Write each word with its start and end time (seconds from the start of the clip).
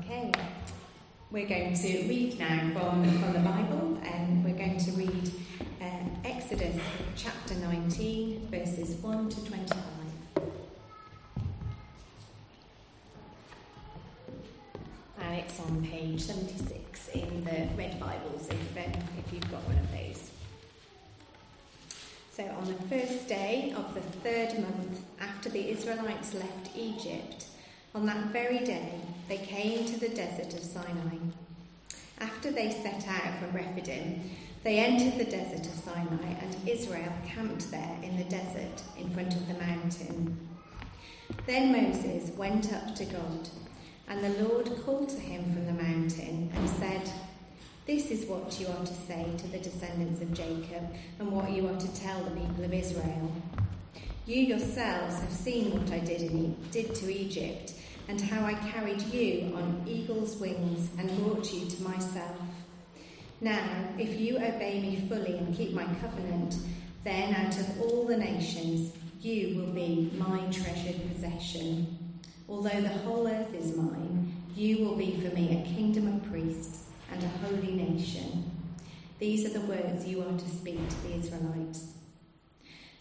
Okay, 0.00 0.32
we're 1.30 1.46
going 1.46 1.74
to 1.74 1.88
read 2.08 2.38
now 2.38 2.58
from, 2.72 3.04
from 3.18 3.32
the 3.32 3.38
Bible, 3.38 3.98
and 4.02 4.44
we're 4.44 4.56
going 4.56 4.78
to 4.78 4.90
read 4.92 5.30
uh, 5.80 6.08
Exodus 6.24 6.80
chapter 7.16 7.54
19, 7.54 8.48
verses 8.50 8.96
1 8.96 9.28
to 9.28 9.44
25. 9.46 9.78
And 15.20 15.38
it's 15.38 15.60
on 15.60 15.86
page 15.86 16.20
76 16.20 17.08
in 17.10 17.44
the 17.44 17.68
Red 17.76 17.98
Bibles, 18.00 18.48
if, 18.48 18.76
um, 18.76 18.92
if 19.18 19.32
you've 19.32 19.50
got 19.50 19.62
one 19.64 19.78
of 19.78 19.90
those. 19.92 20.30
So, 22.32 22.44
on 22.44 22.66
the 22.66 22.74
first 22.88 23.28
day 23.28 23.72
of 23.76 23.94
the 23.94 24.00
third 24.00 24.58
month 24.58 25.00
after 25.20 25.48
the 25.48 25.70
Israelites 25.70 26.34
left 26.34 26.70
Egypt, 26.76 27.46
on 27.94 28.06
that 28.06 28.26
very 28.32 28.58
day 28.58 29.00
they 29.28 29.38
came 29.38 29.86
to 29.86 29.98
the 30.00 30.08
desert 30.08 30.52
of 30.52 30.64
Sinai. 30.64 31.16
After 32.18 32.50
they 32.50 32.70
set 32.70 33.06
out 33.08 33.38
from 33.38 33.52
Rephidim, 33.52 34.30
they 34.62 34.78
entered 34.78 35.18
the 35.18 35.30
desert 35.30 35.66
of 35.66 35.74
Sinai, 35.74 36.34
and 36.40 36.68
Israel 36.68 37.12
camped 37.26 37.70
there 37.70 37.96
in 38.02 38.16
the 38.16 38.24
desert 38.24 38.82
in 38.98 39.10
front 39.10 39.34
of 39.34 39.46
the 39.46 39.54
mountain. 39.54 40.48
Then 41.46 41.72
Moses 41.72 42.30
went 42.36 42.72
up 42.72 42.94
to 42.96 43.04
God, 43.04 43.48
and 44.08 44.22
the 44.22 44.42
Lord 44.44 44.70
called 44.84 45.08
to 45.10 45.20
him 45.20 45.44
from 45.52 45.66
the 45.66 45.82
mountain 45.82 46.50
and 46.54 46.70
said, 46.70 47.10
This 47.86 48.10
is 48.10 48.26
what 48.26 48.58
you 48.58 48.66
are 48.66 48.84
to 48.84 48.94
say 48.94 49.26
to 49.38 49.48
the 49.48 49.58
descendants 49.58 50.20
of 50.20 50.32
Jacob, 50.34 50.94
and 51.18 51.30
what 51.30 51.50
you 51.50 51.68
are 51.68 51.78
to 51.78 51.94
tell 51.94 52.22
the 52.22 52.30
people 52.30 52.64
of 52.64 52.72
Israel. 52.72 53.32
You 54.26 54.40
yourselves 54.40 55.20
have 55.20 55.32
seen 55.32 55.78
what 55.78 55.92
I 55.92 55.98
did, 55.98 56.22
in, 56.22 56.56
did 56.70 56.94
to 56.94 57.14
Egypt 57.14 57.74
and 58.08 58.20
how 58.20 58.44
I 58.44 58.54
carried 58.54 59.02
you 59.02 59.54
on 59.56 59.84
eagle's 59.86 60.36
wings 60.36 60.90
and 60.98 61.16
brought 61.18 61.52
you 61.52 61.66
to 61.66 61.82
myself. 61.82 62.36
Now, 63.40 63.88
if 63.98 64.18
you 64.20 64.36
obey 64.36 64.80
me 64.80 65.06
fully 65.08 65.36
and 65.36 65.56
keep 65.56 65.72
my 65.72 65.86
covenant, 66.00 66.56
then 67.02 67.34
out 67.34 67.58
of 67.58 67.80
all 67.80 68.04
the 68.04 68.16
nations 68.16 68.94
you 69.20 69.58
will 69.58 69.72
be 69.72 70.12
my 70.16 70.40
treasured 70.50 71.00
possession. 71.12 72.20
Although 72.48 72.80
the 72.80 72.88
whole 72.88 73.26
earth 73.26 73.54
is 73.54 73.76
mine, 73.76 74.34
you 74.54 74.84
will 74.84 74.96
be 74.96 75.18
for 75.20 75.34
me 75.34 75.62
a 75.62 75.74
kingdom 75.74 76.14
of 76.14 76.30
priests 76.30 76.90
and 77.10 77.22
a 77.22 77.28
holy 77.28 77.72
nation. 77.72 78.50
These 79.18 79.46
are 79.46 79.58
the 79.58 79.66
words 79.66 80.06
you 80.06 80.20
are 80.20 80.38
to 80.38 80.48
speak 80.48 80.88
to 80.88 81.02
the 81.02 81.14
Israelites. 81.14 82.03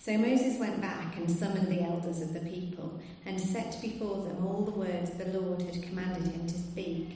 So 0.04 0.18
Moses 0.18 0.60
went 0.60 0.82
back 0.82 1.16
and 1.16 1.32
summoned 1.32 1.70
the 1.70 1.82
elders 1.82 2.22
of 2.22 2.34
the 2.34 2.42
people 2.42 3.00
and 3.26 3.40
set 3.40 3.82
before 3.82 4.22
them 4.26 4.46
all 4.46 4.64
the 4.66 4.78
words 4.78 5.12
the 5.12 5.40
Lord 5.40 5.62
had 5.62 5.82
commanded 5.82 6.30
him 6.30 6.46
to 6.46 6.58
speak. 6.58 7.16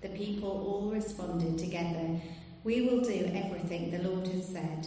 The 0.00 0.10
people 0.10 0.48
all 0.48 0.92
responded 0.92 1.58
together, 1.58 2.20
We 2.62 2.82
will 2.82 3.00
do 3.00 3.32
everything 3.34 3.90
the 3.90 4.08
Lord 4.08 4.28
has 4.28 4.46
said. 4.46 4.86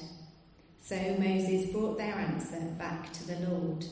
So 0.81 0.95
Moses 1.19 1.69
brought 1.69 1.97
their 1.97 2.13
answer 2.13 2.61
back 2.79 3.11
to 3.11 3.27
the 3.27 3.39
Lord. 3.49 3.85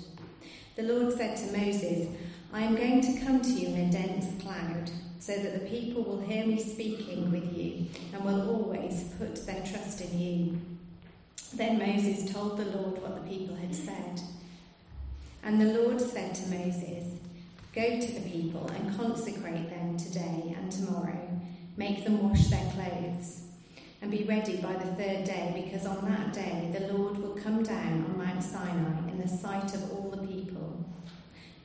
The 0.78 0.84
Lord 0.84 1.12
said 1.12 1.36
to 1.36 1.58
Moses, 1.58 2.08
I 2.54 2.62
am 2.62 2.78
going 2.78 3.02
to 3.02 3.26
come 3.26 3.42
to 3.42 3.50
you 3.50 3.68
in 3.68 3.90
a 3.90 3.92
dense 3.92 4.42
cloud, 4.42 4.90
so 5.20 5.36
that 5.36 5.60
the 5.60 5.70
people 5.70 6.04
will 6.04 6.22
hear 6.22 6.46
me 6.46 6.58
speaking 6.58 7.30
with 7.30 7.54
you 7.54 7.88
and 8.14 8.24
will 8.24 8.50
always 8.50 9.10
put 9.18 9.46
their 9.46 9.62
trust 9.66 10.00
in 10.00 10.18
you. 10.18 10.75
Then 11.56 11.80
Moses 11.80 12.32
told 12.34 12.58
the 12.58 12.66
Lord 12.66 13.02
what 13.02 13.16
the 13.16 13.30
people 13.30 13.56
had 13.56 13.74
said. 13.74 14.20
And 15.42 15.62
the 15.62 15.80
Lord 15.80 16.02
said 16.02 16.36
to 16.36 16.48
Moses, 16.48 17.20
Go 17.74 18.00
to 18.00 18.12
the 18.12 18.30
people 18.30 18.68
and 18.68 18.98
consecrate 18.98 19.70
them 19.70 19.96
today 19.96 20.56
and 20.58 20.72
tomorrow. 20.72 21.40
Make 21.78 22.04
them 22.04 22.28
wash 22.28 22.48
their 22.48 22.72
clothes. 22.72 23.44
And 24.02 24.12
be 24.12 24.24
ready 24.24 24.58
by 24.58 24.74
the 24.74 24.96
third 24.96 25.24
day, 25.24 25.64
because 25.64 25.86
on 25.86 26.10
that 26.10 26.34
day 26.34 26.76
the 26.78 26.94
Lord 26.94 27.18
will 27.18 27.36
come 27.36 27.64
down 27.64 28.06
on 28.06 28.18
Mount 28.18 28.44
Sinai 28.44 29.10
in 29.12 29.22
the 29.22 29.28
sight 29.28 29.74
of 29.76 29.92
all 29.92 30.10
the 30.10 30.28
people. 30.28 30.86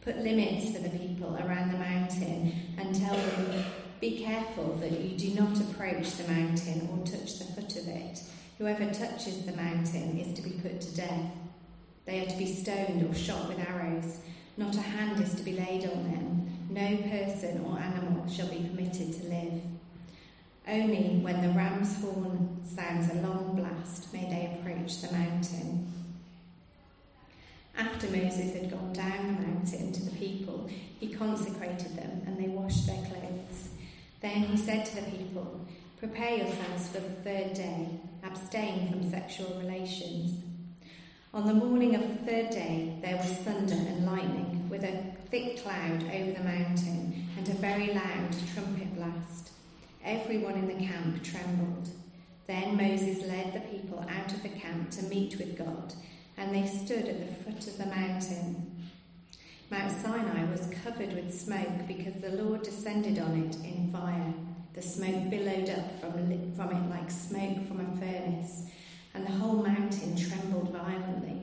Put 0.03 0.19
limits 0.19 0.75
for 0.75 0.83
the 0.83 0.97
people 0.97 1.37
around 1.37 1.73
the 1.73 1.79
mountain 1.79 2.53
and 2.79 2.95
tell 2.95 3.17
them, 3.17 3.65
Be 4.01 4.23
careful 4.25 4.77
that 4.77 4.93
you 4.93 5.17
do 5.19 5.41
not 5.41 5.61
approach 5.61 6.13
the 6.13 6.33
mountain 6.33 6.89
or 6.93 7.05
touch 7.05 7.39
the 7.39 7.45
foot 7.45 7.77
of 7.77 7.89
it 7.89 8.23
Whoever 8.61 8.93
touches 8.93 9.47
the 9.47 9.57
mountain 9.57 10.19
is 10.19 10.35
to 10.35 10.43
be 10.43 10.51
put 10.51 10.83
to 10.83 10.95
death. 10.95 11.33
They 12.05 12.21
are 12.21 12.29
to 12.29 12.37
be 12.37 12.45
stoned 12.45 13.09
or 13.09 13.15
shot 13.15 13.49
with 13.49 13.59
arrows. 13.59 14.19
Not 14.59 14.77
a 14.77 14.83
hand 14.83 15.19
is 15.19 15.35
to 15.37 15.43
be 15.43 15.55
laid 15.55 15.87
on 15.87 16.05
them. 16.05 16.69
No 16.69 16.99
person 17.09 17.65
or 17.65 17.79
animal 17.79 18.29
shall 18.29 18.49
be 18.49 18.69
permitted 18.69 19.15
to 19.15 19.29
live. 19.29 19.63
Only 20.69 21.21
when 21.23 21.41
the 21.41 21.57
ram's 21.57 22.03
horn 22.03 22.61
sounds 22.67 23.11
a 23.11 23.27
long 23.27 23.57
blast 23.57 24.13
may 24.13 24.29
they 24.29 24.55
approach 24.55 25.01
the 25.01 25.11
mountain. 25.11 25.91
After 27.79 28.09
Moses 28.09 28.53
had 28.53 28.71
gone 28.71 28.93
down 28.93 29.27
the 29.27 29.47
mountain 29.47 29.91
to 29.91 30.05
the 30.05 30.17
people, 30.19 30.69
he 30.99 31.15
consecrated 31.15 31.97
them 31.97 32.25
and 32.27 32.39
they 32.39 32.49
washed 32.49 32.87
their 32.87 33.07
clothes. 33.07 33.71
Then 34.21 34.43
he 34.43 34.59
said 34.59 34.85
to 34.85 34.97
the 34.97 35.11
people, 35.11 35.67
Prepare 35.99 36.37
yourselves 36.37 36.89
for 36.89 37.01
the 37.01 37.09
third 37.25 37.55
day. 37.55 37.89
Abstain 38.23 38.91
from 38.91 39.11
sexual 39.11 39.59
relations. 39.59 40.45
On 41.33 41.47
the 41.47 41.55
morning 41.55 41.95
of 41.95 42.03
the 42.03 42.31
third 42.31 42.51
day, 42.51 42.99
there 43.01 43.17
was 43.17 43.31
thunder 43.39 43.75
and 43.75 44.05
lightning, 44.05 44.69
with 44.69 44.85
a 44.85 45.05
thick 45.31 45.63
cloud 45.63 46.03
over 46.03 46.33
the 46.33 46.45
mountain, 46.45 47.27
and 47.39 47.49
a 47.49 47.53
very 47.53 47.95
loud 47.95 48.35
trumpet 48.53 48.95
blast. 48.95 49.53
Everyone 50.05 50.55
in 50.55 50.67
the 50.67 50.87
camp 50.87 51.23
trembled. 51.23 51.89
Then 52.47 52.77
Moses 52.77 53.27
led 53.27 53.55
the 53.55 53.61
people 53.61 54.01
out 54.01 54.33
of 54.33 54.43
the 54.43 54.49
camp 54.51 54.91
to 54.91 55.05
meet 55.05 55.39
with 55.39 55.57
God, 55.57 55.95
and 56.37 56.55
they 56.55 56.67
stood 56.67 57.07
at 57.07 57.21
the 57.21 57.45
foot 57.45 57.67
of 57.69 57.79
the 57.79 57.87
mountain. 57.87 58.91
Mount 59.71 59.93
Sinai 59.93 60.51
was 60.51 60.69
covered 60.83 61.15
with 61.15 61.33
smoke 61.33 61.87
because 61.87 62.21
the 62.21 62.43
Lord 62.43 62.63
descended 62.63 63.19
on 63.19 63.45
it 63.45 63.57
in 63.65 63.91
fire. 63.93 64.35
The 64.75 64.83
smoke 64.83 65.31
billowed 65.31 65.69
up 65.71 66.01
from, 66.01 66.13
from 66.55 66.71
it 66.71 66.91
like 66.91 67.11
smoke 67.11 67.67
from 67.67 67.81
a 67.81 67.97
furnace, 67.97 68.67
and 69.15 69.27
the 69.27 69.33
whole 69.33 69.63
mountain 69.63 70.17
trembled 70.17 70.71
violently. 70.71 71.43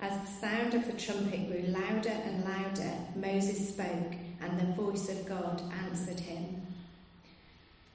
As 0.00 0.12
the 0.20 0.46
sound 0.46 0.74
of 0.74 0.86
the 0.86 0.92
trumpet 0.92 1.50
grew 1.50 1.72
louder 1.72 2.08
and 2.10 2.44
louder, 2.44 2.92
Moses 3.16 3.70
spoke, 3.70 4.14
and 4.40 4.60
the 4.60 4.72
voice 4.80 5.08
of 5.08 5.26
God 5.26 5.60
answered 5.84 6.20
him. 6.20 6.62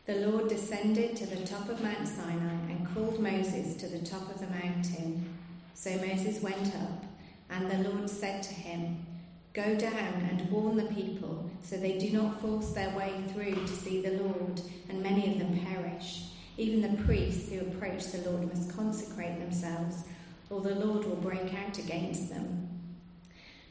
The 0.05 0.15
Lord 0.15 0.49
descended 0.49 1.15
to 1.15 1.25
the 1.25 1.45
top 1.45 1.69
of 1.69 1.81
Mount 1.81 2.05
Sinai 2.05 2.69
and 2.69 2.93
called 2.93 3.21
Moses 3.21 3.75
to 3.77 3.87
the 3.87 4.05
top 4.05 4.29
of 4.29 4.41
the 4.41 4.47
mountain. 4.47 5.33
So 5.75 5.91
Moses 5.91 6.43
went 6.43 6.75
up, 6.75 7.05
and 7.49 7.71
the 7.71 7.89
Lord 7.89 8.09
said 8.09 8.43
to 8.43 8.53
him, 8.53 9.05
Go 9.53 9.75
down 9.75 10.27
and 10.31 10.49
warn 10.49 10.77
the 10.77 10.91
people, 10.95 11.47
so 11.61 11.77
they 11.77 11.99
do 11.99 12.09
not 12.09 12.41
force 12.41 12.71
their 12.71 12.89
way 12.97 13.13
through 13.31 13.53
to 13.53 13.67
see 13.67 14.01
the 14.01 14.23
Lord, 14.23 14.59
and 14.89 15.03
many 15.03 15.31
of 15.31 15.37
them 15.37 15.59
perish. 15.63 16.23
Even 16.57 16.81
the 16.81 17.03
priests 17.03 17.51
who 17.51 17.59
approach 17.59 18.07
the 18.07 18.27
Lord 18.29 18.47
must 18.47 18.75
consecrate 18.75 19.39
themselves, 19.39 20.05
or 20.49 20.61
the 20.61 20.73
Lord 20.73 21.05
will 21.05 21.17
break 21.17 21.53
out 21.53 21.77
against 21.77 22.29
them. 22.29 22.67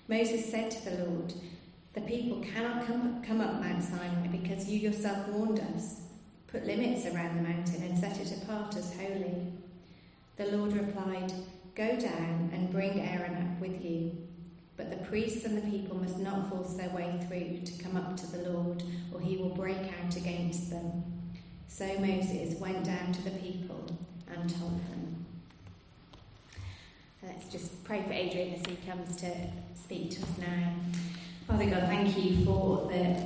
Moses 0.07 0.49
said 0.49 0.71
to 0.71 0.91
the 0.91 1.05
Lord, 1.05 1.35
The 1.95 2.01
people 2.03 2.41
cannot 2.41 2.87
come, 2.87 3.21
come 3.27 3.41
up 3.41 3.61
Mount 3.61 3.83
Sinai 3.83 4.29
because 4.29 4.69
you 4.69 4.79
yourself 4.79 5.27
warned 5.29 5.59
us. 5.75 6.03
Put 6.47 6.65
limits 6.65 7.07
around 7.07 7.37
the 7.37 7.49
mountain 7.49 7.83
and 7.83 7.99
set 7.99 8.21
it 8.21 8.43
apart 8.43 8.77
as 8.77 8.97
holy. 8.97 9.53
The 10.37 10.57
Lord 10.57 10.75
replied, 10.75 11.33
Go 11.75 11.99
down 11.99 12.51
and 12.53 12.71
bring 12.71 13.01
Aaron 13.01 13.35
up 13.35 13.61
with 13.61 13.85
you. 13.85 14.29
But 14.83 14.99
the 14.99 15.05
priests 15.07 15.45
and 15.45 15.57
the 15.57 15.71
people 15.71 15.97
must 15.97 16.19
not 16.19 16.51
force 16.51 16.75
their 16.75 16.89
way 16.91 17.21
through 17.29 17.61
to 17.65 17.83
come 17.83 17.97
up 17.97 18.17
to 18.17 18.27
the 18.33 18.51
Lord, 18.51 18.83
or 19.13 19.21
he 19.21 19.37
will 19.37 19.51
break 19.51 19.79
out 19.79 20.17
against 20.17 20.71
them. 20.71 21.05
So 21.69 21.87
Moses 22.01 22.59
went 22.59 22.83
down 22.85 23.13
to 23.13 23.23
the 23.23 23.31
people 23.31 23.87
and 24.27 24.51
told 24.59 24.81
them. 24.91 25.25
Let's 27.23 27.47
just 27.53 27.85
pray 27.85 28.03
for 28.03 28.13
Adrian 28.13 28.55
as 28.55 28.67
he 28.67 28.77
comes 28.85 29.15
to 29.17 29.31
speak 29.77 30.11
to 30.13 30.23
us 30.23 30.39
now. 30.39 30.75
Father 31.47 31.71
God, 31.71 31.85
thank 31.85 32.19
you 32.19 32.45
for 32.45 32.89
the 32.91 33.25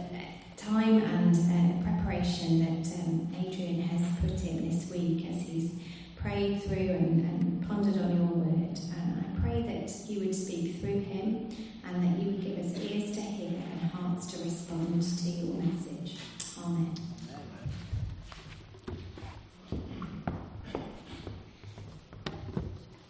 time 0.58 1.00
and 1.00 1.34
uh, 1.34 1.84
preparation 1.84 2.58
that 2.60 2.98
um, 3.00 3.34
Adrian 3.34 3.81
has 3.81 4.02
put 4.20 4.44
in 4.46 4.69
this 4.69 4.90
week 4.90 5.26
as 5.31 5.40
he's 5.40 5.70
prayed 6.16 6.62
through 6.64 6.90
and, 6.90 7.20
and 7.20 7.66
pondered 7.66 7.96
on 8.02 8.14
your 8.14 8.26
word. 8.26 8.78
And 8.98 9.25
I 9.25 9.25
pray 9.62 9.79
that 9.79 10.11
you 10.11 10.20
would 10.20 10.35
speak 10.35 10.81
through 10.81 11.00
him 11.00 11.49
and 11.85 12.03
that 12.03 12.23
you 12.23 12.32
would 12.32 12.43
give 12.43 12.58
us 12.58 12.76
ears 12.79 13.14
to 13.14 13.20
hear 13.20 13.62
and 13.81 13.91
hearts 13.91 14.26
to 14.26 14.43
respond 14.44 15.03
to 15.03 15.29
your 15.31 15.62
message. 15.62 16.19
Amen. 16.58 16.94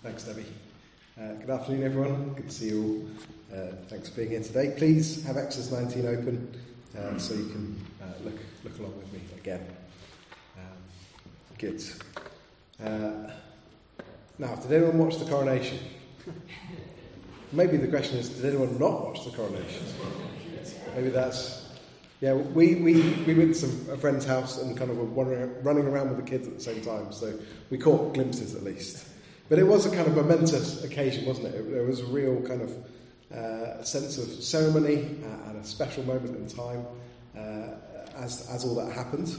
Thanks, 0.03 0.23
Debbie. 0.25 0.47
Uh, 1.21 1.33
good 1.35 1.51
afternoon, 1.51 1.83
everyone. 1.83 2.35
Good 2.35 2.49
to 2.49 2.55
see 2.55 2.69
you 2.69 3.09
all. 3.53 3.59
Uh, 3.59 3.73
thanks 3.89 4.09
for 4.09 4.17
being 4.17 4.31
here 4.31 4.43
today. 4.43 4.75
Please 4.77 5.25
have 5.25 5.37
Exodus 5.37 5.73
19 5.73 6.07
open 6.07 6.61
uh, 6.97 7.19
so 7.19 7.35
you 7.35 7.47
can 7.47 7.81
uh, 8.03 8.25
look, 8.25 8.39
look 8.63 8.79
along 8.79 8.97
with 8.99 9.13
me 9.13 9.21
again. 9.37 9.67
Um, 10.57 10.77
good. 11.59 11.83
Uh, 12.85 13.33
now, 14.39 14.55
did 14.57 14.73
anyone 14.73 14.99
watch 14.99 15.19
the 15.19 15.25
coronation? 15.25 15.79
Maybe 17.53 17.77
the 17.77 17.89
question 17.89 18.19
is, 18.19 18.29
did 18.29 18.45
anyone 18.45 18.79
not 18.79 19.05
watch 19.05 19.25
the 19.25 19.31
coronation? 19.31 19.85
Maybe 20.95 21.11
that's. 21.11 21.65
Yeah, 22.21 22.33
we, 22.33 22.77
we, 22.77 23.13
we 23.27 23.35
went 23.35 23.55
to 23.55 23.55
some, 23.55 23.91
a 23.93 23.97
friend's 23.99 24.25
house 24.25 24.61
and 24.63 24.77
kind 24.77 24.91
of 24.91 24.97
were 24.97 25.05
running 25.63 25.87
around 25.87 26.09
with 26.09 26.17
the 26.17 26.29
kids 26.29 26.49
at 26.49 26.55
the 26.55 26.63
same 26.63 26.81
time, 26.81 27.13
so 27.13 27.39
we 27.69 27.77
caught 27.77 28.15
glimpses 28.15 28.55
at 28.55 28.63
least. 28.63 29.07
But 29.51 29.59
it 29.59 29.65
was 29.65 29.85
a 29.85 29.95
kind 29.95 30.09
of 30.09 30.17
momentous 30.17 30.83
occasion, 30.83 31.27
wasn't 31.27 31.49
it? 31.49 31.71
There 31.71 31.85
was 31.85 32.01
a 32.01 32.07
real 32.07 32.41
kind 32.41 32.63
of 32.63 32.73
uh, 33.37 33.85
sense 33.85 34.17
of 34.17 34.43
ceremony 34.43 35.19
uh, 35.25 35.51
and 35.51 35.59
a 35.59 35.65
special 35.65 36.05
moment 36.05 36.37
in 36.37 36.49
time 36.49 36.87
uh, 37.37 37.77
as, 38.17 38.49
as 38.49 38.65
all 38.65 38.75
that 38.77 38.93
happened. 38.93 39.37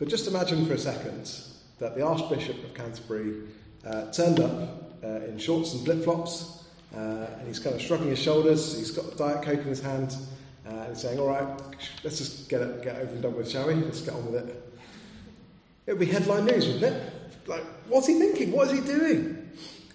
But 0.00 0.08
just 0.08 0.26
imagine 0.26 0.66
for 0.66 0.74
a 0.74 0.78
second 0.78 1.30
that 1.78 1.94
the 1.94 2.02
Archbishop 2.02 2.62
of 2.64 2.74
Canterbury 2.74 3.42
uh, 3.86 4.10
turned 4.10 4.40
up 4.40 4.87
in 5.02 5.38
shorts 5.38 5.74
and 5.74 5.84
flip 5.84 6.04
flops, 6.04 6.64
uh, 6.94 7.26
and 7.38 7.46
he's 7.46 7.58
kind 7.58 7.76
of 7.76 7.82
shrugging 7.82 8.08
his 8.08 8.18
shoulders. 8.18 8.76
He's 8.76 8.90
got 8.90 9.12
a 9.12 9.16
Diet 9.16 9.42
Coke 9.42 9.60
in 9.60 9.66
his 9.66 9.80
hand, 9.80 10.16
uh, 10.66 10.70
and 10.70 10.96
saying, 10.96 11.18
All 11.18 11.28
right, 11.28 11.46
let's 12.04 12.18
just 12.18 12.48
get 12.48 12.60
it, 12.60 12.82
get 12.82 12.96
over 12.96 13.12
and 13.12 13.22
done 13.22 13.36
with, 13.36 13.50
shall 13.50 13.66
we? 13.66 13.74
Let's 13.74 14.00
get 14.00 14.14
on 14.14 14.32
with 14.32 14.48
it. 14.48 14.78
It 15.86 15.92
would 15.92 16.00
be 16.00 16.06
headline 16.06 16.44
news, 16.46 16.66
wouldn't 16.66 16.84
it? 16.84 17.12
Like, 17.46 17.64
what's 17.88 18.06
he 18.06 18.18
thinking? 18.18 18.52
What 18.52 18.68
is 18.70 18.78
he 18.78 18.84
doing? 18.84 19.50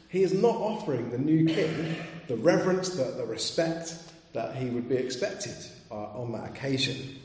He 0.09 0.23
is 0.23 0.33
not 0.33 0.55
offering 0.55 1.09
the 1.11 1.17
new 1.17 1.45
king 1.45 1.95
the 2.27 2.35
reverence, 2.37 2.89
the, 2.89 3.03
the 3.17 3.25
respect 3.25 3.95
that 4.33 4.55
he 4.55 4.69
would 4.69 4.89
be 4.89 4.95
expected 4.95 5.55
uh, 5.91 5.95
on 5.95 6.31
that 6.31 6.49
occasion. 6.49 7.19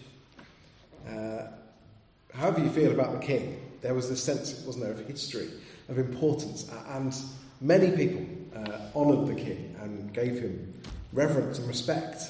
Uh, 1.08 1.46
however 2.34 2.60
you 2.60 2.70
feel 2.70 2.92
about 2.92 3.12
the 3.12 3.26
king, 3.26 3.60
there 3.80 3.94
was 3.94 4.08
this 4.08 4.22
sense, 4.22 4.62
wasn't 4.66 4.84
there, 4.84 4.92
of 4.92 5.06
history, 5.06 5.48
of 5.88 5.98
importance, 5.98 6.70
and 6.88 7.14
many 7.60 7.90
people 7.96 8.24
uh, 8.54 8.78
honoured 8.94 9.28
the 9.28 9.34
king 9.34 9.76
and 9.80 10.12
gave 10.12 10.40
him 10.40 10.74
reverence 11.12 11.58
and 11.58 11.68
respect 11.68 12.22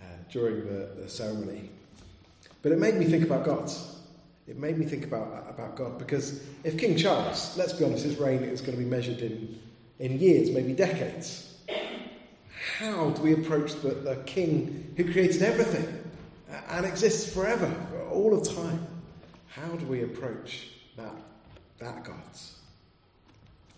uh, 0.00 0.04
during 0.30 0.66
the, 0.66 0.88
the, 1.00 1.08
ceremony. 1.08 1.70
But 2.62 2.72
it 2.72 2.78
made 2.78 2.94
me 2.96 3.04
think 3.04 3.24
about 3.24 3.44
God. 3.44 3.70
It 4.48 4.58
made 4.58 4.78
me 4.78 4.86
think 4.86 5.04
about, 5.04 5.46
about 5.48 5.76
God 5.76 5.98
because 5.98 6.42
if 6.64 6.78
King 6.78 6.96
Charles, 6.96 7.56
let's 7.56 7.72
be 7.72 7.84
honest, 7.84 8.04
his 8.04 8.18
reign 8.18 8.42
is 8.42 8.60
going 8.60 8.76
to 8.76 8.82
be 8.82 8.88
measured 8.88 9.18
in, 9.18 9.58
in 9.98 10.18
years, 10.18 10.50
maybe 10.50 10.72
decades. 10.72 11.56
How 12.78 13.10
do 13.10 13.22
we 13.22 13.32
approach 13.32 13.74
the, 13.80 13.90
the 13.90 14.16
king 14.26 14.92
who 14.96 15.10
created 15.10 15.42
everything 15.42 15.86
and 16.68 16.86
exists 16.86 17.32
forever, 17.32 17.74
all 18.10 18.34
of 18.34 18.46
time? 18.46 18.86
How 19.48 19.68
do 19.68 19.86
we 19.86 20.02
approach 20.02 20.68
that, 20.96 21.14
that 21.78 22.04
God? 22.04 22.16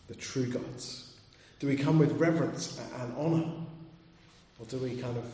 The 0.08 0.14
true 0.14 0.46
gods? 0.46 1.14
Do 1.60 1.66
we 1.66 1.76
come 1.76 1.99
with 1.99 2.12
reverence 2.12 2.81
and 3.00 3.16
honour? 3.16 3.46
Or 4.58 4.66
do 4.66 4.78
we 4.78 4.96
kind 4.96 5.16
of 5.16 5.25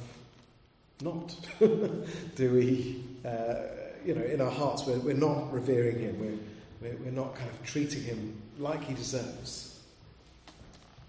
not? 1.01 1.35
do 2.37 2.53
we, 2.53 3.05
uh, 3.25 3.55
you 4.05 4.15
know, 4.15 4.23
in 4.23 4.41
our 4.41 4.51
hearts, 4.51 4.85
we're, 4.87 4.99
we're 4.99 5.15
not 5.15 5.53
revering 5.53 5.99
him, 5.99 6.19
we're, 6.19 6.97
we're, 6.97 7.11
not 7.11 7.35
kind 7.37 7.49
of 7.49 7.63
treating 7.65 8.03
him 8.03 8.41
like 8.59 8.83
he 8.85 8.95
deserves? 8.95 9.81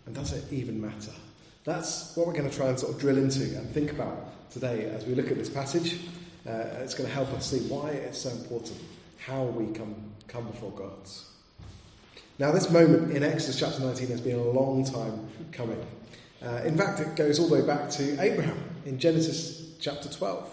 And 0.05 0.15
does 0.15 0.33
it 0.33 0.51
even 0.51 0.79
matter? 0.79 1.11
That's 1.63 2.15
what 2.15 2.27
we're 2.27 2.33
going 2.33 2.49
to 2.49 2.55
try 2.55 2.67
and 2.67 2.79
sort 2.79 2.93
of 2.93 2.99
drill 2.99 3.17
into 3.17 3.43
and 3.57 3.69
think 3.71 3.91
about 3.91 4.51
today 4.51 4.85
as 4.85 5.05
we 5.05 5.15
look 5.15 5.31
at 5.31 5.37
this 5.37 5.49
passage. 5.49 5.99
Uh, 6.47 6.65
it's 6.81 6.93
going 6.93 7.09
to 7.09 7.13
help 7.13 7.33
us 7.33 7.49
see 7.49 7.67
why 7.67 7.89
it's 7.89 8.19
so 8.19 8.29
important 8.29 8.79
how 9.17 9.43
we 9.43 9.73
come, 9.73 9.95
come 10.27 10.45
before 10.45 10.71
God. 10.71 11.09
Now, 12.37 12.51
this 12.51 12.69
moment 12.69 13.15
in 13.15 13.23
Exodus 13.23 13.57
chapter 13.57 13.79
19 13.79 14.07
has 14.09 14.19
been 14.19 14.35
a 14.35 14.43
long 14.43 14.83
time 14.83 15.29
coming. 15.53 15.81
Uh, 16.45 16.63
in 16.65 16.77
fact, 16.77 16.99
it 16.99 17.15
goes 17.15 17.39
all 17.39 17.47
the 17.47 17.55
way 17.55 17.65
back 17.65 17.89
to 17.91 18.21
Abraham 18.21 18.61
in 18.85 18.99
Genesis 18.99 19.77
chapter 19.79 20.09
12. 20.09 20.49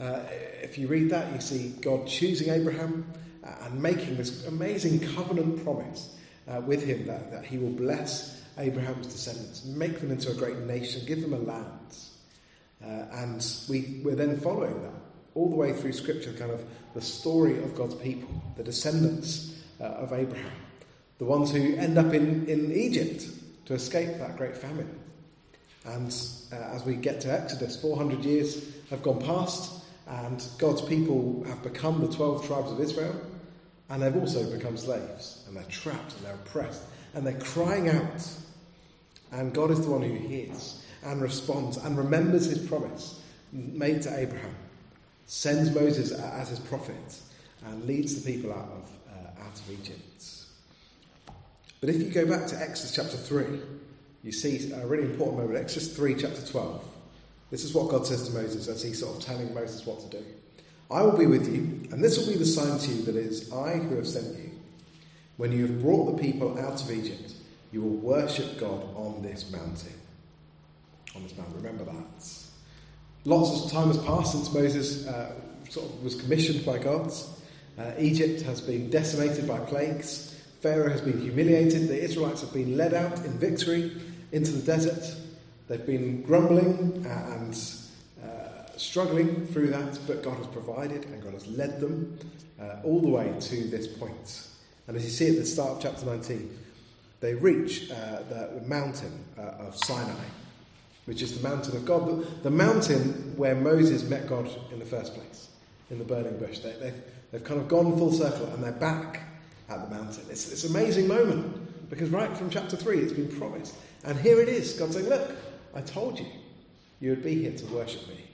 Uh, 0.00 0.20
if 0.62 0.76
you 0.76 0.88
read 0.88 1.10
that, 1.10 1.32
you 1.32 1.40
see 1.40 1.68
God 1.80 2.08
choosing 2.08 2.52
Abraham 2.52 3.06
uh, 3.44 3.52
and 3.62 3.80
making 3.80 4.16
this 4.16 4.46
amazing 4.46 4.98
covenant 5.14 5.62
promise 5.62 6.18
uh, 6.48 6.60
with 6.62 6.84
him 6.84 7.06
that, 7.06 7.30
that 7.30 7.44
he 7.44 7.56
will 7.56 7.70
bless 7.70 8.42
Abraham's 8.58 9.06
descendants, 9.06 9.64
make 9.64 10.00
them 10.00 10.10
into 10.10 10.32
a 10.32 10.34
great 10.34 10.58
nation, 10.58 11.02
give 11.06 11.22
them 11.22 11.34
a 11.34 11.38
land. 11.38 11.96
Uh, 12.84 13.14
and 13.22 13.46
we, 13.68 14.00
we're 14.04 14.16
then 14.16 14.40
following 14.40 14.82
that 14.82 14.94
all 15.34 15.48
the 15.50 15.56
way 15.56 15.72
through 15.72 15.92
Scripture, 15.92 16.32
kind 16.32 16.50
of 16.50 16.64
the 16.94 17.00
story 17.00 17.62
of 17.62 17.76
God's 17.76 17.94
people, 17.94 18.42
the 18.56 18.64
descendants 18.64 19.56
uh, 19.80 19.84
of 19.84 20.12
Abraham, 20.12 20.50
the 21.18 21.24
ones 21.24 21.50
who 21.50 21.76
end 21.76 21.98
up 21.98 22.12
in, 22.12 22.46
in 22.46 22.72
Egypt 22.72 23.26
to 23.66 23.74
escape 23.74 24.18
that 24.18 24.36
great 24.36 24.56
famine. 24.56 24.98
And 25.84 26.14
uh, 26.52 26.56
as 26.56 26.84
we 26.84 26.94
get 26.96 27.20
to 27.22 27.32
Exodus, 27.32 27.80
400 27.80 28.24
years 28.24 28.74
have 28.90 29.02
gone 29.02 29.20
past, 29.20 29.84
and 30.06 30.44
God's 30.58 30.82
people 30.82 31.44
have 31.48 31.62
become 31.62 32.00
the 32.00 32.12
12 32.12 32.46
tribes 32.46 32.72
of 32.72 32.80
Israel, 32.80 33.14
and 33.88 34.02
they've 34.02 34.16
also 34.16 34.50
become 34.50 34.76
slaves, 34.76 35.44
and 35.46 35.56
they're 35.56 35.64
trapped, 35.64 36.14
and 36.16 36.26
they're 36.26 36.34
oppressed, 36.34 36.82
and 37.14 37.26
they're 37.26 37.40
crying 37.40 37.88
out. 37.88 38.28
And 39.32 39.52
God 39.52 39.70
is 39.70 39.80
the 39.80 39.90
one 39.90 40.02
who 40.02 40.14
hears 40.14 40.84
and 41.04 41.20
responds 41.20 41.76
and 41.76 41.96
remembers 41.96 42.46
his 42.46 42.66
promise 42.66 43.20
made 43.52 44.02
to 44.02 44.18
Abraham 44.18 44.54
sends 45.26 45.74
Moses 45.74 46.12
as 46.12 46.48
his 46.48 46.60
prophet 46.60 47.20
and 47.64 47.84
leads 47.84 48.22
the 48.22 48.32
people 48.32 48.52
out 48.52 48.68
of, 48.68 48.90
uh, 49.08 49.44
out 49.44 49.58
of 49.58 49.70
Egypt. 49.70 50.35
But 51.86 51.94
if 51.94 52.02
you 52.02 52.10
go 52.10 52.26
back 52.26 52.48
to 52.48 52.60
Exodus 52.60 52.96
chapter 52.96 53.16
3, 53.16 53.60
you 54.24 54.32
see 54.32 54.72
a 54.72 54.84
really 54.88 55.04
important 55.04 55.38
moment. 55.38 55.56
Exodus 55.56 55.94
3, 55.96 56.16
chapter 56.16 56.44
12. 56.44 56.84
This 57.52 57.62
is 57.62 57.74
what 57.74 57.90
God 57.90 58.04
says 58.04 58.28
to 58.28 58.34
Moses 58.34 58.66
as 58.66 58.82
he's 58.82 58.98
sort 58.98 59.16
of 59.16 59.22
telling 59.22 59.54
Moses 59.54 59.86
what 59.86 60.00
to 60.00 60.18
do. 60.18 60.24
I 60.90 61.02
will 61.02 61.16
be 61.16 61.26
with 61.26 61.46
you, 61.46 61.88
and 61.92 62.02
this 62.02 62.18
will 62.18 62.26
be 62.26 62.36
the 62.36 62.44
sign 62.44 62.76
to 62.76 62.90
you 62.90 63.02
that 63.02 63.14
it 63.14 63.26
is 63.26 63.52
I 63.52 63.74
who 63.76 63.94
have 63.94 64.08
sent 64.08 64.36
you. 64.36 64.50
When 65.36 65.52
you 65.52 65.68
have 65.68 65.80
brought 65.80 66.16
the 66.16 66.20
people 66.20 66.58
out 66.58 66.82
of 66.82 66.90
Egypt, 66.90 67.34
you 67.70 67.82
will 67.82 67.98
worship 67.98 68.58
God 68.58 68.82
on 68.96 69.22
this 69.22 69.48
mountain. 69.52 69.94
On 71.14 71.22
this 71.22 71.36
mountain, 71.36 71.54
remember 71.54 71.84
that. 71.84 72.32
Lots 73.24 73.64
of 73.64 73.70
time 73.70 73.86
has 73.92 73.98
passed 73.98 74.32
since 74.32 74.52
Moses 74.52 75.06
uh, 75.06 75.30
sort 75.70 75.86
of 75.88 76.02
was 76.02 76.16
commissioned 76.16 76.66
by 76.66 76.78
God. 76.78 77.12
Uh, 77.78 77.92
Egypt 77.96 78.42
has 78.42 78.60
been 78.60 78.90
decimated 78.90 79.46
by 79.46 79.60
plagues. 79.60 80.35
Pharaoh 80.66 80.90
has 80.90 81.00
been 81.00 81.20
humiliated. 81.20 81.86
The 81.86 82.02
Israelites 82.02 82.40
have 82.40 82.52
been 82.52 82.76
led 82.76 82.92
out 82.92 83.24
in 83.24 83.38
victory 83.38 83.92
into 84.32 84.50
the 84.50 84.62
desert. 84.62 85.14
They've 85.68 85.86
been 85.86 86.22
grumbling 86.22 87.06
and 87.06 87.56
uh, 88.20 88.76
struggling 88.76 89.46
through 89.46 89.68
that, 89.68 89.96
but 90.08 90.24
God 90.24 90.38
has 90.38 90.48
provided 90.48 91.04
and 91.04 91.22
God 91.22 91.34
has 91.34 91.46
led 91.46 91.78
them 91.78 92.18
uh, 92.60 92.80
all 92.82 93.00
the 93.00 93.06
way 93.06 93.32
to 93.38 93.64
this 93.68 93.86
point. 93.86 94.48
And 94.88 94.96
as 94.96 95.04
you 95.04 95.10
see 95.10 95.28
at 95.28 95.36
the 95.36 95.46
start 95.46 95.76
of 95.76 95.82
chapter 95.82 96.04
19, 96.04 96.58
they 97.20 97.34
reach 97.34 97.88
uh, 97.92 98.24
the 98.28 98.60
mountain 98.66 99.24
uh, 99.38 99.66
of 99.68 99.76
Sinai 99.76 100.14
which 101.04 101.22
is 101.22 101.40
the 101.40 101.48
mountain 101.48 101.76
of 101.76 101.84
God, 101.84 102.08
the, 102.08 102.26
the 102.42 102.50
mountain 102.50 103.32
where 103.36 103.54
Moses 103.54 104.02
met 104.02 104.26
God 104.26 104.50
in 104.72 104.80
the 104.80 104.84
first 104.84 105.14
place, 105.14 105.50
in 105.88 106.00
the 106.00 106.04
burning 106.04 106.36
bush. 106.36 106.58
They, 106.58 106.72
they've, 106.80 107.00
they've 107.30 107.44
kind 107.44 107.60
of 107.60 107.68
gone 107.68 107.96
full 107.96 108.10
circle 108.10 108.46
and 108.46 108.64
they're 108.64 108.72
back 108.72 109.25
at 109.68 109.88
the 109.88 109.94
mountain. 109.94 110.24
It's 110.30 110.46
this 110.46 110.64
amazing 110.64 111.08
moment 111.08 111.90
because 111.90 112.10
right 112.10 112.34
from 112.36 112.50
chapter 112.50 112.76
3 112.76 112.98
it's 112.98 113.12
been 113.12 113.28
promised. 113.38 113.74
And 114.04 114.18
here 114.18 114.40
it 114.40 114.48
is 114.48 114.72
God 114.74 114.92
saying, 114.92 115.08
Look, 115.08 115.30
I 115.74 115.80
told 115.80 116.18
you 116.18 116.26
you 117.00 117.10
would 117.10 117.22
be 117.22 117.34
here 117.34 117.52
to 117.52 117.66
worship 117.66 118.06
me. 118.08 118.24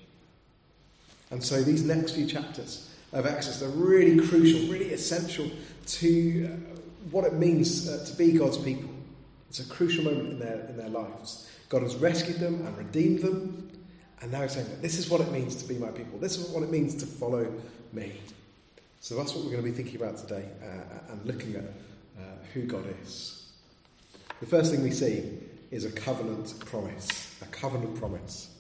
And 1.31 1.43
so 1.43 1.63
these 1.63 1.83
next 1.83 2.13
few 2.13 2.27
chapters 2.27 2.91
of 3.13 3.27
Exodus 3.27 3.63
are 3.63 3.69
really 3.71 4.27
crucial, 4.27 4.71
really 4.71 4.93
essential 4.93 5.51
to 5.87 6.45
uh, 6.47 6.79
what 7.11 7.25
it 7.25 7.35
means 7.35 7.89
uh, 7.89 8.05
to 8.05 8.17
be 8.17 8.33
God's 8.33 8.59
people. 8.59 8.91
It's 9.49 9.61
a 9.61 9.69
crucial 9.69 10.05
moment 10.05 10.31
in 10.31 10.39
their, 10.39 10.67
in 10.69 10.77
their 10.77 10.89
lives. 10.89 11.51
God 11.69 11.83
has 11.83 11.97
rescued 11.97 12.39
them 12.39 12.67
and 12.67 12.77
redeemed 12.77 13.21
them. 13.21 13.71
And 14.21 14.31
now 14.31 14.43
he's 14.43 14.53
saying 14.53 14.67
this 14.81 14.99
is 14.99 15.11
what 15.11 15.21
it 15.21 15.33
means 15.33 15.57
to 15.57 15.69
be 15.69 15.75
my 15.75 15.89
people. 15.89 16.19
This 16.19 16.39
is 16.39 16.49
what 16.51 16.63
it 16.63 16.71
means 16.71 16.95
to 16.97 17.07
follow 17.07 17.53
me. 17.93 18.13
So 19.03 19.17
that's 19.17 19.35
what 19.35 19.45
we're 19.45 19.51
going 19.51 19.65
to 19.65 19.69
be 19.69 19.77
thinking 19.77 20.01
about 20.01 20.17
today 20.17 20.49
uh, 20.63 21.13
and 21.13 21.27
looking 21.27 21.57
at 21.57 21.65
uh, 21.65 22.23
who 22.55 22.63
God 22.63 22.85
is. 23.03 23.51
The 24.39 24.47
first 24.47 24.71
thing 24.71 24.81
we 24.81 24.93
see 24.93 25.41
is 25.73 25.85
a 25.85 25.91
covenant 25.91 26.55
promise. 26.67 27.37
A 27.43 27.47
covenant 27.47 27.97
promise. 27.97 28.55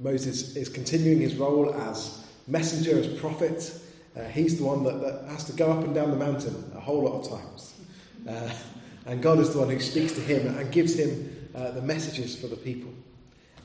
Moses 0.00 0.56
is 0.56 0.70
continuing 0.70 1.20
his 1.20 1.34
role 1.34 1.74
as 1.74 2.24
messenger, 2.46 2.98
as 2.98 3.06
prophet. 3.20 3.78
Uh, 4.16 4.24
he's 4.28 4.56
the 4.56 4.64
one 4.64 4.82
that, 4.84 5.02
that, 5.02 5.28
has 5.28 5.44
to 5.44 5.52
go 5.52 5.70
up 5.70 5.84
and 5.84 5.94
down 5.94 6.10
the 6.10 6.16
mountain 6.16 6.72
a 6.74 6.80
whole 6.80 7.02
lot 7.02 7.20
of 7.20 7.28
times. 7.28 7.74
Uh, 8.26 8.50
and 9.04 9.22
God 9.22 9.40
is 9.40 9.52
the 9.52 9.58
one 9.58 9.68
who 9.68 9.78
speaks 9.78 10.14
to 10.14 10.22
him 10.22 10.56
and 10.56 10.72
gives 10.72 10.98
him 10.98 11.50
uh, 11.54 11.70
the 11.72 11.82
messages 11.82 12.34
for 12.34 12.46
the 12.46 12.56
people. 12.56 12.90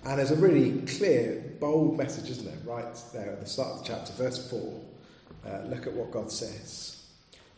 And 0.04 0.20
there's 0.20 0.32
a 0.32 0.36
really 0.36 0.82
clear, 0.82 1.56
bold 1.62 1.98
message, 1.98 2.30
isn't 2.32 2.46
there? 2.46 2.60
Right 2.66 3.02
there 3.14 3.32
at 3.32 3.40
the 3.40 3.48
start 3.48 3.70
of 3.70 3.80
the 3.80 3.86
chapter, 3.86 4.12
verse 4.12 4.50
4. 4.52 4.82
Uh, 5.46 5.62
look 5.68 5.88
at 5.88 5.94
what 5.94 6.12
God 6.12 6.32
says. 6.32 7.06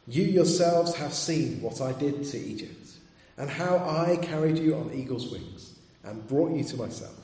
You 0.08 0.24
yourselves 0.24 0.96
have 0.96 1.14
seen 1.14 1.62
what 1.62 1.82
I 1.82 1.92
did 1.94 2.24
to 2.26 2.38
Egypt, 2.38 2.90
and 3.38 3.50
how 3.50 3.78
I 3.78 4.18
carried 4.18 4.58
you 4.58 4.76
on 4.76 4.92
eagle's 4.94 5.32
wings 5.32 5.74
and 6.04 6.28
brought 6.28 6.52
you 6.52 6.64
to 6.64 6.78
myself. 6.78 7.16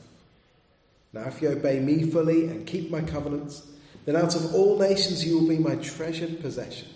Now, 1.14 1.24
if 1.24 1.42
you 1.42 1.50
obey 1.50 1.80
me 1.80 2.10
fully 2.10 2.48
and 2.48 2.68
keep 2.68 2.92
my 2.92 3.02
covenants, 3.02 3.66
then 4.06 4.16
out 4.16 4.36
of 4.36 4.54
all 4.54 4.78
nations 4.78 5.26
you 5.26 5.40
will 5.40 5.48
be 5.48 5.58
my 5.58 5.76
treasured 5.78 6.42
possession. 6.42 6.90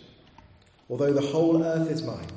Although 0.90 1.14
the 1.14 1.22
whole 1.22 1.64
earth 1.64 1.90
is 1.90 2.04
mine, 2.04 2.28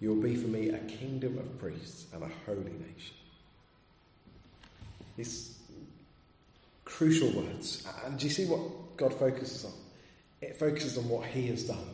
you 0.00 0.10
will 0.10 0.22
be 0.22 0.34
for 0.34 0.48
me 0.48 0.70
a 0.70 0.78
kingdom 0.78 1.38
of 1.38 1.58
priests 1.58 2.06
and 2.12 2.22
a 2.22 2.30
holy 2.46 2.62
nation. 2.62 3.16
These 5.16 5.58
crucial 6.84 7.30
words. 7.30 7.86
And 8.04 8.18
do 8.18 8.26
you 8.26 8.32
see 8.32 8.46
what 8.46 8.96
God 8.96 9.14
focuses 9.14 9.64
on? 9.64 9.72
It 10.40 10.58
focuses 10.58 10.96
on 10.98 11.08
what 11.08 11.26
He 11.26 11.46
has 11.48 11.64
done, 11.64 11.86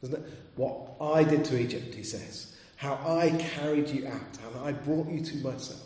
doesn't 0.00 0.24
it? 0.24 0.30
What 0.56 0.92
I 1.00 1.24
did 1.24 1.44
to 1.46 1.58
Egypt, 1.58 1.94
He 1.94 2.02
says. 2.02 2.56
How 2.76 2.94
I 3.04 3.30
carried 3.38 3.88
you 3.88 4.06
out 4.06 4.38
and 4.46 4.64
I 4.64 4.72
brought 4.72 5.08
you 5.08 5.22
to 5.22 5.36
myself. 5.38 5.82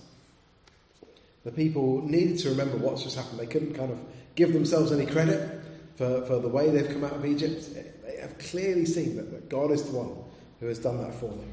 The 1.45 1.51
people 1.51 2.03
needed 2.03 2.39
to 2.41 2.51
remember 2.51 2.77
what's 2.77 3.03
just 3.03 3.17
happened. 3.17 3.39
They 3.39 3.47
couldn't 3.47 3.75
kind 3.75 3.91
of 3.91 3.99
give 4.35 4.53
themselves 4.53 4.93
any 4.93 5.07
credit 5.07 5.61
for, 5.97 6.23
for 6.27 6.39
the 6.39 6.49
way 6.49 6.71
they've 6.71 6.89
come 6.89 7.05
out 7.05 7.13
of 7.13 7.27
Egypt. 7.27 7.69
They 7.75 8.17
have 8.21 8.39
clearly 8.39 8.87
seen 8.87 9.17
that, 9.17 9.31
that 9.31 9.49
God 9.49 9.71
is 9.71 9.83
the 9.83 9.97
one 9.97 10.17
who 10.61 10.67
has 10.67 10.79
done 10.79 10.99
that 11.03 11.15
for 11.15 11.29
them. 11.29 11.53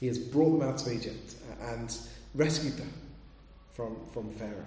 He 0.00 0.06
has 0.06 0.18
brought 0.18 0.58
them 0.58 0.68
out 0.68 0.80
of 0.80 0.92
Egypt 0.92 1.34
and 1.60 1.96
rescued 2.34 2.76
them 2.76 2.92
from, 3.72 3.96
from 4.12 4.30
Pharaoh. 4.32 4.64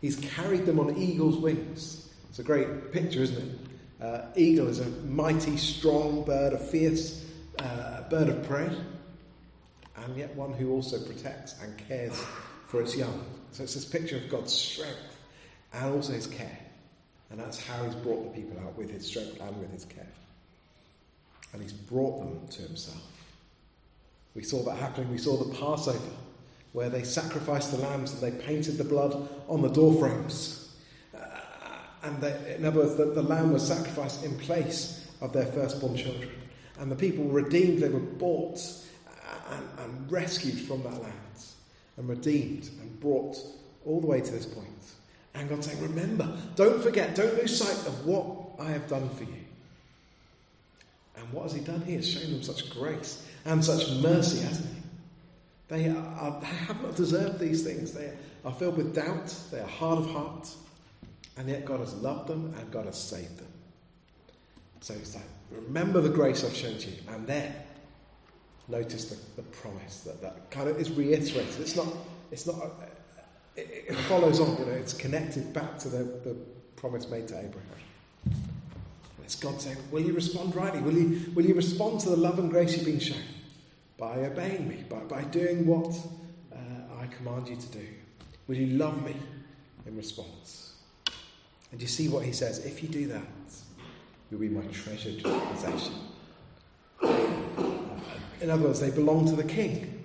He's 0.00 0.16
carried 0.16 0.66
them 0.66 0.78
on 0.78 0.96
eagle's 0.96 1.36
wings. 1.36 2.10
It's 2.34 2.40
a 2.40 2.42
great 2.42 2.90
picture, 2.90 3.22
isn't 3.22 3.38
it? 3.38 4.04
Uh, 4.04 4.26
eagle 4.34 4.66
is 4.66 4.80
a 4.80 4.88
mighty, 5.06 5.56
strong 5.56 6.24
bird, 6.24 6.52
a 6.52 6.58
fierce 6.58 7.24
uh, 7.60 8.02
bird 8.10 8.28
of 8.28 8.42
prey, 8.48 8.76
and 9.98 10.16
yet 10.16 10.34
one 10.34 10.52
who 10.52 10.72
also 10.72 10.98
protects 10.98 11.54
and 11.62 11.78
cares 11.78 12.20
for 12.66 12.82
its 12.82 12.96
young. 12.96 13.24
So 13.52 13.62
it's 13.62 13.74
this 13.74 13.84
picture 13.84 14.16
of 14.16 14.28
God's 14.28 14.52
strength 14.52 15.16
and 15.74 15.94
also 15.94 16.12
his 16.12 16.26
care. 16.26 16.58
And 17.30 17.38
that's 17.38 17.64
how 17.64 17.84
he's 17.84 17.94
brought 17.94 18.24
the 18.24 18.42
people 18.42 18.58
out 18.66 18.76
with 18.76 18.90
his 18.90 19.06
strength 19.06 19.40
and 19.40 19.56
with 19.60 19.70
his 19.70 19.84
care. 19.84 20.10
And 21.52 21.62
he's 21.62 21.72
brought 21.72 22.18
them 22.18 22.48
to 22.48 22.62
himself. 22.62 23.12
We 24.34 24.42
saw 24.42 24.64
that 24.64 24.78
happening. 24.78 25.08
We 25.08 25.18
saw 25.18 25.36
the 25.36 25.54
Passover, 25.54 26.00
where 26.72 26.90
they 26.90 27.04
sacrificed 27.04 27.70
the 27.70 27.78
lambs 27.78 28.12
and 28.12 28.20
they 28.20 28.44
painted 28.44 28.76
the 28.76 28.82
blood 28.82 29.28
on 29.48 29.62
the 29.62 29.70
door 29.70 29.94
frames. 30.00 30.62
Uh, 30.62 30.63
and 32.04 32.20
they, 32.20 32.56
in 32.56 32.64
other 32.64 32.80
words, 32.80 32.96
the, 32.96 33.06
the 33.06 33.22
lamb 33.22 33.52
was 33.52 33.66
sacrificed 33.66 34.24
in 34.24 34.36
place 34.38 35.10
of 35.20 35.32
their 35.32 35.46
firstborn 35.46 35.96
children. 35.96 36.30
And 36.78 36.90
the 36.90 36.96
people 36.96 37.24
were 37.24 37.42
redeemed, 37.42 37.82
they 37.82 37.88
were 37.88 38.00
bought 38.00 38.60
and, 39.50 39.68
and 39.78 40.12
rescued 40.12 40.60
from 40.60 40.82
that 40.82 41.02
land, 41.02 41.14
and 41.96 42.08
redeemed 42.08 42.68
and 42.80 43.00
brought 43.00 43.36
all 43.86 44.00
the 44.00 44.06
way 44.06 44.20
to 44.20 44.30
this 44.30 44.46
point. 44.46 44.68
And 45.34 45.48
God's 45.48 45.66
saying, 45.66 45.82
Remember, 45.82 46.36
don't 46.56 46.82
forget, 46.82 47.14
don't 47.14 47.34
lose 47.36 47.58
sight 47.58 47.86
of 47.86 48.06
what 48.06 48.26
I 48.58 48.70
have 48.70 48.88
done 48.88 49.08
for 49.10 49.24
you. 49.24 49.44
And 51.16 51.32
what 51.32 51.44
has 51.44 51.52
He 51.52 51.60
done? 51.60 51.80
He 51.82 51.94
has 51.94 52.08
shown 52.08 52.30
them 52.30 52.42
such 52.42 52.70
grace 52.70 53.26
and 53.44 53.64
such 53.64 53.90
mercy, 54.00 54.40
hasn't 54.40 54.68
He? 54.68 54.80
They, 55.68 55.88
are, 55.88 56.38
they 56.40 56.46
have 56.46 56.82
not 56.82 56.94
deserved 56.96 57.38
these 57.38 57.64
things. 57.64 57.92
They 57.92 58.12
are 58.44 58.52
filled 58.52 58.76
with 58.76 58.94
doubt, 58.94 59.34
they 59.50 59.60
are 59.60 59.66
hard 59.66 60.00
of 60.00 60.10
heart, 60.10 60.54
and 61.36 61.48
yet 61.48 61.64
God 61.64 61.80
has 61.80 61.94
loved 61.94 62.28
them 62.28 62.54
and 62.58 62.70
God 62.70 62.86
has 62.86 63.00
saved 63.00 63.38
them. 63.38 63.48
So 64.80 64.94
He's 64.94 65.14
like, 65.14 65.24
Remember 65.50 66.00
the 66.00 66.08
grace 66.08 66.44
I've 66.44 66.54
shown 66.54 66.78
to 66.78 66.90
you. 66.90 66.96
And 67.08 67.26
then 67.26 67.54
notice 68.68 69.06
the, 69.10 69.16
the 69.36 69.48
promise 69.48 70.00
that, 70.00 70.20
that 70.22 70.50
kind 70.50 70.68
of 70.68 70.80
is 70.80 70.90
reiterated. 70.90 71.60
It's 71.60 71.76
not, 71.76 71.86
it's 72.30 72.46
not, 72.46 72.56
it, 73.56 73.84
it 73.88 73.94
follows 74.08 74.40
on, 74.40 74.56
you 74.58 74.64
know, 74.64 74.72
it's 74.72 74.94
connected 74.94 75.52
back 75.52 75.78
to 75.80 75.88
the, 75.88 75.98
the 75.98 76.36
promise 76.76 77.08
made 77.08 77.28
to 77.28 77.38
Abraham. 77.38 77.74
It's 79.22 79.36
God 79.36 79.60
saying, 79.60 79.78
Will 79.90 80.02
you 80.02 80.12
respond 80.12 80.54
rightly? 80.54 80.80
Will 80.80 80.94
you, 80.94 81.32
will 81.34 81.46
you 81.46 81.54
respond 81.54 82.00
to 82.00 82.10
the 82.10 82.16
love 82.16 82.38
and 82.38 82.50
grace 82.50 82.76
you've 82.76 82.84
been 82.84 83.00
shown? 83.00 83.22
By 83.96 84.18
obeying 84.18 84.68
me, 84.68 84.84
by, 84.88 84.98
by 84.98 85.22
doing 85.24 85.66
what 85.66 85.96
uh, 86.52 87.00
I 87.00 87.06
command 87.06 87.48
you 87.48 87.56
to 87.56 87.66
do. 87.68 87.86
Will 88.48 88.56
you 88.56 88.76
love 88.76 89.02
me 89.04 89.16
in 89.86 89.96
response? 89.96 90.73
And 91.74 91.82
you 91.82 91.88
see 91.88 92.06
what 92.06 92.24
he 92.24 92.30
says? 92.30 92.64
If 92.64 92.84
you 92.84 92.88
do 92.88 93.08
that, 93.08 93.26
you'll 94.30 94.38
be 94.38 94.48
my 94.48 94.64
treasured 94.66 95.24
possession. 95.24 95.94
In 98.40 98.48
other 98.48 98.62
words, 98.62 98.78
they 98.78 98.92
belong 98.92 99.26
to 99.26 99.34
the 99.34 99.42
king. 99.42 100.04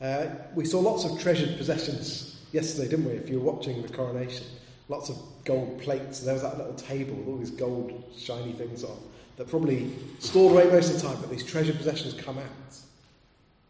Uh, 0.00 0.26
we 0.54 0.64
saw 0.64 0.78
lots 0.78 1.04
of 1.04 1.18
treasured 1.18 1.58
possessions 1.58 2.44
yesterday, 2.52 2.90
didn't 2.90 3.06
we? 3.06 3.14
If 3.14 3.28
you 3.28 3.40
were 3.40 3.52
watching 3.52 3.82
the 3.82 3.88
coronation, 3.88 4.46
lots 4.86 5.08
of 5.08 5.16
gold 5.44 5.80
plates. 5.80 6.20
There 6.20 6.34
was 6.34 6.42
that 6.44 6.56
little 6.56 6.74
table 6.74 7.16
with 7.16 7.26
all 7.26 7.38
these 7.38 7.50
gold 7.50 8.04
shiny 8.16 8.52
things 8.52 8.84
on 8.84 8.98
that 9.36 9.48
probably 9.48 9.90
stored 10.20 10.52
away 10.52 10.70
most 10.70 10.94
of 10.94 11.02
the 11.02 11.08
time, 11.08 11.20
but 11.20 11.28
these 11.28 11.44
treasured 11.44 11.76
possessions 11.76 12.14
come 12.14 12.38
out 12.38 12.44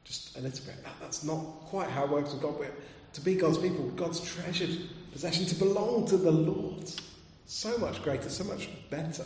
just 0.05 0.37
a 0.37 0.43
little 0.43 0.67
bit. 0.67 0.85
That, 0.85 0.93
that's 1.01 1.25
not 1.25 1.39
quite 1.69 1.89
how 1.89 2.05
it 2.05 2.11
works 2.11 2.35
with 2.35 2.43
God. 2.43 2.57
To 3.15 3.21
be 3.23 3.35
God's 3.35 3.57
people, 3.57 3.89
God's 3.93 4.21
treasured 4.21 4.91
possession, 5.13 5.47
to 5.47 5.55
belong 5.55 6.07
to 6.09 6.17
the 6.17 6.31
Lord. 6.31 6.91
So 7.47 7.77
much 7.79 8.03
greater, 8.03 8.29
so 8.29 8.45
much 8.45 8.69
better 8.91 9.25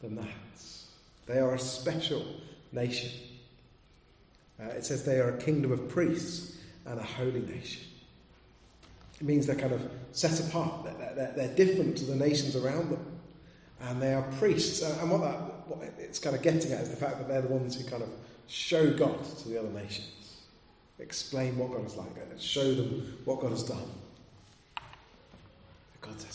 than 0.00 0.16
that. 0.16 0.28
They 1.26 1.38
are 1.38 1.54
a 1.54 1.58
special 1.58 2.24
nation. 2.72 3.10
Uh, 4.60 4.66
it 4.68 4.84
says 4.84 5.04
they 5.04 5.20
are 5.20 5.30
a 5.30 5.38
kingdom 5.38 5.72
of 5.72 5.88
priests 5.88 6.58
and 6.86 6.98
a 6.98 7.02
holy 7.02 7.40
nation. 7.40 7.82
It 9.20 9.26
means 9.26 9.46
they're 9.46 9.56
kind 9.56 9.72
of 9.72 9.88
set 10.10 10.40
apart, 10.40 10.84
they're, 10.84 11.14
they're, 11.14 11.32
they're 11.36 11.54
different 11.54 11.96
to 11.98 12.04
the 12.04 12.16
nations 12.16 12.56
around 12.56 12.90
them. 12.90 13.06
And 13.80 14.00
they 14.00 14.14
are 14.14 14.22
priests. 14.38 14.82
And 14.82 15.10
what, 15.10 15.22
that, 15.22 15.68
what 15.68 15.82
it's 15.98 16.18
kind 16.18 16.36
of 16.36 16.42
getting 16.42 16.72
at 16.72 16.82
is 16.82 16.90
the 16.90 16.96
fact 16.96 17.18
that 17.18 17.28
they're 17.28 17.42
the 17.42 17.48
ones 17.48 17.80
who 17.80 17.88
kind 17.88 18.02
of 18.02 18.10
show 18.46 18.92
God 18.92 19.24
to 19.38 19.48
the 19.48 19.58
other 19.58 19.70
nations, 19.70 20.42
explain 20.98 21.56
what 21.56 21.72
God 21.72 21.86
is 21.86 21.96
like, 21.96 22.10
and 22.30 22.40
show 22.40 22.74
them 22.74 23.18
what 23.24 23.40
God 23.40 23.50
has 23.50 23.62
done. 23.62 23.88
God 26.18 26.26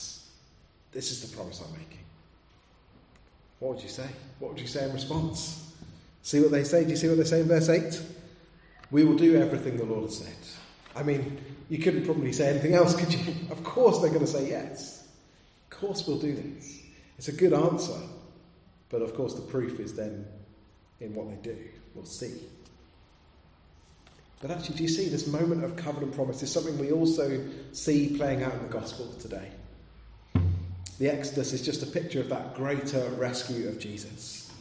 This 0.91 1.11
is 1.11 1.29
the 1.29 1.35
promise 1.35 1.61
I'm 1.65 1.71
making. 1.73 1.99
What 3.59 3.75
would 3.75 3.83
you 3.83 3.89
say? 3.89 4.07
What 4.39 4.51
would 4.51 4.61
you 4.61 4.67
say 4.67 4.85
in 4.85 4.93
response? 4.93 5.73
See 6.21 6.39
what 6.39 6.51
they 6.51 6.63
say? 6.63 6.83
Do 6.83 6.91
you 6.91 6.95
see 6.95 7.07
what 7.07 7.17
they 7.17 7.23
say 7.23 7.41
in 7.41 7.47
verse 7.47 7.69
8? 7.69 8.01
We 8.91 9.03
will 9.03 9.15
do 9.15 9.37
everything 9.37 9.77
the 9.77 9.85
Lord 9.85 10.03
has 10.03 10.17
said. 10.19 10.35
I 10.95 11.03
mean, 11.03 11.39
you 11.69 11.79
couldn't 11.79 12.05
probably 12.05 12.33
say 12.33 12.49
anything 12.49 12.73
else, 12.73 12.95
could 12.95 13.13
you? 13.13 13.33
Of 13.51 13.63
course 13.63 13.99
they're 13.99 14.09
going 14.09 14.25
to 14.25 14.27
say 14.27 14.49
yes. 14.49 15.07
Of 15.71 15.79
course 15.79 16.07
we'll 16.07 16.19
do 16.19 16.33
this. 16.33 16.81
It's 17.17 17.27
a 17.27 17.33
good 17.33 17.53
answer. 17.53 17.99
But 18.89 19.01
of 19.01 19.15
course 19.15 19.33
the 19.33 19.41
proof 19.41 19.79
is 19.79 19.93
then 19.93 20.25
in 20.99 21.13
what 21.13 21.29
they 21.29 21.53
do. 21.53 21.57
We'll 21.93 22.05
see. 22.05 22.33
But 24.39 24.51
actually, 24.51 24.75
do 24.75 24.83
you 24.83 24.89
see 24.89 25.09
this 25.09 25.25
moment 25.27 25.63
of 25.63 25.75
covenant 25.75 26.13
promise 26.13 26.43
is 26.43 26.51
something 26.51 26.77
we 26.77 26.91
also 26.91 27.43
see 27.71 28.15
playing 28.15 28.43
out 28.43 28.53
in 28.53 28.61
the 28.61 28.69
gospel 28.69 29.11
today? 29.19 29.49
The 30.99 31.09
Exodus 31.09 31.53
is 31.53 31.63
just 31.63 31.83
a 31.83 31.87
picture 31.87 32.19
of 32.19 32.29
that 32.29 32.55
greater 32.55 33.07
rescue 33.11 33.67
of 33.67 33.79
Jesus. 33.79 34.51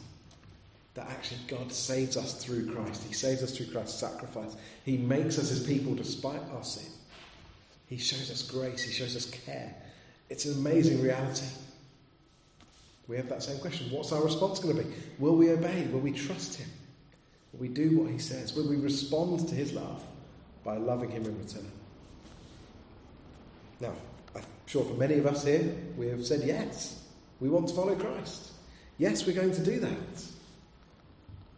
That 0.93 1.09
actually 1.09 1.39
God 1.47 1.71
saves 1.71 2.17
us 2.17 2.43
through 2.43 2.73
Christ. 2.73 3.03
He 3.03 3.13
saves 3.13 3.43
us 3.43 3.55
through 3.55 3.67
Christ's 3.67 3.99
sacrifice. 3.99 4.55
He 4.83 4.97
makes 4.97 5.37
us 5.39 5.49
his 5.49 5.65
people 5.65 5.95
despite 5.95 6.41
our 6.55 6.63
sin. 6.63 6.91
He 7.87 7.97
shows 7.97 8.29
us 8.29 8.43
grace. 8.43 8.83
He 8.83 8.91
shows 8.91 9.15
us 9.15 9.25
care. 9.25 9.73
It's 10.29 10.45
an 10.45 10.53
amazing 10.53 11.01
reality. 11.01 11.45
We 13.07 13.15
have 13.15 13.29
that 13.29 13.41
same 13.41 13.59
question. 13.59 13.89
What's 13.91 14.11
our 14.11 14.21
response 14.21 14.59
going 14.59 14.75
to 14.75 14.83
be? 14.83 14.93
Will 15.17 15.35
we 15.35 15.51
obey? 15.51 15.87
Will 15.87 16.01
we 16.01 16.11
trust 16.11 16.55
him? 16.55 16.69
Will 17.53 17.61
we 17.61 17.67
do 17.69 17.97
what 17.99 18.11
he 18.11 18.19
says? 18.19 18.53
Will 18.53 18.67
we 18.67 18.75
respond 18.75 19.47
to 19.47 19.55
his 19.55 19.71
love 19.71 20.03
by 20.63 20.75
loving 20.75 21.09
him 21.09 21.25
in 21.25 21.37
return? 21.39 21.71
Now, 23.79 23.93
I'm 24.43 24.67
sure 24.67 24.83
for 24.83 24.93
many 24.93 25.15
of 25.15 25.25
us 25.25 25.45
here, 25.45 25.75
we 25.97 26.07
have 26.07 26.25
said 26.25 26.43
yes. 26.43 27.03
We 27.39 27.49
want 27.49 27.67
to 27.69 27.75
follow 27.75 27.95
Christ. 27.95 28.51
Yes, 28.97 29.25
we're 29.25 29.35
going 29.35 29.53
to 29.53 29.63
do 29.63 29.79
that. 29.79 30.23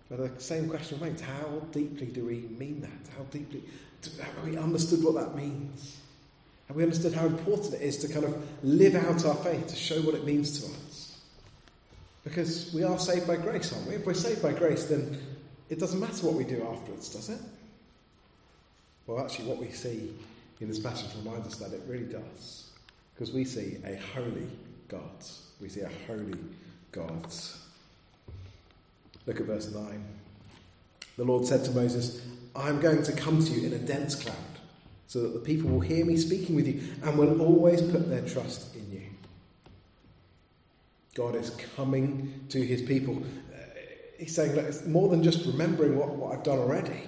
But 0.09 0.35
the 0.35 0.41
same 0.41 0.69
question 0.69 0.99
remains 0.99 1.21
how 1.21 1.61
deeply 1.71 2.07
do 2.07 2.25
we 2.25 2.39
mean 2.57 2.81
that? 2.81 3.13
How 3.17 3.23
deeply 3.25 3.63
have 4.21 4.43
we 4.43 4.57
understood 4.57 5.03
what 5.03 5.15
that 5.15 5.35
means? 5.35 5.97
Have 6.67 6.77
we 6.77 6.83
understood 6.83 7.13
how 7.13 7.25
important 7.25 7.75
it 7.75 7.81
is 7.81 7.97
to 7.97 8.07
kind 8.07 8.25
of 8.25 8.63
live 8.63 8.95
out 8.95 9.25
our 9.25 9.35
faith, 9.35 9.67
to 9.67 9.75
show 9.75 10.01
what 10.01 10.15
it 10.15 10.25
means 10.25 10.59
to 10.59 10.65
us? 10.65 11.19
Because 12.23 12.73
we 12.73 12.83
are 12.83 12.99
saved 12.99 13.27
by 13.27 13.37
grace, 13.37 13.73
aren't 13.73 13.87
we? 13.87 13.95
If 13.95 14.05
we're 14.05 14.13
saved 14.13 14.41
by 14.41 14.53
grace, 14.53 14.85
then 14.85 15.19
it 15.69 15.79
doesn't 15.79 15.99
matter 15.99 16.25
what 16.25 16.35
we 16.35 16.43
do 16.43 16.61
afterwards, 16.71 17.09
does 17.09 17.29
it? 17.29 17.39
Well, 19.07 19.19
actually, 19.23 19.45
what 19.45 19.57
we 19.57 19.71
see 19.71 20.13
in 20.59 20.67
this 20.67 20.79
passage 20.79 21.15
reminds 21.23 21.47
us 21.47 21.55
that 21.57 21.73
it 21.73 21.81
really 21.87 22.05
does. 22.05 22.68
Because 23.19 23.33
we 23.33 23.43
see 23.43 23.75
a 23.83 23.97
holy 24.15 24.47
God. 24.87 25.25
We 25.59 25.67
see 25.67 25.81
a 25.81 25.91
holy 26.07 26.39
God. 26.93 27.27
Look 29.25 29.41
at 29.41 29.45
verse 29.45 29.69
9. 29.73 30.03
The 31.17 31.25
Lord 31.25 31.45
said 31.45 31.65
to 31.65 31.71
Moses, 31.71 32.25
I'm 32.55 32.79
going 32.79 33.03
to 33.03 33.11
come 33.11 33.43
to 33.43 33.51
you 33.51 33.67
in 33.67 33.73
a 33.73 33.77
dense 33.77 34.15
cloud, 34.15 34.37
so 35.07 35.21
that 35.23 35.33
the 35.33 35.41
people 35.41 35.69
will 35.69 35.81
hear 35.81 36.05
me 36.05 36.15
speaking 36.15 36.55
with 36.55 36.65
you 36.65 36.81
and 37.03 37.17
will 37.17 37.41
always 37.41 37.81
put 37.81 38.09
their 38.09 38.25
trust 38.25 38.73
in 38.73 38.89
you. 38.89 39.01
God 41.13 41.35
is 41.35 41.49
coming 41.75 42.45
to 42.47 42.65
his 42.65 42.81
people. 42.81 43.21
Uh, 43.53 43.57
he's 44.17 44.33
saying, 44.33 44.55
Look, 44.55 44.63
it's 44.63 44.85
more 44.85 45.09
than 45.09 45.23
just 45.23 45.45
remembering 45.45 45.97
what, 45.97 46.07
what 46.15 46.37
I've 46.37 46.45
done 46.45 46.59
already. 46.59 47.03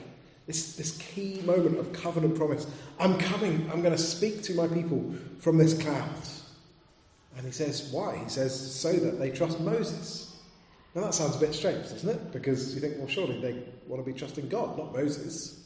This, 0.52 0.76
this 0.76 0.98
key 0.98 1.42
moment 1.46 1.80
of 1.80 1.94
covenant 1.94 2.36
promise. 2.36 2.68
I'm 3.00 3.18
coming. 3.18 3.70
I'm 3.72 3.82
going 3.82 3.96
to 3.96 3.98
speak 3.98 4.44
to 4.44 4.54
my 4.54 4.68
people 4.68 5.16
from 5.40 5.58
this 5.58 5.82
cloud. 5.82 6.10
And 7.38 7.46
he 7.46 7.54
says, 7.54 7.90
Why? 7.90 8.18
He 8.18 8.28
says, 8.28 8.76
So 8.76 8.92
that 8.92 9.18
they 9.18 9.32
trust 9.32 9.62
Moses. 9.62 10.36
Now 10.94 11.04
that 11.04 11.14
sounds 11.14 11.38
a 11.38 11.40
bit 11.40 11.54
strange, 11.54 11.84
doesn't 11.84 12.10
it? 12.10 12.34
Because 12.34 12.76
you 12.76 12.82
think, 12.82 12.98
well, 12.98 13.08
surely 13.08 13.40
they 13.40 13.64
want 13.88 14.04
to 14.06 14.12
be 14.12 14.18
trusting 14.18 14.50
God, 14.50 14.78
not 14.78 14.94
Moses. 14.94 15.64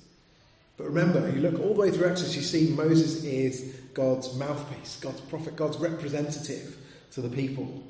But 0.77 0.84
remember, 0.84 1.27
you 1.32 1.42
look 1.42 1.60
all 1.60 1.74
the 1.74 1.80
way 1.80 1.89
through 1.89 2.08
Exodus, 2.08 2.36
you 2.36 2.44
see 2.44 2.70
Moses 2.70 3.24
is 3.24 3.74
God's 3.96 4.36
mouthpiece, 4.36 5.00
God's 5.01 5.22
prophet, 5.22 5.56
God's 5.56 5.77
representative 5.77 6.77
to 7.13 7.22
the 7.22 7.30
people. 7.30 7.84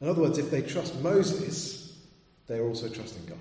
In 0.00 0.08
other 0.08 0.22
words, 0.22 0.38
if 0.38 0.50
they 0.50 0.62
trust 0.62 0.98
Moses, 1.02 1.98
they're 2.46 2.64
also 2.64 2.88
trusting 2.88 3.26
God. 3.26 3.36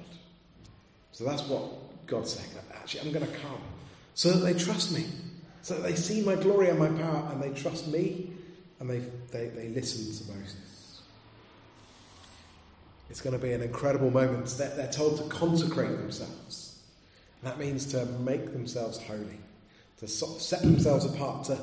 So 1.13 1.23
that's 1.23 1.43
what 1.47 1.63
God's 2.09 2.33
sake, 2.33 2.45
Actually, 2.73 3.01
I'm 3.01 3.11
going 3.11 3.25
to 3.25 3.37
come 3.39 3.61
so 4.15 4.31
that 4.31 4.39
they 4.39 4.57
trust 4.57 4.91
me, 4.91 5.05
so 5.61 5.75
that 5.75 5.83
they 5.83 5.95
see 5.95 6.21
my 6.21 6.35
glory 6.35 6.69
and 6.69 6.79
my 6.79 6.87
power, 6.87 7.29
and 7.31 7.41
they 7.41 7.51
trust 7.51 7.87
me, 7.87 8.31
and 8.79 8.89
they, 8.89 8.99
they, 9.31 9.47
they 9.49 9.69
listen 9.69 10.05
to 10.05 10.33
Moses. 10.33 11.01
It's 13.09 13.21
going 13.21 13.37
to 13.37 13.41
be 13.41 13.53
an 13.53 13.61
incredible 13.61 14.11
moment. 14.11 14.47
They're, 14.57 14.75
they're 14.75 14.91
told 14.91 15.17
to 15.17 15.23
consecrate 15.23 15.97
themselves. 15.97 16.79
That 17.43 17.57
means 17.57 17.85
to 17.93 18.05
make 18.05 18.51
themselves 18.51 19.01
holy, 19.01 19.39
to 19.99 20.07
sort 20.07 20.35
of 20.35 20.41
set 20.41 20.61
themselves 20.61 21.05
apart, 21.05 21.45
to, 21.45 21.57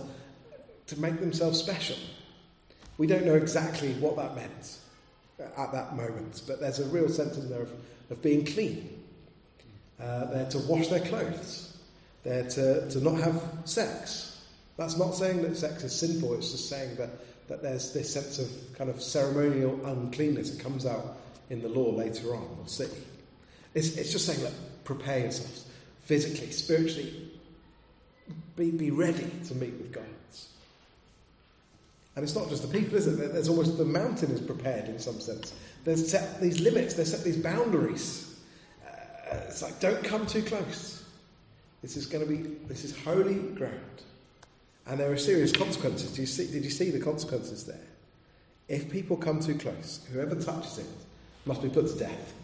to 0.87 1.00
make 1.00 1.21
themselves 1.21 1.59
special. 1.59 1.97
We 2.99 3.07
don't 3.07 3.26
know 3.26 3.35
exactly 3.35 3.93
what 3.95 4.17
that 4.17 4.35
meant 4.35 4.79
at 5.38 5.73
that 5.73 5.97
moment, 5.97 6.43
but 6.47 6.61
there's 6.61 6.79
a 6.79 6.87
real 6.87 7.09
sense 7.09 7.37
in 7.37 7.50
there 7.50 7.62
of, 7.62 7.73
of 8.11 8.23
being 8.23 8.45
clean. 8.47 8.96
Uh, 10.00 10.26
they're 10.26 10.50
to 10.50 10.59
wash 10.61 10.88
their 10.88 11.00
clothes. 11.00 11.76
They're 12.23 12.49
to, 12.50 12.91
to 12.91 13.00
not 13.00 13.21
have 13.21 13.43
sex. 13.65 14.41
That's 14.76 14.99
not 14.99 15.15
saying 15.15 15.43
that 15.43 15.57
sex 15.57 15.85
is 15.85 15.95
sinful, 15.95 16.35
it's 16.35 16.50
just 16.50 16.69
saying 16.69 16.97
that, 16.97 17.11
that 17.49 17.62
there's 17.62 17.93
this 17.93 18.12
sense 18.12 18.38
of 18.38 18.50
kind 18.76 18.91
of 18.91 19.00
ceremonial 19.00 19.81
uncleanness 19.87 20.50
that 20.50 20.62
comes 20.62 20.85
out 20.85 21.17
in 21.49 21.62
the 21.62 21.69
law 21.69 21.91
later 21.91 22.35
on, 22.35 22.57
we'll 22.57 22.67
see. 22.67 22.88
It's, 23.75 23.97
it's 23.97 24.12
just 24.12 24.26
saying, 24.26 24.43
look, 24.43 24.53
prepare 24.85 25.21
yourselves 25.21 25.67
physically, 26.05 26.50
spiritually, 26.50 27.31
be, 28.57 28.71
be 28.71 28.91
ready 28.91 29.31
to 29.49 29.55
meet 29.55 29.73
with 29.75 29.93
God. 29.93 30.05
And 32.17 32.23
it's 32.23 32.35
not 32.35 32.49
just 32.49 32.62
the 32.62 32.69
people, 32.69 32.97
is 32.97 33.07
it? 33.07 33.33
There's 33.33 33.50
almost 33.50 33.76
the 33.76 33.85
mountain 33.85 34.31
is 34.31 34.41
prepared 34.41 34.87
in 34.88 34.99
some 34.99 35.21
sense. 35.21 35.53
There's 35.85 36.11
set 36.11 36.41
these 36.41 36.61
limits, 36.61 36.95
there's 36.95 37.11
set 37.11 37.23
these 37.23 37.37
boundaries. 37.37 38.25
It's 39.49 39.62
like, 39.62 39.81
don't 39.81 40.02
come 40.05 40.26
too 40.26 40.43
close. 40.43 41.05
This 41.83 41.97
is 41.97 42.07
going 42.07 42.26
to 42.26 42.31
be, 42.31 42.49
this 42.66 42.85
is 42.85 42.97
holy 43.05 43.35
ground. 43.35 44.02
And 44.87 45.00
there 45.00 45.11
are 45.11 45.16
serious 45.16 45.52
consequences. 45.52 46.12
Do 46.12 46.21
you 46.21 46.26
see, 46.26 46.50
did 46.50 46.64
you 46.64 46.71
see 46.71 46.90
the 46.90 47.00
consequences 47.00 47.64
there? 47.64 47.81
If 48.69 48.90
people 48.90 49.16
come 49.16 49.40
too 49.40 49.55
close, 49.55 50.07
whoever 50.12 50.35
touches 50.35 50.78
it 50.78 50.87
must 51.44 51.62
be 51.62 51.68
put 51.68 51.87
to 51.88 51.99
death. 51.99 52.35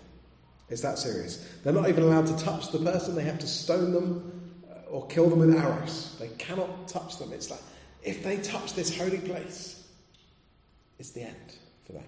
It's 0.69 0.83
that 0.83 0.99
serious. 0.99 1.47
They're 1.63 1.73
not 1.73 1.89
even 1.89 2.05
allowed 2.05 2.27
to 2.29 2.37
touch 2.45 2.71
the 2.71 2.79
person, 2.79 3.15
they 3.15 3.25
have 3.25 3.39
to 3.41 3.47
stone 3.47 3.93
them 3.93 4.53
uh, 4.71 4.91
or 4.91 5.07
kill 5.07 5.29
them 5.29 5.41
with 5.41 5.55
arrows. 5.55 6.17
They 6.19 6.29
cannot 6.39 6.89
touch 6.89 7.19
them. 7.19 7.33
It's 7.33 7.51
like, 7.51 7.61
if 8.03 8.25
they 8.25 8.39
touch 8.39 8.75
this 8.75 8.97
holy 8.97 9.19
place, 9.19 9.87
it's 10.99 11.11
the 11.11 11.23
end 11.23 11.57
for 11.85 11.93
them. 11.93 12.05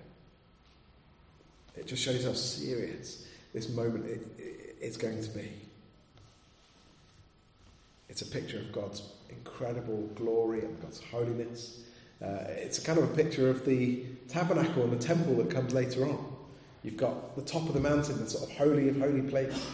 It 1.77 1.87
just 1.87 2.03
shows 2.03 2.25
how 2.25 2.33
serious 2.33 3.27
this 3.53 3.68
moment 3.68 4.07
it, 4.07 4.27
it, 4.38 4.74
it's 4.85 4.99
going 4.99 5.23
to 5.23 5.31
be. 5.31 5.51
It's 8.11 8.23
a 8.23 8.27
picture 8.27 8.59
of 8.59 8.70
God's 8.70 9.03
incredible 9.31 10.09
glory 10.14 10.61
and 10.61 10.81
God's 10.83 11.01
holiness. 11.11 11.81
Uh, 12.23 12.44
it's 12.49 12.79
kind 12.79 12.99
of 12.99 13.11
a 13.11 13.14
picture 13.16 13.49
of 13.49 13.64
the 13.64 14.05
tabernacle 14.29 14.85
and 14.85 14.92
the 14.92 15.03
temple 15.03 15.37
that 15.37 15.51
comes 15.51 15.73
later 15.73 16.05
on. 16.05 16.37
You've 16.83 16.99
got 16.99 17.35
the 17.35 17.42
top 17.42 17.66
of 17.66 17.73
the 17.73 17.81
mountain, 17.81 18.23
the 18.23 18.29
sort 18.29 18.51
of 18.51 18.57
holy 18.57 18.88
of 18.90 18.99
holy 18.99 19.23
place 19.23 19.66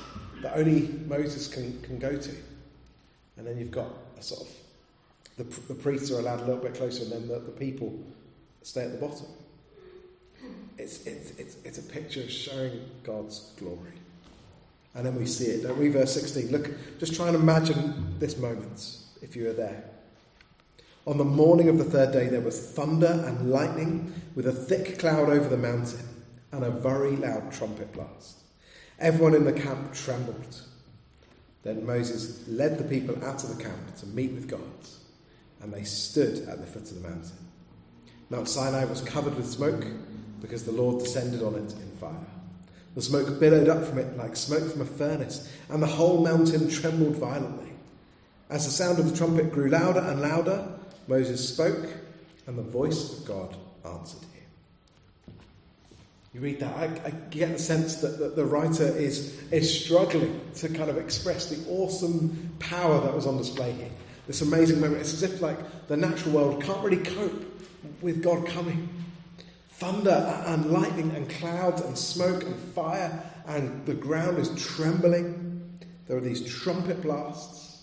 that 0.43 0.57
only 0.57 0.89
Moses 1.07 1.49
can, 1.49 1.81
can 1.83 1.99
go 1.99 2.17
to. 2.17 2.31
And 3.37 3.47
then 3.47 3.59
you've 3.59 3.73
got 3.73 3.91
a 4.17 4.23
sort 4.23 4.43
of, 4.43 4.49
the, 5.37 5.45
the 5.67 5.75
priests 5.75 6.11
are 6.13 6.21
allowed 6.21 6.41
a 6.41 6.45
little 6.45 6.63
bit 6.63 6.75
closer, 6.75 7.03
and 7.03 7.13
then 7.13 7.29
the, 7.29 7.41
the 7.41 7.51
people 7.51 7.99
stay 8.63 8.85
at 8.85 8.93
the 8.93 8.99
bottom. 8.99 9.27
It's, 10.79 11.05
it's, 11.05 11.33
it's, 11.33 11.57
it's 11.65 11.79
a 11.79 11.83
picture 11.83 12.21
of 12.21 12.31
showing 12.31 12.81
God's 13.03 13.53
glory. 13.59 13.93
And 14.95 15.07
then 15.07 15.15
we 15.15 15.27
see 15.27 15.47
it, 15.47 15.63
don't 15.63 15.79
we? 15.79 15.89
Verse 15.89 16.13
16. 16.15 16.51
Look, 16.51 16.71
just 16.99 17.15
try 17.15 17.29
and 17.29 17.37
imagine 17.37 18.19
this 18.19 18.37
moment 18.37 18.99
if 19.23 19.37
you 19.37 19.45
were 19.45 19.53
there. 19.53 19.85
On 21.07 21.17
the 21.17 21.25
morning 21.25 21.69
of 21.69 21.79
the 21.79 21.85
third 21.85 22.13
day, 22.13 22.27
there 22.27 22.41
was 22.41 22.73
thunder 22.73 23.25
and 23.27 23.51
lightning 23.51 24.13
with 24.35 24.47
a 24.47 24.53
thick 24.53 24.99
cloud 24.99 25.31
over 25.31 25.49
the 25.49 25.57
mountain 25.57 26.07
and 26.53 26.65
a 26.65 26.71
very 26.71 27.17
loud 27.17 27.53
trumpet 27.53 27.93
blast. 27.93 28.39
Everyone 28.99 29.35
in 29.35 29.45
the 29.45 29.53
camp 29.53 29.95
trembled. 29.95 30.63
Then 31.63 31.87
Moses 31.87 32.47
led 32.49 32.79
the 32.79 32.85
people 32.85 33.23
out 33.25 33.45
of 33.45 33.57
the 33.57 33.63
camp 33.63 33.97
to 33.97 34.07
meet 34.07 34.33
with 34.33 34.49
God, 34.49 34.61
and 35.63 35.73
they 35.73 35.85
stood 35.85 36.49
at 36.49 36.61
the 36.61 36.67
foot 36.67 36.91
of 36.91 37.03
the 37.03 37.09
mountain. 37.09 37.49
Mount 38.29 38.49
Sinai 38.49 38.85
was 38.85 39.01
covered 39.03 39.35
with 39.35 39.49
smoke 39.49 39.85
because 40.41 40.65
the 40.65 40.73
Lord 40.73 41.03
descended 41.03 41.43
on 41.43 41.55
it 41.55 41.73
in 41.73 41.91
fire. 41.99 42.15
The 42.95 43.03
smoke 43.03 43.39
billowed 43.39 43.69
up 43.69 43.85
from 43.85 43.99
it 43.99 44.17
like 44.17 44.37
smoke 44.37 44.71
from 44.71 44.81
a 44.81 44.87
furnace, 44.87 45.51
and 45.69 45.83
the 45.83 45.87
whole 45.87 46.25
mountain 46.25 46.69
trembled 46.69 47.17
violently. 47.17 47.73
As 48.49 48.65
the 48.65 48.73
sound 48.73 48.99
of 48.99 49.09
the 49.09 49.17
trumpet 49.17 49.53
grew 49.53 49.69
louder 49.69 50.01
and 50.01 50.21
louder, 50.21 50.67
Moses 51.07 51.49
spoke, 51.49 51.89
and 52.47 52.59
the 52.59 52.63
voice 52.63 53.19
of 53.19 53.25
God 53.25 53.57
answered 53.85 54.23
him. 54.23 55.35
you 56.35 56.41
read 56.41 56.59
that, 56.59 56.77
I, 56.77 56.85
I 57.07 57.11
get 57.31 57.53
the 57.53 57.59
sense 57.59 57.97
that, 57.97 58.19
that 58.19 58.35
the 58.35 58.45
writer 58.45 58.85
is, 58.85 59.41
is 59.53 59.85
struggling 59.85 60.41
to 60.57 60.69
kind 60.69 60.91
of 60.91 60.99
express 60.99 61.47
the 61.47 61.65
awesome 61.71 62.55
power 62.59 63.01
that 63.01 63.15
was 63.15 63.27
on 63.27 63.39
display 63.39 63.71
here. 63.73 63.91
This 64.27 64.43
amazing 64.43 64.81
moment. 64.81 65.01
It's 65.01 65.13
as 65.13 65.23
if 65.23 65.41
like 65.41 65.59
the 65.89 65.97
natural 65.97 66.35
world 66.35 66.63
can't 66.63 66.83
really 66.85 67.03
cope 67.03 67.45
with 68.01 68.23
God 68.23 68.47
coming. 68.47 68.89
Thunder 69.81 70.43
and 70.47 70.71
lightning 70.71 71.11
and 71.17 71.27
clouds 71.31 71.81
and 71.81 71.97
smoke 71.97 72.43
and 72.43 72.55
fire, 72.75 73.25
and 73.47 73.87
the 73.87 73.95
ground 73.95 74.37
is 74.37 74.51
trembling. 74.63 75.81
There 76.07 76.19
are 76.19 76.21
these 76.21 76.47
trumpet 76.55 77.01
blasts. 77.01 77.83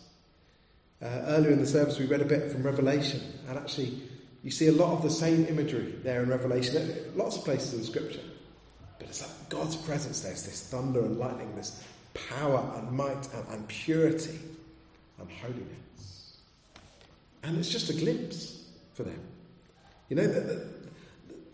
Uh, 1.02 1.08
earlier 1.26 1.50
in 1.50 1.60
the 1.60 1.66
service, 1.66 1.98
we 1.98 2.06
read 2.06 2.22
a 2.22 2.26
bit 2.26 2.52
from 2.52 2.62
Revelation, 2.62 3.20
and 3.50 3.58
actually, 3.58 4.00
you 4.44 4.52
see 4.52 4.68
a 4.68 4.72
lot 4.72 4.94
of 4.94 5.02
the 5.02 5.10
same 5.10 5.48
imagery 5.48 5.96
there 6.04 6.22
in 6.22 6.30
Revelation, 6.30 6.96
lots 7.16 7.36
of 7.36 7.44
places 7.44 7.74
in 7.74 7.84
Scripture. 7.84 8.22
But 9.00 9.08
it's 9.08 9.22
like 9.22 9.50
God's 9.50 9.76
presence, 9.76 10.22
there's 10.22 10.46
this 10.46 10.70
thunder 10.70 11.00
and 11.00 11.18
lightning, 11.18 11.56
this 11.56 11.84
power 12.14 12.64
and 12.78 12.92
might 12.92 13.28
and, 13.34 13.48
and 13.50 13.68
purity 13.68 14.40
and 15.20 15.32
holiness. 15.32 16.38
And 17.42 17.58
it's 17.58 17.70
just 17.70 17.90
a 17.90 17.94
glimpse 17.94 18.66
for 18.94 19.02
them. 19.02 19.20
You 20.10 20.16
know, 20.16 20.28
they're, 20.28 20.68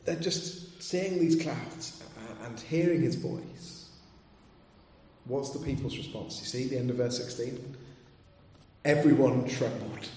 they're 0.06 0.16
just 0.16 0.82
seeing 0.82 1.20
these 1.20 1.42
clouds 1.42 2.04
and 2.44 2.60
hearing 2.60 3.02
his 3.02 3.16
voice. 3.16 3.90
What's 5.26 5.52
the 5.52 5.60
people's 5.60 5.98
response? 5.98 6.40
You 6.40 6.46
see 6.46 6.68
the 6.68 6.78
end 6.78 6.90
of 6.90 6.98
verse 6.98 7.18
16? 7.18 7.78
Everyone 8.84 9.48
trembled. 9.48 10.10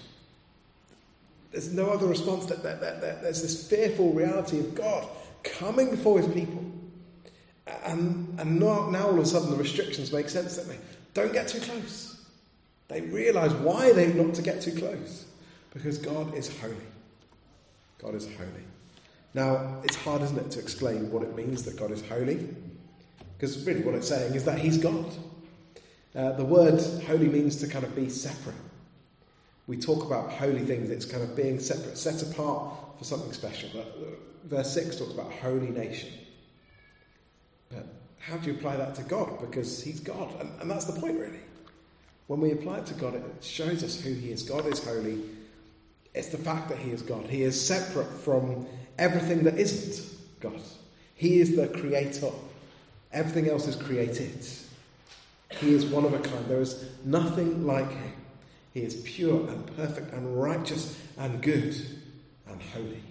There's 1.52 1.72
no 1.72 1.90
other 1.90 2.06
response. 2.06 2.46
There's 2.46 3.42
this 3.42 3.68
fearful 3.68 4.12
reality 4.12 4.58
of 4.58 4.74
God 4.74 5.08
coming 5.44 5.90
before 5.90 6.20
his 6.20 6.32
people. 6.32 6.64
And, 7.84 8.38
and 8.38 8.60
now, 8.60 8.90
now 8.90 9.06
all 9.06 9.14
of 9.14 9.18
a 9.18 9.26
sudden 9.26 9.50
the 9.50 9.56
restrictions 9.56 10.12
make 10.12 10.28
sense, 10.28 10.56
don't 10.56 10.68
they? 10.68 10.78
Don't 11.14 11.32
get 11.32 11.48
too 11.48 11.60
close. 11.60 12.24
They 12.88 13.00
realise 13.00 13.52
why 13.52 13.92
they're 13.92 14.12
not 14.12 14.34
to 14.34 14.42
get 14.42 14.60
too 14.60 14.72
close. 14.72 15.26
Because 15.72 15.98
God 15.98 16.34
is 16.34 16.54
holy. 16.60 16.76
God 17.98 18.14
is 18.14 18.26
holy. 18.36 18.64
Now, 19.36 19.82
it's 19.84 19.96
hard, 19.96 20.22
isn't 20.22 20.38
it, 20.38 20.50
to 20.52 20.60
explain 20.60 21.10
what 21.12 21.22
it 21.22 21.36
means 21.36 21.62
that 21.64 21.76
God 21.76 21.90
is 21.90 22.00
holy? 22.08 22.48
Because 23.36 23.62
really 23.66 23.82
what 23.82 23.94
it's 23.94 24.08
saying 24.08 24.34
is 24.34 24.46
that 24.46 24.58
He's 24.58 24.78
God. 24.78 25.04
Uh, 26.14 26.32
the 26.32 26.44
word 26.44 26.80
holy 27.06 27.28
means 27.28 27.56
to 27.56 27.68
kind 27.68 27.84
of 27.84 27.94
be 27.94 28.08
separate. 28.08 28.56
we 29.66 29.76
talk 29.76 30.06
about 30.06 30.32
holy 30.32 30.60
things, 30.60 30.88
it's 30.88 31.04
kind 31.04 31.22
of 31.22 31.36
being 31.36 31.60
separate, 31.60 31.98
set 31.98 32.22
apart 32.22 32.72
for 32.96 33.04
something 33.04 33.30
special. 33.34 33.68
But 33.74 33.94
verse 34.44 34.72
6 34.72 34.96
talks 34.96 35.12
about 35.12 35.30
holy 35.32 35.68
nation. 35.68 36.08
But 37.68 37.86
how 38.18 38.38
do 38.38 38.50
you 38.50 38.56
apply 38.56 38.76
that 38.76 38.94
to 38.94 39.02
God? 39.02 39.38
Because 39.38 39.82
He's 39.82 40.00
God. 40.00 40.30
And, 40.40 40.62
and 40.62 40.70
that's 40.70 40.86
the 40.86 40.98
point, 40.98 41.18
really. 41.18 41.40
When 42.26 42.40
we 42.40 42.52
apply 42.52 42.78
it 42.78 42.86
to 42.86 42.94
God, 42.94 43.14
it 43.14 43.22
shows 43.42 43.84
us 43.84 44.00
who 44.00 44.14
He 44.14 44.30
is. 44.32 44.44
God 44.44 44.64
is 44.64 44.82
holy. 44.82 45.20
It's 46.14 46.28
the 46.28 46.38
fact 46.38 46.70
that 46.70 46.78
He 46.78 46.90
is 46.90 47.02
God. 47.02 47.26
He 47.26 47.42
is 47.42 47.60
separate 47.60 48.10
from 48.20 48.66
everything 48.98 49.44
that 49.44 49.58
isn't 49.58 50.18
God. 50.40 50.60
He 51.14 51.40
is 51.40 51.56
the 51.56 51.68
creator. 51.68 52.30
Everything 53.12 53.48
else 53.48 53.66
is 53.66 53.76
created. 53.76 54.46
He 55.60 55.72
is 55.72 55.86
one 55.86 56.04
of 56.04 56.12
a 56.12 56.18
kind. 56.18 56.46
There 56.46 56.60
is 56.60 56.84
nothing 57.04 57.66
like 57.66 57.90
Him. 57.90 58.12
He 58.74 58.82
is 58.82 59.02
pure 59.06 59.48
and 59.48 59.76
perfect 59.76 60.12
and 60.12 60.40
righteous 60.40 60.98
and 61.16 61.40
good 61.40 61.74
and 62.46 62.60
holy. 62.74 63.02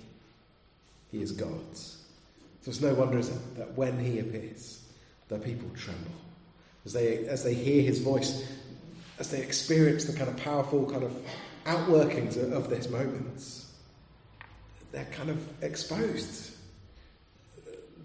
He 1.12 1.22
is 1.22 1.32
God. 1.32 1.76
So 1.76 2.70
it's 2.70 2.82
no 2.82 2.94
wonder, 2.94 3.18
is 3.18 3.30
it, 3.30 3.58
that 3.58 3.76
when 3.76 3.98
He 4.00 4.20
appears, 4.20 4.84
the 5.28 5.40
people 5.40 5.70
tremble. 5.76 6.12
As 6.86 6.94
they, 6.94 7.26
as 7.26 7.44
they 7.44 7.54
hear 7.54 7.82
His 7.82 8.00
voice, 8.00 8.48
as 9.18 9.32
they 9.32 9.42
experience 9.42 10.06
the 10.06 10.14
kind 10.14 10.30
of 10.30 10.38
powerful 10.38 10.90
kind 10.90 11.04
of 11.04 11.16
outworkings 11.66 12.38
of, 12.52 12.70
this 12.70 12.90
moment, 12.90 13.65
they're 14.96 15.06
kind 15.12 15.30
of 15.30 15.64
exposed. 15.64 16.52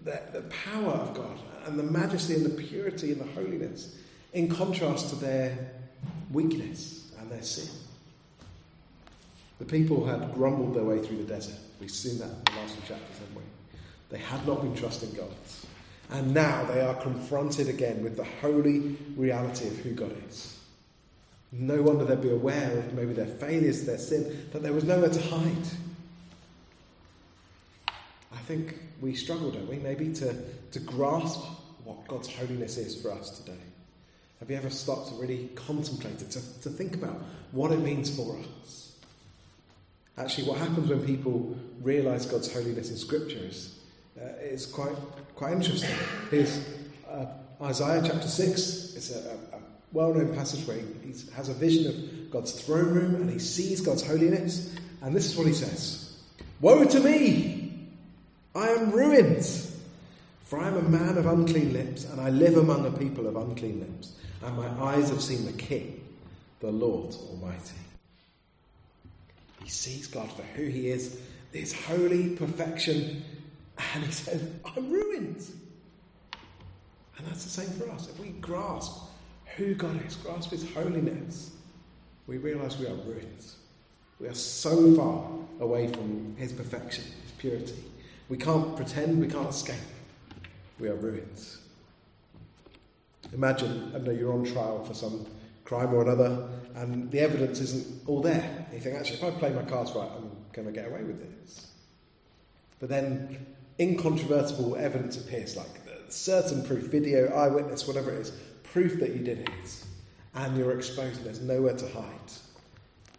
The, 0.03 0.19
the 0.33 0.41
power 0.41 0.91
of 0.91 1.13
God 1.13 1.39
and 1.65 1.79
the 1.79 1.83
majesty 1.83 2.33
and 2.33 2.45
the 2.45 2.49
purity 2.49 3.13
and 3.13 3.21
the 3.21 3.31
holiness 3.33 3.95
in 4.33 4.49
contrast 4.49 5.09
to 5.09 5.15
their 5.15 5.71
weakness 6.33 7.13
and 7.17 7.31
their 7.31 7.43
sin. 7.43 7.73
The 9.59 9.65
people 9.65 10.05
had 10.05 10.33
grumbled 10.33 10.73
their 10.73 10.83
way 10.83 10.99
through 10.99 11.17
the 11.17 11.23
desert. 11.23 11.55
We've 11.79 11.89
seen 11.89 12.19
that 12.19 12.29
in 12.29 12.43
the 12.43 12.59
last 12.59 12.75
few 12.75 12.95
chapters, 12.95 13.17
haven't 13.19 13.35
we? 13.35 13.43
They 14.09 14.17
had 14.17 14.45
not 14.45 14.61
been 14.61 14.75
trusting 14.75 15.13
God. 15.13 15.29
And 16.09 16.33
now 16.33 16.65
they 16.65 16.81
are 16.81 16.95
confronted 16.95 17.69
again 17.69 18.03
with 18.03 18.17
the 18.17 18.25
holy 18.41 18.97
reality 19.15 19.67
of 19.67 19.77
who 19.77 19.91
God 19.91 20.13
is. 20.27 20.59
No 21.53 21.81
wonder 21.81 22.03
they'd 22.03 22.21
be 22.21 22.31
aware 22.31 22.77
of 22.77 22.93
maybe 22.93 23.13
their 23.13 23.27
failures, 23.27 23.85
their 23.85 23.97
sin, 23.97 24.47
that 24.51 24.61
there 24.61 24.73
was 24.73 24.83
nowhere 24.83 25.09
to 25.09 25.21
hide. 25.21 25.67
I 28.41 28.43
think 28.43 28.73
we 28.99 29.13
struggle, 29.13 29.51
don't 29.51 29.69
we, 29.69 29.77
maybe 29.77 30.11
to, 30.13 30.35
to 30.71 30.79
grasp 30.79 31.41
what 31.83 32.07
God's 32.07 32.27
holiness 32.27 32.75
is 32.75 32.99
for 32.99 33.11
us 33.11 33.37
today. 33.39 33.59
Have 34.39 34.49
you 34.49 34.57
ever 34.57 34.71
stopped 34.71 35.09
to 35.09 35.15
really 35.21 35.49
contemplate 35.53 36.19
it, 36.23 36.31
to, 36.31 36.61
to 36.63 36.69
think 36.69 36.95
about 36.95 37.21
what 37.51 37.71
it 37.71 37.79
means 37.81 38.13
for 38.15 38.35
us? 38.39 38.95
Actually, 40.17 40.47
what 40.47 40.57
happens 40.57 40.89
when 40.89 41.05
people 41.05 41.55
realise 41.83 42.25
God's 42.25 42.51
holiness 42.51 42.89
in 42.89 42.97
Scripture 42.97 43.37
is, 43.37 43.77
uh, 44.19 44.25
is 44.41 44.65
quite, 44.65 44.95
quite 45.35 45.53
interesting. 45.53 45.95
Here's 46.31 46.65
uh, 47.07 47.27
Isaiah 47.61 48.01
chapter 48.03 48.27
6. 48.27 48.95
It's 48.95 49.11
a, 49.11 49.19
a, 49.19 49.57
a 49.57 49.61
well 49.93 50.15
known 50.15 50.33
passage 50.33 50.67
where 50.67 50.77
he 50.77 51.13
has 51.35 51.49
a 51.49 51.53
vision 51.53 51.87
of 51.87 52.31
God's 52.31 52.53
throne 52.53 52.91
room 52.91 53.15
and 53.15 53.29
he 53.29 53.37
sees 53.37 53.81
God's 53.81 54.05
holiness. 54.05 54.75
And 55.03 55.15
this 55.15 55.27
is 55.27 55.37
what 55.37 55.45
he 55.45 55.53
says 55.53 56.17
Woe 56.59 56.83
to 56.85 56.99
me! 57.01 57.60
I 58.55 58.67
am 58.69 58.91
ruined! 58.91 59.45
For 60.43 60.59
I 60.59 60.67
am 60.67 60.75
a 60.75 60.81
man 60.81 61.17
of 61.17 61.25
unclean 61.25 61.71
lips, 61.71 62.03
and 62.03 62.19
I 62.19 62.29
live 62.29 62.57
among 62.57 62.85
a 62.85 62.91
people 62.91 63.25
of 63.27 63.37
unclean 63.37 63.79
lips, 63.79 64.11
and 64.43 64.57
my 64.57 64.67
eyes 64.83 65.09
have 65.09 65.21
seen 65.21 65.45
the 65.45 65.53
King, 65.53 66.03
the 66.59 66.71
Lord 66.71 67.15
Almighty. 67.29 67.75
He 69.63 69.69
sees 69.69 70.07
God 70.07 70.29
for 70.29 70.41
who 70.41 70.65
He 70.65 70.89
is, 70.89 71.21
His 71.53 71.71
holy 71.71 72.35
perfection, 72.35 73.23
and 73.93 74.03
He 74.03 74.11
says, 74.11 74.45
I'm 74.75 74.91
ruined. 74.91 75.41
And 77.17 77.27
that's 77.27 77.45
the 77.45 77.49
same 77.49 77.69
for 77.69 77.89
us. 77.91 78.09
If 78.09 78.19
we 78.19 78.29
grasp 78.29 79.03
who 79.55 79.73
God 79.73 80.05
is, 80.05 80.15
grasp 80.17 80.51
His 80.51 80.69
holiness, 80.73 81.51
we 82.27 82.39
realize 82.39 82.77
we 82.77 82.87
are 82.87 82.95
ruined. 82.95 83.45
We 84.19 84.27
are 84.27 84.33
so 84.33 84.95
far 84.95 85.29
away 85.61 85.87
from 85.87 86.35
His 86.37 86.51
perfection, 86.51 87.05
His 87.23 87.31
purity. 87.37 87.83
We 88.31 88.37
can't 88.37 88.77
pretend, 88.77 89.19
we 89.19 89.27
can't 89.27 89.49
escape. 89.49 89.75
We 90.79 90.87
are 90.87 90.95
ruined. 90.95 91.45
Imagine, 93.33 93.91
I 93.93 93.97
know 93.97 94.11
you're 94.11 94.31
on 94.31 94.45
trial 94.45 94.85
for 94.85 94.93
some 94.93 95.25
crime 95.65 95.93
or 95.93 96.03
another, 96.03 96.47
and 96.75 97.11
the 97.11 97.19
evidence 97.19 97.59
isn't 97.59 98.07
all 98.07 98.21
there. 98.21 98.67
You 98.71 98.79
think, 98.79 98.95
actually, 98.95 99.17
if 99.17 99.23
I 99.25 99.31
play 99.31 99.49
my 99.49 99.63
cards 99.63 99.91
right, 99.91 100.09
I'm 100.15 100.31
going 100.53 100.65
to 100.65 100.71
get 100.71 100.87
away 100.87 101.03
with 101.03 101.19
this. 101.19 101.71
But 102.79 102.87
then 102.87 103.45
incontrovertible 103.77 104.77
evidence 104.77 105.17
appears, 105.17 105.57
like 105.57 105.81
certain 106.07 106.63
proof, 106.63 106.85
video, 106.85 107.33
eyewitness, 107.33 107.85
whatever 107.85 108.13
it 108.13 108.21
is, 108.21 108.31
proof 108.63 108.97
that 109.01 109.13
you 109.13 109.25
did 109.25 109.39
it, 109.39 109.83
and 110.35 110.55
you're 110.55 110.71
exposed 110.71 111.17
and 111.17 111.25
there's 111.25 111.41
nowhere 111.41 111.75
to 111.75 111.87
hide. 111.89 112.31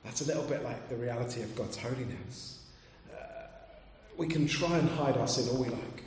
That's 0.05 0.23
a 0.23 0.25
little 0.25 0.45
bit 0.45 0.65
like 0.65 0.89
the 0.89 0.97
reality 0.97 1.43
of 1.43 1.55
God's 1.55 1.77
holiness. 1.77 2.62
We 4.17 4.27
can 4.27 4.47
try 4.47 4.79
and 4.79 4.89
hide 4.91 5.17
our 5.17 5.29
sin 5.29 5.49
all 5.49 5.63
we 5.63 5.69
like. 5.69 6.05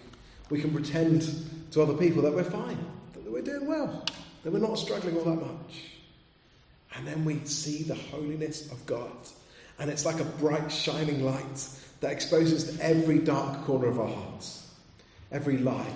We 0.49 0.61
can 0.61 0.71
pretend 0.71 1.27
to 1.71 1.81
other 1.81 1.95
people 1.95 2.21
that 2.21 2.33
we're 2.33 2.43
fine, 2.43 2.77
that 3.13 3.31
we're 3.31 3.41
doing 3.41 3.67
well, 3.67 4.05
that 4.43 4.53
we're 4.53 4.59
not 4.59 4.77
struggling 4.77 5.17
all 5.17 5.23
that 5.23 5.41
much. 5.41 5.83
And 6.95 7.07
then 7.07 7.25
we 7.25 7.43
see 7.45 7.83
the 7.83 7.95
holiness 7.95 8.71
of 8.71 8.85
God. 8.85 9.11
And 9.79 9.89
it's 9.89 10.05
like 10.05 10.19
a 10.19 10.25
bright, 10.25 10.71
shining 10.71 11.25
light 11.25 11.67
that 11.99 12.11
exposes 12.11 12.79
every 12.79 13.19
dark 13.19 13.65
corner 13.65 13.87
of 13.87 13.99
our 13.99 14.07
hearts, 14.07 14.71
every 15.31 15.57
lie, 15.57 15.93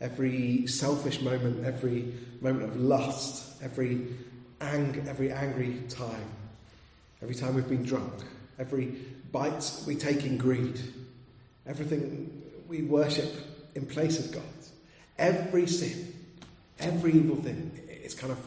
every 0.00 0.66
selfish 0.66 1.20
moment, 1.20 1.64
every 1.64 2.12
moment 2.40 2.64
of 2.64 2.76
lust, 2.76 3.60
every, 3.62 4.06
ang- 4.60 5.04
every 5.08 5.32
angry 5.32 5.82
time, 5.88 6.24
every 7.22 7.34
time 7.34 7.54
we've 7.54 7.68
been 7.68 7.82
drunk, 7.82 8.12
every 8.58 8.86
bite 9.32 9.72
we 9.86 9.94
take 9.94 10.24
in 10.24 10.36
greed, 10.36 10.78
everything 11.70 12.42
we 12.68 12.82
worship 12.82 13.32
in 13.76 13.86
place 13.86 14.18
of 14.18 14.32
God. 14.32 14.42
Every 15.18 15.66
sin, 15.66 16.12
every 16.80 17.12
evil 17.12 17.36
thing 17.36 17.80
is 17.88 18.14
kind 18.14 18.32
of 18.32 18.38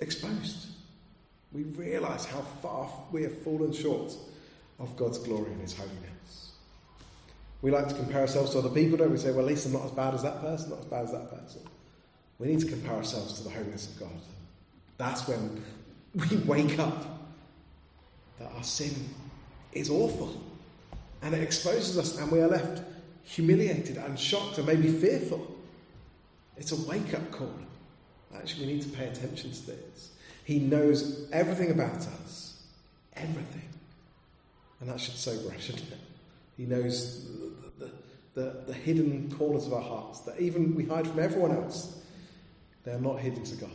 exposed. 0.00 0.66
We 1.52 1.62
realise 1.62 2.24
how 2.24 2.40
far 2.62 2.90
we 3.12 3.22
have 3.22 3.42
fallen 3.42 3.72
short 3.72 4.12
of 4.80 4.96
God's 4.96 5.18
glory 5.18 5.52
and 5.52 5.60
His 5.60 5.76
holiness. 5.76 6.52
We 7.62 7.70
like 7.70 7.88
to 7.88 7.94
compare 7.94 8.22
ourselves 8.22 8.52
to 8.52 8.58
other 8.58 8.70
people, 8.70 8.98
don't 8.98 9.10
we? 9.10 9.18
Say, 9.18 9.30
well, 9.30 9.40
at 9.40 9.46
least 9.46 9.66
I'm 9.66 9.72
not 9.72 9.84
as 9.84 9.90
bad 9.92 10.14
as 10.14 10.22
that 10.22 10.40
person, 10.40 10.70
not 10.70 10.80
as 10.80 10.84
bad 10.86 11.04
as 11.04 11.12
that 11.12 11.30
person. 11.30 11.62
We 12.38 12.48
need 12.48 12.60
to 12.60 12.66
compare 12.66 12.94
ourselves 12.94 13.34
to 13.38 13.44
the 13.44 13.50
holiness 13.50 13.88
of 13.88 14.00
God. 14.00 14.20
That's 14.96 15.26
when 15.28 15.62
we 16.14 16.36
wake 16.38 16.78
up 16.78 17.04
that 18.38 18.50
our 18.52 18.62
sin 18.62 18.94
is 19.72 19.90
awful 19.90 20.47
and 21.22 21.34
it 21.34 21.42
exposes 21.42 21.98
us, 21.98 22.18
and 22.18 22.30
we 22.30 22.40
are 22.40 22.48
left 22.48 22.82
humiliated 23.24 23.98
and 23.98 24.18
shocked 24.18 24.58
and 24.58 24.66
maybe 24.66 24.88
fearful. 24.88 25.54
It's 26.56 26.72
a 26.72 26.88
wake 26.88 27.14
up 27.14 27.30
call. 27.30 27.52
Actually, 28.34 28.66
we 28.66 28.72
need 28.74 28.82
to 28.82 28.88
pay 28.88 29.06
attention 29.06 29.52
to 29.52 29.66
this. 29.66 30.12
He 30.44 30.58
knows 30.58 31.28
everything 31.30 31.70
about 31.70 32.06
us. 32.22 32.62
Everything. 33.14 33.68
And 34.80 34.88
that 34.88 35.00
should 35.00 35.14
sober 35.14 35.54
us, 35.54 35.60
shouldn't 35.60 35.90
it? 35.90 35.98
He 36.56 36.64
knows 36.64 37.26
the, 37.78 37.84
the, 37.84 37.90
the, 38.34 38.62
the, 38.68 38.72
hidden 38.72 39.32
corners 39.36 39.66
of 39.66 39.72
our 39.72 39.82
hearts 39.82 40.20
that 40.20 40.40
even 40.40 40.74
we 40.74 40.84
hide 40.84 41.06
from 41.06 41.20
everyone 41.20 41.52
else. 41.52 42.00
They 42.84 42.92
are 42.92 43.00
not 43.00 43.20
hidden 43.20 43.44
to 43.44 43.56
God. 43.56 43.70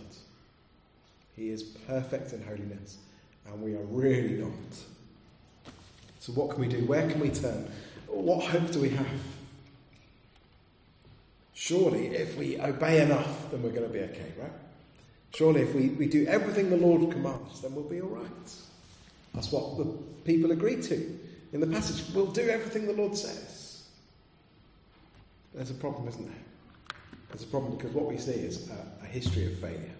He 1.35 1.49
is 1.49 1.63
perfect 1.63 2.33
in 2.33 2.43
holiness, 2.43 2.97
and 3.45 3.61
we 3.61 3.73
are 3.75 3.83
really 3.83 4.41
not. 4.41 4.51
So, 6.23 6.31
what 6.31 6.51
can 6.51 6.61
we 6.61 6.69
do? 6.69 6.85
Where 6.85 7.05
can 7.09 7.19
we 7.19 7.27
turn? 7.27 7.69
What 8.07 8.45
hope 8.45 8.71
do 8.71 8.79
we 8.79 8.91
have? 8.91 9.19
Surely, 11.53 12.15
if 12.15 12.37
we 12.37 12.57
obey 12.61 13.01
enough, 13.01 13.51
then 13.51 13.61
we're 13.61 13.71
going 13.71 13.85
to 13.85 13.91
be 13.91 13.99
okay, 13.99 14.31
right? 14.39 14.53
Surely, 15.35 15.63
if 15.63 15.75
we, 15.75 15.89
we 15.89 16.07
do 16.07 16.25
everything 16.27 16.69
the 16.69 16.77
Lord 16.77 17.11
commands, 17.11 17.59
then 17.59 17.75
we'll 17.75 17.83
be 17.83 17.99
all 17.99 18.07
right. 18.07 18.53
That's 19.33 19.51
what 19.51 19.77
the 19.77 19.83
people 20.23 20.51
agreed 20.51 20.83
to 20.83 21.19
in 21.51 21.59
the 21.59 21.67
passage. 21.67 22.05
We'll 22.15 22.27
do 22.27 22.47
everything 22.47 22.87
the 22.87 22.93
Lord 22.93 23.17
says. 23.17 23.83
There's 25.53 25.71
a 25.71 25.73
problem, 25.73 26.07
isn't 26.07 26.25
there? 26.25 26.97
There's 27.31 27.43
a 27.43 27.47
problem 27.47 27.75
because 27.75 27.91
what 27.91 28.05
we 28.05 28.17
see 28.17 28.31
is 28.31 28.69
a, 28.69 29.03
a 29.03 29.07
history 29.07 29.47
of 29.47 29.59
failure. 29.59 29.95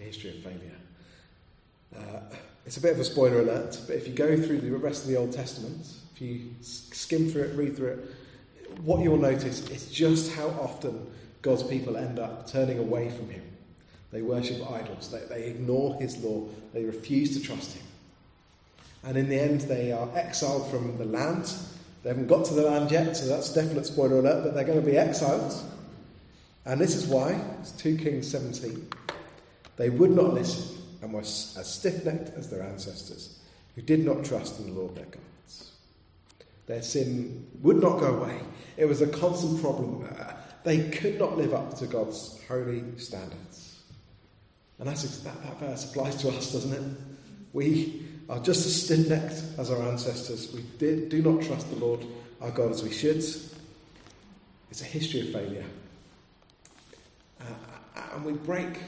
A 0.00 0.02
history 0.02 0.30
of 0.30 0.42
failure. 0.42 0.78
Uh, 1.96 2.34
it's 2.64 2.76
a 2.76 2.80
bit 2.80 2.92
of 2.92 3.00
a 3.00 3.04
spoiler 3.04 3.40
alert, 3.40 3.80
but 3.86 3.96
if 3.96 4.06
you 4.06 4.14
go 4.14 4.36
through 4.36 4.60
the 4.60 4.70
rest 4.76 5.02
of 5.02 5.08
the 5.08 5.16
Old 5.16 5.32
Testament, 5.32 5.86
if 6.14 6.22
you 6.22 6.50
skim 6.60 7.28
through 7.28 7.42
it, 7.42 7.56
read 7.56 7.76
through 7.76 7.88
it, 7.88 8.78
what 8.82 9.02
you'll 9.02 9.18
notice 9.18 9.68
is 9.68 9.90
just 9.90 10.32
how 10.34 10.48
often 10.48 11.06
God's 11.42 11.64
people 11.64 11.96
end 11.96 12.18
up 12.18 12.46
turning 12.46 12.78
away 12.78 13.10
from 13.10 13.28
Him. 13.28 13.42
They 14.12 14.22
worship 14.22 14.70
idols, 14.70 15.10
they, 15.10 15.24
they 15.34 15.46
ignore 15.46 15.96
His 16.00 16.16
law, 16.18 16.46
they 16.72 16.84
refuse 16.84 17.36
to 17.36 17.42
trust 17.42 17.76
Him. 17.76 17.86
And 19.04 19.16
in 19.16 19.28
the 19.28 19.40
end, 19.40 19.62
they 19.62 19.90
are 19.90 20.08
exiled 20.14 20.70
from 20.70 20.96
the 20.98 21.04
land. 21.04 21.52
They 22.04 22.10
haven't 22.10 22.28
got 22.28 22.44
to 22.46 22.54
the 22.54 22.62
land 22.62 22.92
yet, 22.92 23.16
so 23.16 23.26
that's 23.26 23.52
definitely 23.52 23.80
a 23.80 23.84
spoiler 23.84 24.20
alert, 24.20 24.44
but 24.44 24.54
they're 24.54 24.64
going 24.64 24.80
to 24.80 24.86
be 24.86 24.96
exiled. 24.96 25.52
And 26.64 26.80
this 26.80 26.94
is 26.94 27.06
why, 27.06 27.40
it's 27.60 27.72
2 27.72 27.96
Kings 27.98 28.30
17, 28.30 28.88
they 29.76 29.90
would 29.90 30.12
not 30.12 30.34
listen 30.34 30.81
and 31.12 31.14
were 31.14 31.20
as 31.20 31.74
stiff 31.74 32.04
necked 32.04 32.30
as 32.36 32.48
their 32.48 32.62
ancestors, 32.62 33.38
who 33.74 33.82
did 33.82 34.04
not 34.04 34.24
trust 34.24 34.58
in 34.58 34.66
the 34.66 34.80
Lord 34.80 34.94
their 34.94 35.04
God. 35.04 35.20
Their 36.66 36.82
sin 36.82 37.46
would 37.60 37.82
not 37.82 38.00
go 38.00 38.14
away. 38.14 38.38
It 38.76 38.86
was 38.86 39.02
a 39.02 39.06
constant 39.06 39.60
problem. 39.60 40.08
They 40.64 40.88
could 40.88 41.18
not 41.18 41.36
live 41.36 41.52
up 41.52 41.76
to 41.78 41.86
God's 41.86 42.40
holy 42.48 42.84
standards. 42.96 43.80
And 44.78 44.88
that's, 44.88 45.02
that, 45.18 45.42
that 45.42 45.60
verse 45.60 45.90
applies 45.90 46.16
to 46.16 46.28
us, 46.28 46.52
doesn't 46.52 46.72
it? 46.72 46.98
We 47.52 48.06
are 48.28 48.38
just 48.38 48.64
as 48.64 48.84
stiff 48.84 49.08
necked 49.08 49.42
as 49.58 49.70
our 49.70 49.82
ancestors. 49.88 50.52
We 50.54 50.62
did, 50.78 51.08
do 51.08 51.20
not 51.20 51.42
trust 51.42 51.68
the 51.68 51.76
Lord 51.76 52.06
our 52.40 52.50
God 52.50 52.70
as 52.70 52.82
we 52.82 52.92
should. 52.92 53.16
It's 53.16 54.80
a 54.80 54.84
history 54.84 55.20
of 55.20 55.32
failure. 55.32 55.64
Uh, 57.40 57.44
and 58.14 58.24
we 58.24 58.32
break 58.32 58.78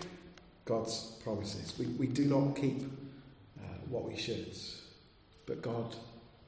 God's 0.65 1.19
promises. 1.23 1.79
We, 1.79 1.87
we 1.87 2.07
do 2.07 2.25
not 2.25 2.57
keep 2.57 2.83
uh, 3.59 3.67
what 3.89 4.05
we 4.05 4.17
should. 4.17 4.57
But 5.47 5.63
God 5.63 5.95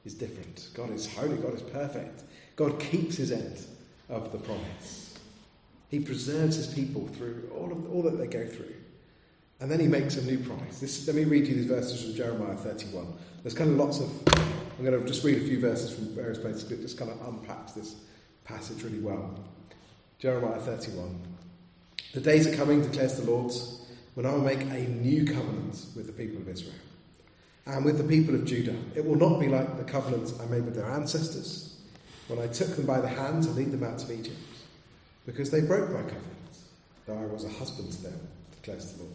is 0.05 0.13
different. 0.13 0.69
God 0.73 0.89
is 0.91 1.11
holy. 1.13 1.37
God 1.37 1.53
is 1.53 1.61
perfect. 1.61 2.23
God 2.55 2.79
keeps 2.79 3.17
his 3.17 3.31
end 3.31 3.65
of 4.09 4.31
the 4.31 4.39
promise. 4.39 5.19
He 5.89 5.99
preserves 5.99 6.55
his 6.55 6.67
people 6.67 7.07
through 7.07 7.51
all, 7.55 7.71
of, 7.71 7.93
all 7.93 8.01
that 8.03 8.17
they 8.17 8.27
go 8.27 8.45
through. 8.47 8.73
And 9.59 9.71
then 9.71 9.79
he 9.79 9.87
makes 9.87 10.17
a 10.17 10.23
new 10.23 10.37
promise. 10.39 10.79
This, 10.79 11.07
let 11.07 11.15
me 11.15 11.23
read 11.23 11.47
you 11.47 11.55
these 11.55 11.65
verses 11.65 12.03
from 12.03 12.13
Jeremiah 12.13 12.55
31. 12.55 13.13
There's 13.41 13.55
kind 13.55 13.71
of 13.71 13.77
lots 13.77 13.99
of, 13.99 14.11
I'm 14.77 14.85
going 14.85 14.99
to 14.99 15.07
just 15.07 15.23
read 15.23 15.37
a 15.37 15.45
few 15.45 15.59
verses 15.59 15.93
from 15.93 16.13
various 16.13 16.37
places, 16.37 16.63
but 16.63 16.81
just 16.81 16.97
kind 16.97 17.09
of 17.09 17.27
unpacks 17.27 17.71
this 17.71 17.95
passage 18.43 18.83
really 18.83 18.99
well. 18.99 19.39
Jeremiah 20.19 20.59
31. 20.59 21.19
The 22.13 22.21
days 22.21 22.47
are 22.47 22.55
coming, 22.55 22.81
declares 22.81 23.17
the 23.17 23.29
Lord, 23.29 23.51
when 24.17 24.25
I 24.25 24.31
will 24.31 24.41
make 24.41 24.61
a 24.61 24.79
new 24.89 25.25
covenant 25.25 25.85
with 25.95 26.07
the 26.07 26.11
people 26.11 26.41
of 26.41 26.49
Israel 26.49 26.73
and 27.67 27.85
with 27.85 27.99
the 27.99 28.03
people 28.03 28.33
of 28.33 28.45
Judah. 28.45 28.75
It 28.95 29.05
will 29.05 29.15
not 29.15 29.39
be 29.39 29.47
like 29.47 29.77
the 29.77 29.83
covenant 29.83 30.33
I 30.41 30.45
made 30.47 30.65
with 30.65 30.73
their 30.73 30.89
ancestors 30.89 31.79
when 32.27 32.39
I 32.39 32.47
took 32.47 32.75
them 32.75 32.87
by 32.87 32.99
the 32.99 33.07
hand 33.07 33.43
to 33.43 33.51
lead 33.51 33.71
them 33.71 33.83
out 33.83 34.01
of 34.01 34.09
Egypt, 34.09 34.35
because 35.27 35.51
they 35.51 35.61
broke 35.61 35.91
my 35.91 36.01
covenant, 36.01 36.57
though 37.05 37.15
I 37.15 37.27
was 37.27 37.45
a 37.45 37.49
husband 37.49 37.91
to 37.91 38.01
them, 38.01 38.19
declares 38.55 38.91
the 38.93 39.03
Lord. 39.03 39.13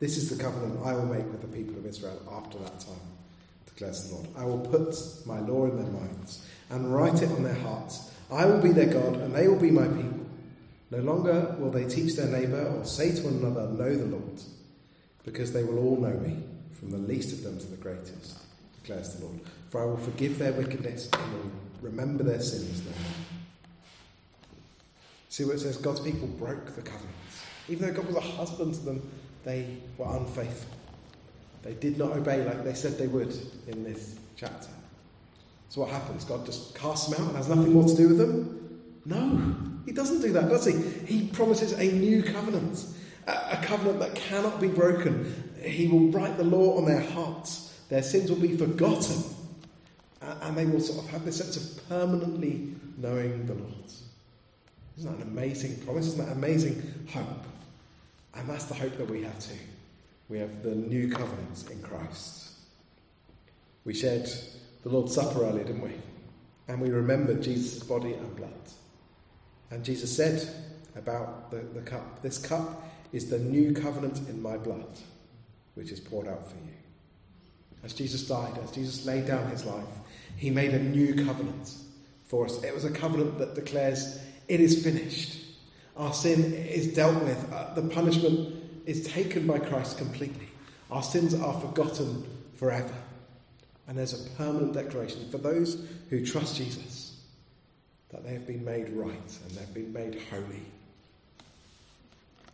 This 0.00 0.18
is 0.18 0.28
the 0.28 0.42
covenant 0.42 0.78
I 0.84 0.92
will 0.92 1.06
make 1.06 1.24
with 1.24 1.40
the 1.40 1.48
people 1.48 1.78
of 1.78 1.86
Israel 1.86 2.20
after 2.30 2.58
that 2.58 2.78
time, 2.78 3.00
declares 3.64 4.06
the 4.06 4.16
Lord. 4.16 4.28
I 4.36 4.44
will 4.44 4.58
put 4.58 4.94
my 5.24 5.40
law 5.40 5.64
in 5.64 5.76
their 5.76 5.90
minds 5.90 6.46
and 6.68 6.94
write 6.94 7.22
it 7.22 7.30
on 7.30 7.42
their 7.42 7.54
hearts. 7.54 8.12
I 8.30 8.44
will 8.44 8.60
be 8.60 8.72
their 8.72 8.92
God, 8.92 9.16
and 9.16 9.34
they 9.34 9.48
will 9.48 9.58
be 9.58 9.70
my 9.70 9.88
people. 9.88 10.09
No 10.90 10.98
longer 10.98 11.56
will 11.58 11.70
they 11.70 11.84
teach 11.84 12.16
their 12.16 12.26
neighbour 12.26 12.66
or 12.66 12.84
say 12.84 13.14
to 13.14 13.22
one 13.22 13.34
another, 13.34 13.68
Know 13.68 13.94
the 13.94 14.06
Lord, 14.06 14.40
because 15.24 15.52
they 15.52 15.62
will 15.62 15.78
all 15.78 15.96
know 15.96 16.18
me, 16.18 16.42
from 16.78 16.90
the 16.90 16.98
least 16.98 17.32
of 17.32 17.44
them 17.44 17.58
to 17.58 17.66
the 17.66 17.76
greatest, 17.76 18.38
declares 18.82 19.14
the 19.14 19.24
Lord. 19.24 19.40
For 19.68 19.82
I 19.82 19.84
will 19.84 19.98
forgive 19.98 20.38
their 20.38 20.52
wickedness 20.52 21.08
and 21.12 21.32
will 21.32 21.52
remember 21.80 22.24
their 22.24 22.40
sins 22.40 22.80
no 22.84 22.90
more. 22.90 23.10
See 25.28 25.44
what 25.44 25.56
it 25.56 25.60
says? 25.60 25.76
God's 25.76 26.00
people 26.00 26.26
broke 26.26 26.74
the 26.74 26.82
covenant. 26.82 27.14
Even 27.68 27.86
though 27.86 28.02
God 28.02 28.06
was 28.08 28.16
a 28.16 28.20
husband 28.20 28.74
to 28.74 28.80
them, 28.80 29.10
they 29.44 29.76
were 29.96 30.16
unfaithful. 30.16 30.76
They 31.62 31.74
did 31.74 31.98
not 31.98 32.12
obey 32.12 32.44
like 32.44 32.64
they 32.64 32.74
said 32.74 32.98
they 32.98 33.06
would 33.06 33.32
in 33.68 33.84
this 33.84 34.18
chapter. 34.36 34.68
So 35.68 35.82
what 35.82 35.90
happens? 35.90 36.24
God 36.24 36.44
just 36.44 36.74
casts 36.74 37.08
them 37.08 37.22
out 37.22 37.28
and 37.28 37.36
has 37.36 37.48
nothing 37.48 37.72
more 37.72 37.86
to 37.86 37.96
do 37.96 38.08
with 38.08 38.18
them? 38.18 38.82
No, 39.04 39.69
he 39.86 39.92
doesn't 39.92 40.20
do 40.20 40.32
that, 40.32 40.48
does 40.48 40.66
he? 40.66 40.72
He 41.06 41.28
promises 41.28 41.72
a 41.72 41.92
new 41.92 42.22
covenant, 42.22 42.84
a 43.26 43.58
covenant 43.62 43.98
that 44.00 44.14
cannot 44.14 44.60
be 44.60 44.68
broken. 44.68 45.52
He 45.62 45.88
will 45.88 46.08
write 46.10 46.36
the 46.36 46.44
law 46.44 46.78
on 46.78 46.86
their 46.86 47.00
hearts. 47.00 47.78
Their 47.88 48.02
sins 48.02 48.30
will 48.30 48.38
be 48.40 48.56
forgotten. 48.56 49.22
And 50.20 50.56
they 50.56 50.66
will 50.66 50.80
sort 50.80 51.04
of 51.04 51.10
have 51.10 51.24
this 51.24 51.38
sense 51.38 51.56
of 51.56 51.88
permanently 51.88 52.74
knowing 52.98 53.46
the 53.46 53.54
Lord. 53.54 53.74
Isn't 54.98 55.10
that 55.10 55.24
an 55.24 55.32
amazing 55.32 55.76
promise? 55.84 56.08
Isn't 56.08 56.26
that 56.26 56.32
amazing 56.32 57.06
hope? 57.10 57.44
And 58.34 58.48
that's 58.48 58.64
the 58.66 58.74
hope 58.74 58.96
that 58.98 59.10
we 59.10 59.22
have 59.22 59.38
too. 59.40 59.58
We 60.28 60.38
have 60.38 60.62
the 60.62 60.74
new 60.74 61.10
covenant 61.10 61.64
in 61.70 61.82
Christ. 61.82 62.50
We 63.84 63.94
shared 63.94 64.28
the 64.82 64.90
Lord's 64.90 65.14
Supper 65.14 65.42
earlier, 65.44 65.64
didn't 65.64 65.82
we? 65.82 65.94
And 66.68 66.80
we 66.80 66.90
remembered 66.90 67.42
Jesus' 67.42 67.82
body 67.82 68.12
and 68.12 68.36
blood. 68.36 68.50
And 69.70 69.84
Jesus 69.84 70.14
said 70.14 70.48
about 70.96 71.50
the, 71.50 71.58
the 71.58 71.82
cup 71.82 72.22
this 72.22 72.38
cup 72.38 72.88
is 73.12 73.30
the 73.30 73.38
new 73.38 73.72
covenant 73.72 74.18
in 74.28 74.40
my 74.40 74.56
blood, 74.56 74.98
which 75.74 75.90
is 75.90 76.00
poured 76.00 76.28
out 76.28 76.48
for 76.48 76.56
you. 76.56 76.72
As 77.82 77.92
Jesus 77.92 78.26
died, 78.26 78.58
as 78.62 78.70
Jesus 78.72 79.06
laid 79.06 79.26
down 79.26 79.50
his 79.50 79.64
life, 79.64 79.84
he 80.36 80.50
made 80.50 80.74
a 80.74 80.82
new 80.82 81.24
covenant 81.24 81.74
for 82.24 82.44
us. 82.44 82.62
It 82.62 82.74
was 82.74 82.84
a 82.84 82.90
covenant 82.90 83.38
that 83.38 83.54
declares, 83.54 84.20
It 84.48 84.60
is 84.60 84.82
finished. 84.82 85.38
Our 85.96 86.12
sin 86.12 86.54
is 86.54 86.94
dealt 86.94 87.22
with. 87.22 87.52
Uh, 87.52 87.74
the 87.74 87.82
punishment 87.82 88.62
is 88.86 89.06
taken 89.06 89.46
by 89.46 89.58
Christ 89.58 89.98
completely. 89.98 90.48
Our 90.90 91.02
sins 91.02 91.34
are 91.34 91.60
forgotten 91.60 92.24
forever. 92.54 92.94
And 93.86 93.98
there's 93.98 94.26
a 94.26 94.30
permanent 94.30 94.72
declaration 94.72 95.28
for 95.30 95.38
those 95.38 95.84
who 96.10 96.24
trust 96.24 96.56
Jesus 96.56 97.09
that 98.12 98.24
they 98.24 98.32
have 98.32 98.46
been 98.46 98.64
made 98.64 98.88
right 98.90 99.10
and 99.10 99.50
they've 99.52 99.74
been 99.74 99.92
made 99.92 100.20
holy. 100.30 100.62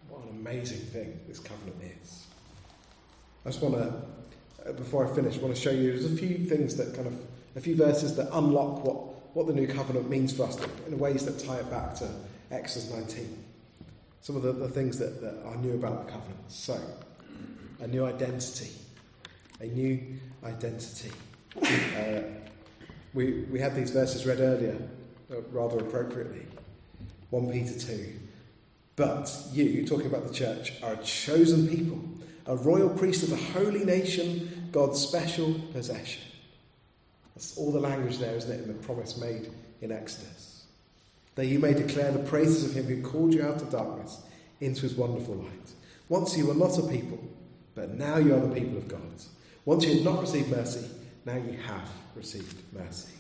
What 0.08 0.22
an 0.22 0.28
amazing 0.30 0.78
thing 0.78 1.18
this 1.26 1.38
covenant 1.38 1.76
is. 2.02 2.26
I 3.44 3.50
just 3.50 3.62
want 3.62 3.76
to, 3.76 4.68
uh, 4.68 4.72
before 4.72 5.10
I 5.10 5.14
finish, 5.14 5.36
want 5.36 5.54
to 5.54 5.60
show 5.60 5.70
you 5.70 5.92
there's 5.92 6.12
a 6.12 6.16
few 6.16 6.44
things 6.44 6.76
that 6.76 6.94
kind 6.94 7.06
of, 7.06 7.14
a 7.54 7.60
few 7.60 7.76
verses 7.76 8.16
that 8.16 8.28
unlock 8.32 8.84
what, 8.84 9.34
what 9.34 9.46
the 9.46 9.52
new 9.52 9.66
covenant 9.66 10.10
means 10.10 10.32
for 10.32 10.44
us 10.44 10.58
in 10.86 10.98
ways 10.98 11.24
that 11.24 11.38
tie 11.38 11.56
it 11.56 11.70
back 11.70 11.94
to 11.96 12.08
Exodus 12.50 12.90
19. 12.90 13.44
Some 14.20 14.36
of 14.36 14.42
the, 14.42 14.52
the 14.52 14.68
things 14.68 14.98
that, 14.98 15.20
that 15.20 15.42
I 15.46 15.56
knew 15.56 15.74
about 15.74 16.06
the 16.06 16.12
covenant. 16.12 16.40
So, 16.48 16.78
a 17.80 17.86
new 17.86 18.04
identity. 18.04 18.70
A 19.60 19.66
new 19.66 20.18
identity. 20.44 21.12
Uh, 21.62 22.22
we, 23.14 23.44
we 23.44 23.58
had 23.58 23.74
these 23.74 23.90
verses 23.90 24.26
read 24.26 24.40
earlier, 24.40 24.76
Uh, 25.30 25.40
rather 25.50 25.78
appropriately. 25.78 26.46
1 27.30 27.50
Peter 27.50 27.78
2. 27.78 28.12
But 28.94 29.30
you, 29.52 29.86
talking 29.86 30.06
about 30.06 30.26
the 30.26 30.32
church, 30.32 30.72
are 30.82 30.94
a 30.94 31.02
chosen 31.02 31.68
people, 31.68 32.00
a 32.46 32.56
royal 32.56 32.88
priesthood, 32.88 33.32
of 33.32 33.38
a 33.38 33.58
holy 33.58 33.84
nation, 33.84 34.68
God's 34.72 35.00
special 35.00 35.54
possession. 35.72 36.22
That's 37.34 37.58
all 37.58 37.72
the 37.72 37.80
language 37.80 38.18
there, 38.18 38.36
isn't 38.36 38.50
it, 38.50 38.62
in 38.62 38.68
the 38.68 38.74
promise 38.74 39.16
made 39.16 39.50
in 39.82 39.92
Exodus 39.92 40.56
that 41.36 41.46
you 41.46 41.58
may 41.58 41.74
declare 41.74 42.10
the 42.10 42.18
praises 42.18 42.64
of 42.64 42.74
him 42.74 42.86
who 42.86 43.02
called 43.02 43.32
you 43.32 43.44
out 43.44 43.62
of 43.62 43.70
darkness 43.70 44.22
into 44.60 44.82
his 44.82 44.94
wonderful 44.94 45.34
light. 45.34 45.72
Once 46.08 46.36
you 46.36 46.46
were 46.46 46.54
not 46.54 46.76
a 46.78 46.82
people, 46.82 47.22
but 47.74 47.90
now 47.90 48.16
you 48.16 48.34
are 48.34 48.40
the 48.40 48.54
people 48.54 48.76
of 48.78 48.88
God. 48.88 49.00
Once 49.64 49.84
you 49.84 49.94
had 49.94 50.04
not 50.04 50.20
received 50.20 50.50
mercy, 50.50 50.88
now 51.26 51.36
you 51.36 51.58
have 51.66 51.88
received 52.14 52.56
mercy. 52.72 53.12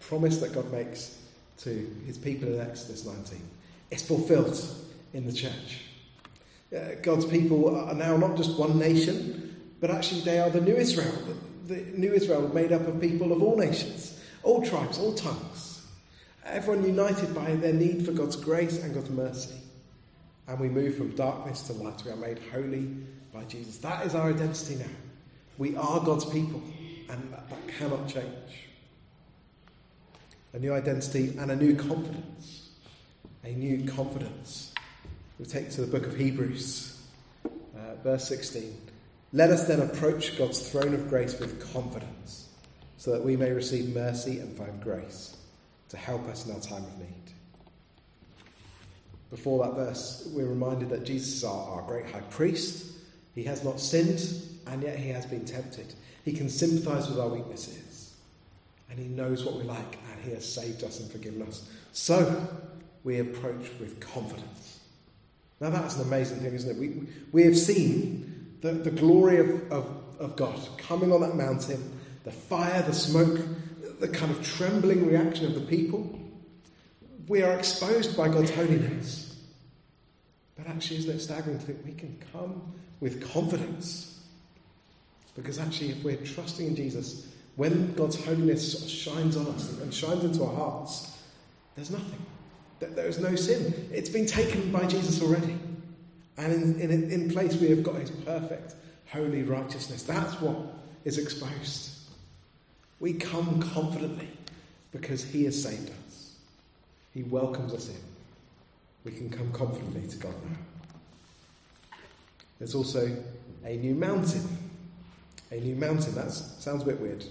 Promise 0.00 0.38
that 0.38 0.52
God 0.52 0.70
makes 0.72 1.18
to 1.58 1.94
his 2.06 2.18
people 2.18 2.48
in 2.48 2.60
Exodus 2.60 3.04
19 3.04 3.40
is 3.90 4.06
fulfilled 4.06 4.62
in 5.12 5.26
the 5.26 5.32
church. 5.32 5.82
Uh, 6.74 6.94
God's 7.02 7.24
people 7.24 7.74
are 7.76 7.94
now 7.94 8.16
not 8.16 8.36
just 8.36 8.58
one 8.58 8.78
nation, 8.78 9.56
but 9.80 9.90
actually 9.90 10.20
they 10.20 10.38
are 10.38 10.50
the 10.50 10.60
new 10.60 10.76
Israel. 10.76 11.12
The, 11.66 11.74
the 11.74 11.98
new 11.98 12.12
Israel 12.12 12.48
made 12.54 12.72
up 12.72 12.86
of 12.86 13.00
people 13.00 13.32
of 13.32 13.42
all 13.42 13.56
nations, 13.56 14.20
all 14.42 14.64
tribes, 14.64 14.98
all 14.98 15.14
tongues. 15.14 15.86
Everyone 16.44 16.84
united 16.84 17.34
by 17.34 17.54
their 17.56 17.72
need 17.72 18.04
for 18.04 18.12
God's 18.12 18.36
grace 18.36 18.82
and 18.82 18.94
God's 18.94 19.10
mercy. 19.10 19.54
And 20.46 20.58
we 20.58 20.68
move 20.68 20.96
from 20.96 21.14
darkness 21.14 21.62
to 21.64 21.74
light. 21.74 22.02
We 22.04 22.10
are 22.10 22.16
made 22.16 22.40
holy 22.52 22.88
by 23.32 23.44
Jesus. 23.44 23.78
That 23.78 24.06
is 24.06 24.14
our 24.14 24.30
identity 24.30 24.76
now. 24.76 24.86
We 25.58 25.76
are 25.76 26.00
God's 26.00 26.24
people, 26.24 26.62
and 27.10 27.32
that, 27.32 27.50
that 27.50 27.68
cannot 27.68 28.08
change. 28.08 28.67
A 30.52 30.58
new 30.58 30.72
identity 30.72 31.36
and 31.38 31.50
a 31.50 31.56
new 31.56 31.76
confidence. 31.76 32.70
A 33.44 33.50
new 33.50 33.88
confidence. 33.90 34.72
We 35.38 35.44
take 35.44 35.70
to 35.70 35.82
the 35.82 35.86
book 35.86 36.06
of 36.06 36.16
Hebrews, 36.16 37.00
uh, 37.46 37.94
verse 38.02 38.26
16. 38.28 38.76
Let 39.32 39.50
us 39.50 39.68
then 39.68 39.80
approach 39.80 40.36
God's 40.38 40.70
throne 40.70 40.94
of 40.94 41.08
grace 41.08 41.38
with 41.38 41.72
confidence, 41.72 42.48
so 42.96 43.12
that 43.12 43.22
we 43.22 43.36
may 43.36 43.52
receive 43.52 43.94
mercy 43.94 44.40
and 44.40 44.56
find 44.56 44.82
grace 44.82 45.36
to 45.90 45.96
help 45.96 46.26
us 46.28 46.46
in 46.46 46.54
our 46.54 46.60
time 46.60 46.84
of 46.84 46.98
need. 46.98 47.18
Before 49.30 49.64
that 49.64 49.74
verse, 49.74 50.28
we're 50.34 50.46
reminded 50.46 50.88
that 50.90 51.04
Jesus 51.04 51.34
is 51.34 51.44
our, 51.44 51.68
our 51.68 51.82
great 51.82 52.10
high 52.10 52.20
priest. 52.22 52.92
He 53.34 53.44
has 53.44 53.62
not 53.62 53.78
sinned 53.78 54.20
and 54.66 54.82
yet 54.82 54.98
he 54.98 55.10
has 55.10 55.26
been 55.26 55.44
tempted. 55.44 55.92
He 56.24 56.32
can 56.32 56.48
sympathize 56.48 57.08
with 57.08 57.18
our 57.18 57.28
weaknesses, 57.28 57.87
and 58.90 58.98
he 58.98 59.06
knows 59.06 59.44
what 59.44 59.56
we 59.56 59.64
like, 59.64 59.98
and 60.12 60.24
he 60.24 60.30
has 60.30 60.50
saved 60.50 60.82
us 60.84 61.00
and 61.00 61.10
forgiven 61.10 61.42
us. 61.42 61.68
So 61.92 62.46
we 63.04 63.18
approach 63.18 63.68
with 63.80 64.00
confidence. 64.00 64.80
Now, 65.60 65.70
that's 65.70 65.96
an 65.96 66.02
amazing 66.02 66.40
thing, 66.40 66.54
isn't 66.54 66.70
it? 66.70 66.78
We, 66.78 67.08
we 67.32 67.42
have 67.44 67.58
seen 67.58 68.56
the, 68.60 68.72
the 68.72 68.90
glory 68.90 69.38
of, 69.38 69.72
of, 69.72 70.04
of 70.18 70.36
God 70.36 70.58
coming 70.78 71.12
on 71.12 71.20
that 71.22 71.34
mountain, 71.34 71.98
the 72.24 72.30
fire, 72.30 72.82
the 72.82 72.92
smoke, 72.92 73.40
the 73.98 74.08
kind 74.08 74.30
of 74.30 74.44
trembling 74.44 75.06
reaction 75.06 75.46
of 75.46 75.54
the 75.54 75.60
people. 75.60 76.18
We 77.26 77.42
are 77.42 77.52
exposed 77.52 78.16
by 78.16 78.28
God's 78.28 78.50
holiness. 78.50 79.36
But 80.56 80.66
actually, 80.68 80.98
isn't 80.98 81.16
it 81.16 81.20
staggering 81.20 81.58
to 81.58 81.64
think 81.64 81.84
we 81.84 81.92
can 81.92 82.18
come 82.32 82.72
with 83.00 83.32
confidence? 83.32 84.20
Because 85.34 85.58
actually, 85.58 85.90
if 85.90 86.02
we're 86.02 86.16
trusting 86.16 86.66
in 86.66 86.76
Jesus, 86.76 87.28
when 87.58 87.92
God's 87.94 88.24
holiness 88.24 88.88
shines 88.88 89.36
on 89.36 89.48
us 89.48 89.80
and 89.80 89.92
shines 89.92 90.22
into 90.22 90.44
our 90.44 90.54
hearts, 90.54 91.18
there's 91.74 91.90
nothing. 91.90 92.24
There 92.78 93.08
is 93.08 93.18
no 93.18 93.34
sin. 93.34 93.88
It's 93.92 94.08
been 94.08 94.26
taken 94.26 94.70
by 94.70 94.86
Jesus 94.86 95.20
already. 95.20 95.58
And 96.36 96.52
in, 96.52 96.80
in, 96.80 97.10
in 97.10 97.30
place, 97.32 97.56
we 97.56 97.68
have 97.70 97.82
got 97.82 97.96
his 97.96 98.12
perfect, 98.12 98.76
holy 99.06 99.42
righteousness. 99.42 100.04
That's 100.04 100.40
what 100.40 100.56
is 101.04 101.18
exposed. 101.18 101.98
We 103.00 103.14
come 103.14 103.60
confidently 103.60 104.28
because 104.92 105.24
he 105.24 105.44
has 105.46 105.60
saved 105.60 105.90
us. 106.06 106.36
He 107.12 107.24
welcomes 107.24 107.74
us 107.74 107.88
in. 107.88 108.00
We 109.02 109.10
can 109.10 109.30
come 109.30 109.50
confidently 109.50 110.06
to 110.06 110.16
God 110.16 110.34
now. 110.48 111.98
There's 112.60 112.76
also 112.76 113.16
a 113.64 113.76
new 113.78 113.96
mountain. 113.96 114.46
A 115.50 115.56
new 115.56 115.74
mountain. 115.74 116.14
That 116.14 116.30
sounds 116.30 116.84
a 116.84 116.86
bit 116.86 117.00
weird, 117.00 117.24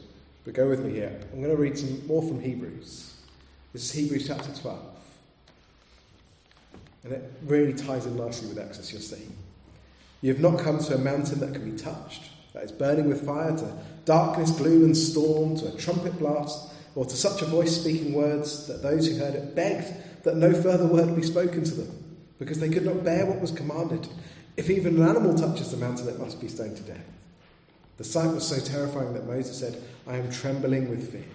but 0.48 0.56
go 0.56 0.70
with 0.70 0.80
me 0.80 0.94
here. 0.94 1.12
I'm 1.34 1.42
going 1.42 1.54
to 1.54 1.62
read 1.62 1.78
some 1.78 2.08
more 2.08 2.22
from 2.22 2.40
Hebrews. 2.40 3.16
This 3.74 3.84
is 3.84 3.92
Hebrews 3.92 4.28
chapter 4.28 4.50
12. 4.62 4.80
And 7.04 7.12
it 7.12 7.34
really 7.44 7.74
ties 7.74 8.06
in 8.06 8.16
nicely 8.16 8.48
with 8.48 8.58
Exodus, 8.58 8.94
you'll 8.94 9.02
see. 9.02 9.28
You 10.22 10.32
have 10.32 10.42
not 10.42 10.58
come 10.60 10.80
to 10.80 10.96
a 10.96 10.98
mountain 11.00 11.42
that 11.42 11.52
can 11.52 11.70
be 11.70 11.78
touched, 11.78 12.30
that 12.54 12.64
is 12.64 12.72
burning 12.72 13.10
with 13.10 13.26
fire, 13.26 13.58
to 13.58 13.78
darkness, 14.06 14.52
gloom, 14.52 14.86
and 14.86 14.96
storm, 14.96 15.58
to 15.58 15.68
a 15.68 15.78
trumpet 15.78 16.18
blast, 16.18 16.74
or 16.96 17.04
to 17.04 17.16
such 17.18 17.42
a 17.42 17.46
voice 17.46 17.82
speaking 17.82 18.14
words 18.14 18.68
that 18.68 18.82
those 18.82 19.06
who 19.06 19.18
heard 19.18 19.36
it 19.36 19.54
begged 19.54 20.24
that 20.24 20.38
no 20.38 20.54
further 20.54 20.88
word 20.88 21.14
be 21.14 21.24
spoken 21.24 21.66
to 21.66 21.76
them, 21.76 22.18
because 22.40 22.62
they 22.62 22.70
could 22.70 22.86
not 22.86 23.04
bear 23.04 23.26
what 23.26 23.42
was 23.42 23.52
commanded. 23.52 24.08
If 24.56 24.70
even 24.70 24.96
an 24.96 25.10
animal 25.10 25.38
touches 25.38 25.72
the 25.72 25.78
mountain, 25.78 26.08
it 26.08 26.18
must 26.18 26.40
be 26.40 26.48
stoned 26.48 26.78
to 26.78 26.84
death. 26.84 27.04
The 27.98 28.04
sight 28.04 28.34
was 28.34 28.48
so 28.48 28.60
terrifying 28.60 29.14
that 29.14 29.26
Moses 29.26 29.58
said, 29.58 29.82
I 30.06 30.18
am 30.18 30.32
trembling 30.32 30.90
with 30.90 31.12
fear. 31.12 31.26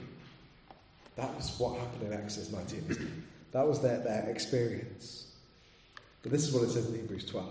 That 1.17 1.35
was 1.35 1.55
what 1.59 1.79
happened 1.79 2.13
in 2.13 2.13
Exodus 2.13 2.51
19, 2.53 3.25
That 3.53 3.67
was 3.67 3.83
their, 3.83 3.99
their 3.99 4.29
experience. 4.31 5.27
But 6.23 6.33
this 6.33 6.47
is 6.47 6.55
what 6.55 6.63
it 6.63 6.71
says 6.71 6.89
in 6.89 6.95
Hebrews 6.95 7.27
12. 7.27 7.47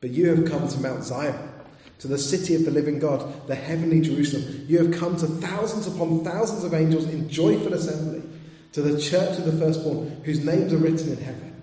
But 0.00 0.10
you 0.10 0.28
have 0.28 0.48
come 0.48 0.68
to 0.68 0.80
Mount 0.80 1.04
Zion, 1.04 1.36
to 1.98 2.08
the 2.08 2.18
city 2.18 2.54
of 2.54 2.64
the 2.64 2.70
living 2.70 2.98
God, 2.98 3.46
the 3.46 3.54
heavenly 3.54 4.00
Jerusalem. 4.00 4.66
You 4.68 4.78
have 4.84 4.98
come 4.98 5.16
to 5.16 5.26
thousands 5.26 5.86
upon 5.86 6.24
thousands 6.24 6.64
of 6.64 6.74
angels 6.74 7.08
in 7.08 7.28
joyful 7.28 7.74
assembly, 7.74 8.22
to 8.72 8.82
the 8.82 9.00
church 9.00 9.38
of 9.38 9.44
the 9.44 9.52
firstborn, 9.52 10.20
whose 10.24 10.44
names 10.44 10.72
are 10.72 10.78
written 10.78 11.10
in 11.10 11.22
heaven. 11.22 11.62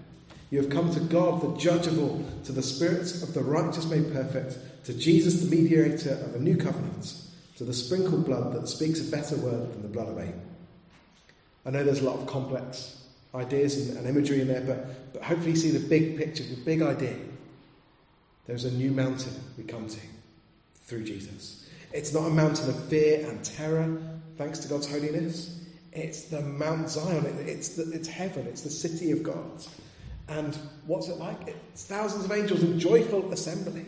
You 0.50 0.62
have 0.62 0.70
come 0.70 0.94
to 0.94 1.00
God, 1.00 1.42
the 1.42 1.58
judge 1.58 1.88
of 1.88 1.98
all, 2.00 2.26
to 2.44 2.52
the 2.52 2.62
spirits 2.62 3.24
of 3.24 3.34
the 3.34 3.42
righteous 3.42 3.86
made 3.86 4.12
perfect, 4.14 4.58
to 4.84 4.94
Jesus, 4.94 5.42
the 5.42 5.56
mediator 5.56 6.14
of 6.14 6.36
a 6.36 6.40
new 6.40 6.58
covenant, 6.58 7.14
to 7.58 7.64
the 7.64 7.74
sprinkled 7.74 8.26
blood 8.26 8.54
that 8.54 8.68
speaks 8.68 9.00
a 9.00 9.12
better 9.12 9.36
word 9.38 9.74
than 9.74 9.82
the 9.82 9.88
blood 9.88 10.10
of 10.10 10.18
Abel. 10.18 10.42
I 11.66 11.70
know 11.70 11.84
there's 11.84 12.02
a 12.02 12.10
lot 12.10 12.20
of 12.20 12.28
complex 12.28 13.04
ideas 13.36 13.90
and, 13.90 13.98
and 13.98 14.08
imagery 14.08 14.42
in 14.42 14.48
there, 14.48 14.62
but, 14.62 15.14
but 15.14 15.24
hopefully 15.24 15.52
you 15.52 15.58
see 15.58 15.72
the 15.72 15.88
big 15.88 16.18
picture, 16.18 16.44
the 16.44 16.62
big 16.64 16.82
idea. 16.82 17.16
There's 18.48 18.66
a 18.66 18.72
new 18.72 18.92
mountain 18.92 19.34
we 19.58 19.64
come 19.64 19.88
to 19.88 20.00
through 20.76 21.04
Jesus. 21.04 21.70
It's 21.94 22.14
not 22.14 22.26
a 22.26 22.30
mountain 22.30 22.70
of 22.70 22.84
fear 22.86 23.26
and 23.28 23.44
terror, 23.44 24.02
thanks 24.38 24.60
to 24.60 24.68
God's 24.68 24.90
holiness. 24.90 25.60
It's 25.94 26.24
the 26.26 26.42
Mount 26.42 26.90
Zion. 26.90 27.26
It's, 27.46 27.70
the, 27.70 27.92
it's 27.92 28.08
heaven. 28.08 28.48
It's 28.48 28.62
the 28.62 28.70
city 28.70 29.12
of 29.12 29.24
God. 29.24 29.64
And 30.30 30.58
what's 30.88 31.10
it 31.10 31.18
like? 31.18 31.48
It's 31.48 31.86
thousands 31.86 32.26
of 32.26 32.32
angels 32.32 32.64
in 32.64 32.80
joyful 32.80 33.32
assembly. 33.32 33.86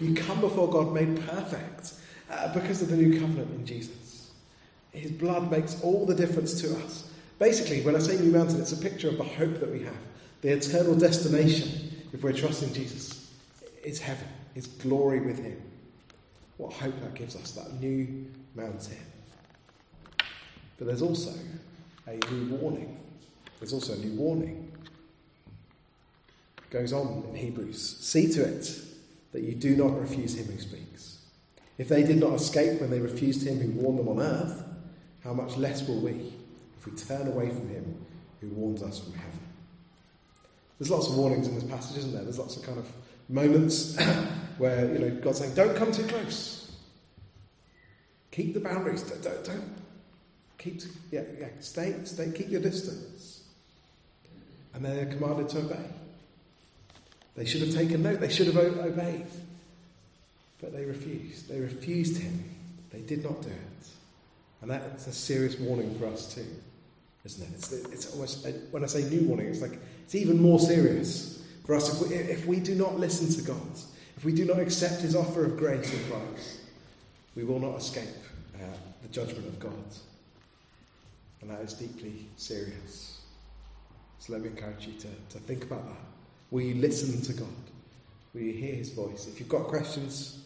You 0.00 0.14
come 0.14 0.40
before 0.40 0.68
God 0.70 0.92
made 0.92 1.26
perfect 1.26 1.94
uh, 2.30 2.52
because 2.52 2.82
of 2.82 2.88
the 2.88 2.96
new 2.96 3.18
covenant 3.18 3.50
in 3.52 3.64
Jesus. 3.64 4.32
His 4.92 5.10
blood 5.10 5.50
makes 5.50 5.80
all 5.82 6.06
the 6.06 6.14
difference 6.14 6.60
to 6.62 6.76
us. 6.78 7.10
Basically, 7.38 7.82
when 7.82 7.96
I 7.96 7.98
say 7.98 8.16
new 8.18 8.32
mountain, 8.32 8.60
it's 8.60 8.72
a 8.72 8.78
picture 8.78 9.08
of 9.08 9.18
the 9.18 9.24
hope 9.24 9.60
that 9.60 9.70
we 9.70 9.82
have, 9.84 9.96
the 10.40 10.48
eternal 10.50 10.94
destination, 10.94 12.04
if 12.12 12.22
we're 12.22 12.32
trusting 12.32 12.72
Jesus, 12.72 13.30
It's 13.82 13.98
heaven, 13.98 14.26
it's 14.54 14.66
glory 14.66 15.20
with 15.20 15.38
Him. 15.38 15.60
What 16.56 16.72
hope 16.72 16.98
that 17.02 17.14
gives 17.14 17.36
us, 17.36 17.52
that 17.52 17.80
new 17.80 18.26
mountain. 18.54 18.96
But 20.78 20.86
there's 20.86 21.02
also 21.02 21.32
a 22.06 22.16
new 22.30 22.54
warning. 22.56 22.98
There's 23.60 23.72
also 23.72 23.94
a 23.94 23.98
new 23.98 24.14
warning. 24.14 24.72
It 26.58 26.70
goes 26.70 26.92
on 26.92 27.24
in 27.28 27.34
Hebrews 27.34 27.98
See 28.00 28.32
to 28.32 28.42
it 28.42 28.85
that 29.36 29.44
you 29.44 29.54
do 29.54 29.76
not 29.76 30.00
refuse 30.00 30.34
him 30.34 30.46
who 30.46 30.58
speaks. 30.58 31.18
If 31.76 31.90
they 31.90 32.02
did 32.02 32.16
not 32.16 32.32
escape 32.32 32.80
when 32.80 32.90
they 32.90 33.00
refused 33.00 33.46
him 33.46 33.60
who 33.60 33.70
warned 33.72 33.98
them 33.98 34.08
on 34.08 34.18
earth, 34.18 34.64
how 35.22 35.34
much 35.34 35.58
less 35.58 35.86
will 35.86 36.00
we 36.00 36.32
if 36.78 36.86
we 36.86 36.92
turn 36.92 37.28
away 37.28 37.50
from 37.50 37.68
him 37.68 38.02
who 38.40 38.48
warns 38.48 38.82
us 38.82 38.98
from 38.98 39.12
heaven? 39.12 39.40
There's 40.78 40.90
lots 40.90 41.08
of 41.08 41.16
warnings 41.16 41.48
in 41.48 41.54
this 41.54 41.64
passage, 41.64 41.98
isn't 41.98 42.14
there? 42.14 42.22
There's 42.22 42.38
lots 42.38 42.56
of 42.56 42.62
kind 42.62 42.78
of 42.78 42.90
moments 43.28 44.00
where 44.56 44.90
you 44.90 45.00
know 45.00 45.10
God's 45.10 45.40
saying, 45.40 45.54
"Don't 45.54 45.76
come 45.76 45.92
too 45.92 46.04
close. 46.04 46.74
Keep 48.30 48.54
the 48.54 48.60
boundaries. 48.60 49.02
Don't, 49.02 49.22
don't, 49.22 49.44
don't 49.44 49.74
keep. 50.56 50.80
Yeah, 51.10 51.24
yeah. 51.38 51.48
Stay, 51.60 51.94
stay. 52.04 52.32
Keep 52.34 52.48
your 52.48 52.62
distance." 52.62 53.42
And 54.72 54.82
they're 54.82 55.04
commanded 55.04 55.50
to 55.50 55.58
obey. 55.58 55.90
They 57.36 57.44
should 57.44 57.60
have 57.62 57.74
taken 57.74 58.02
note. 58.02 58.20
They 58.20 58.30
should 58.30 58.46
have 58.46 58.56
obeyed, 58.56 59.26
but 60.60 60.72
they 60.72 60.84
refused. 60.84 61.48
They 61.48 61.60
refused 61.60 62.20
Him. 62.20 62.44
They 62.90 63.00
did 63.00 63.22
not 63.22 63.42
do 63.42 63.48
it, 63.48 63.88
and 64.62 64.70
that's 64.70 65.06
a 65.06 65.12
serious 65.12 65.58
warning 65.58 65.98
for 65.98 66.06
us 66.06 66.34
too, 66.34 66.46
isn't 67.24 67.42
it? 67.42 67.54
It's, 67.54 67.72
it's 67.72 68.12
almost 68.14 68.46
when 68.70 68.82
I 68.82 68.86
say 68.86 69.04
new 69.04 69.28
warning, 69.28 69.48
it's 69.48 69.60
like 69.60 69.78
it's 70.04 70.14
even 70.14 70.40
more 70.40 70.58
serious 70.58 71.36
for 71.66 71.74
us, 71.74 72.00
if 72.00 72.08
we, 72.08 72.14
if 72.14 72.46
we 72.46 72.60
do 72.60 72.76
not 72.76 72.98
listen 72.98 73.28
to 73.28 73.42
God, 73.42 73.78
if 74.16 74.24
we 74.24 74.32
do 74.32 74.44
not 74.44 74.60
accept 74.60 75.00
his 75.00 75.16
offer 75.16 75.44
of 75.44 75.56
grace 75.56 75.92
in 75.92 75.98
Christ, 76.08 76.60
we 77.34 77.42
will 77.42 77.58
not 77.58 77.76
escape 77.76 78.08
uh, 78.54 78.58
the 79.02 79.08
judgment 79.08 79.46
of 79.48 79.58
God. 79.58 79.72
And 81.42 81.50
that 81.50 81.60
is 81.60 81.74
deeply 81.74 82.28
serious. 82.36 83.20
So 84.20 84.32
let 84.32 84.42
me 84.42 84.48
encourage 84.48 84.86
you 84.86 84.92
to, 84.92 85.08
to 85.30 85.38
think 85.40 85.64
about 85.64 85.86
that. 85.88 85.96
Will 86.50 86.62
you 86.62 86.74
listen 86.76 87.20
to 87.22 87.32
God? 87.32 87.48
Will 88.34 88.42
you 88.42 88.52
hear 88.52 88.74
his 88.74 88.90
voice? 88.90 89.26
If 89.26 89.40
you've 89.40 89.48
got 89.48 89.64
questions, 89.64 90.44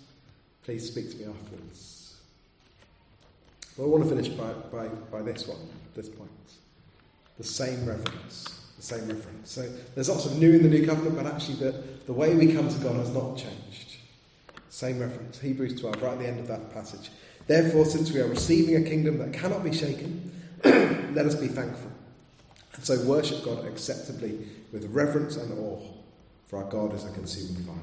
please 0.64 0.86
speak 0.86 1.10
to 1.10 1.16
me 1.16 1.24
afterwards. 1.24 2.16
Well, 3.76 3.88
I 3.88 3.90
want 3.90 4.04
to 4.04 4.10
finish 4.10 4.28
by, 4.28 4.52
by, 4.72 4.88
by 4.88 5.22
this 5.22 5.46
one, 5.46 5.58
this 5.94 6.08
point. 6.08 6.30
The 7.38 7.44
same 7.44 7.86
reverence 7.86 8.60
the 8.80 8.86
same 8.86 9.08
reference. 9.08 9.50
So 9.50 9.68
there's 9.94 10.08
lots 10.08 10.24
of 10.24 10.38
new 10.38 10.52
in 10.54 10.62
the 10.62 10.68
new 10.68 10.86
covenant, 10.86 11.14
but 11.14 11.26
actually 11.26 11.56
the, 11.56 11.82
the 12.06 12.14
way 12.14 12.34
we 12.34 12.52
come 12.52 12.68
to 12.68 12.78
God 12.78 12.96
has 12.96 13.12
not 13.12 13.36
changed. 13.36 13.96
Same 14.70 14.98
reference, 14.98 15.38
Hebrews 15.38 15.78
12, 15.80 16.02
right 16.02 16.12
at 16.12 16.18
the 16.18 16.26
end 16.26 16.40
of 16.40 16.46
that 16.48 16.72
passage. 16.72 17.10
Therefore, 17.46 17.84
since 17.84 18.10
we 18.10 18.20
are 18.20 18.26
receiving 18.26 18.76
a 18.76 18.88
kingdom 18.88 19.18
that 19.18 19.34
cannot 19.34 19.62
be 19.62 19.72
shaken, 19.72 20.32
let 20.64 21.26
us 21.26 21.34
be 21.34 21.48
thankful. 21.48 21.90
And 22.74 22.84
so 22.84 22.98
worship 23.04 23.44
God 23.44 23.66
acceptably 23.66 24.38
with 24.72 24.86
reverence 24.86 25.36
and 25.36 25.58
awe, 25.58 25.82
for 26.50 26.64
our 26.64 26.68
God 26.68 26.92
is 26.94 27.04
a 27.04 27.12
consuming 27.12 27.62
fire. 27.62 27.76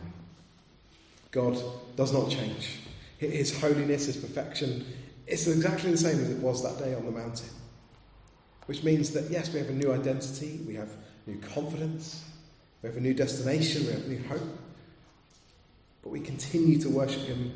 God 1.32 1.57
does 1.95 2.11
not 2.11 2.30
change. 2.30 2.80
His 3.18 3.57
holiness, 3.61 4.07
His 4.07 4.18
perfection, 4.18 4.86
it's 5.26 5.47
exactly 5.47 5.91
the 5.91 5.97
same 5.97 6.20
as 6.20 6.30
it 6.30 6.39
was 6.39 6.63
that 6.63 6.78
day 6.78 6.93
on 6.93 7.05
the 7.05 7.11
mountain. 7.11 7.47
Which 8.65 8.84
means 8.84 9.11
that, 9.11 9.32
yes, 9.32 9.53
we 9.53 9.59
have 9.59 9.70
a 9.70 9.74
new 9.74 9.93
identity, 9.93 10.59
we 10.68 10.76
have 10.76 10.89
new 11.26 11.38
confidence, 11.38 12.26
we 12.84 12.88
have 12.89 12.97
a 12.97 13.01
new 13.01 13.13
destination, 13.13 13.86
we 13.86 13.93
have 13.93 14.07
new 14.07 14.22
hope. 14.28 14.59
But 16.03 16.09
we 16.09 16.20
continue 16.20 16.78
to 16.82 16.89
worship 16.89 17.22
Him 17.22 17.53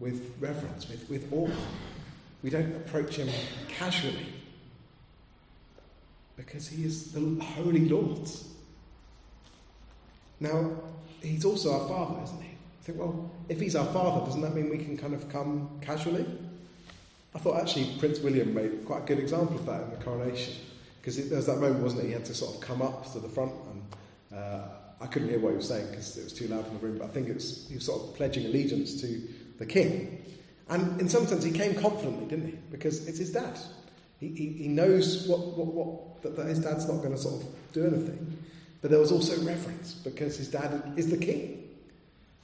with 0.00 0.34
reverence, 0.40 0.88
with, 0.88 1.10
with 1.10 1.30
awe. 1.30 1.50
We 2.42 2.48
don't 2.48 2.74
approach 2.74 3.16
Him 3.16 3.28
casually 3.68 4.32
because 6.38 6.68
He 6.68 6.86
is 6.86 7.12
the 7.12 7.44
Holy 7.44 7.86
Lord. 7.86 8.30
Now, 10.40 10.72
He's 11.20 11.44
also 11.44 11.72
our 11.72 11.88
Father, 11.88 12.22
isn't 12.22 12.42
He? 12.42 12.48
I 12.48 12.84
think, 12.84 12.98
well, 12.98 13.30
if 13.48 13.60
he's 13.60 13.76
our 13.76 13.86
father, 13.86 14.24
doesn't 14.24 14.40
that 14.40 14.54
mean 14.54 14.70
we 14.70 14.78
can 14.78 14.96
kind 14.96 15.12
of 15.12 15.28
come 15.28 15.78
casually? 15.82 16.24
I 17.34 17.38
thought 17.38 17.60
actually 17.60 17.94
Prince 17.98 18.20
William 18.20 18.54
made 18.54 18.86
quite 18.86 19.02
a 19.02 19.06
good 19.06 19.18
example 19.18 19.56
of 19.56 19.66
that 19.66 19.82
in 19.82 19.90
the 19.90 19.96
coronation. 19.96 20.54
Because 21.00 21.28
there 21.28 21.36
was 21.36 21.46
that 21.46 21.58
moment, 21.58 21.82
wasn't 21.82 22.04
it? 22.04 22.06
He 22.06 22.12
had 22.12 22.24
to 22.24 22.34
sort 22.34 22.54
of 22.54 22.60
come 22.60 22.80
up 22.80 23.12
to 23.12 23.20
the 23.20 23.28
front, 23.28 23.52
and 23.70 24.38
uh, 24.38 24.68
I 25.00 25.06
couldn't 25.06 25.28
hear 25.28 25.38
what 25.38 25.50
he 25.50 25.56
was 25.56 25.68
saying 25.68 25.86
because 25.90 26.16
it 26.16 26.24
was 26.24 26.32
too 26.32 26.48
loud 26.48 26.66
in 26.66 26.74
the 26.74 26.78
room. 26.78 26.98
But 26.98 27.06
I 27.06 27.08
think 27.08 27.28
it 27.28 27.34
was, 27.34 27.66
he 27.68 27.74
was 27.74 27.84
sort 27.84 28.02
of 28.02 28.14
pledging 28.14 28.46
allegiance 28.46 29.00
to 29.02 29.22
the 29.58 29.66
king. 29.66 30.24
And 30.70 31.00
in 31.00 31.08
some 31.08 31.26
sense, 31.26 31.44
he 31.44 31.50
came 31.50 31.74
confidently, 31.74 32.26
didn't 32.26 32.46
he? 32.46 32.58
Because 32.70 33.06
it's 33.06 33.18
his 33.18 33.32
dad. 33.32 33.58
He, 34.18 34.28
he, 34.28 34.48
he 34.52 34.68
knows 34.68 35.28
what, 35.28 35.40
what, 35.58 35.66
what, 35.66 36.22
that, 36.22 36.36
that 36.36 36.46
his 36.46 36.60
dad's 36.60 36.88
not 36.88 36.98
going 36.98 37.12
to 37.12 37.18
sort 37.18 37.42
of 37.42 37.48
do 37.72 37.86
anything. 37.86 38.37
But 38.80 38.90
there 38.90 39.00
was 39.00 39.10
also 39.10 39.36
reverence 39.44 39.94
because 39.94 40.36
his 40.36 40.48
dad 40.48 40.92
is 40.96 41.10
the 41.10 41.16
king. 41.16 41.68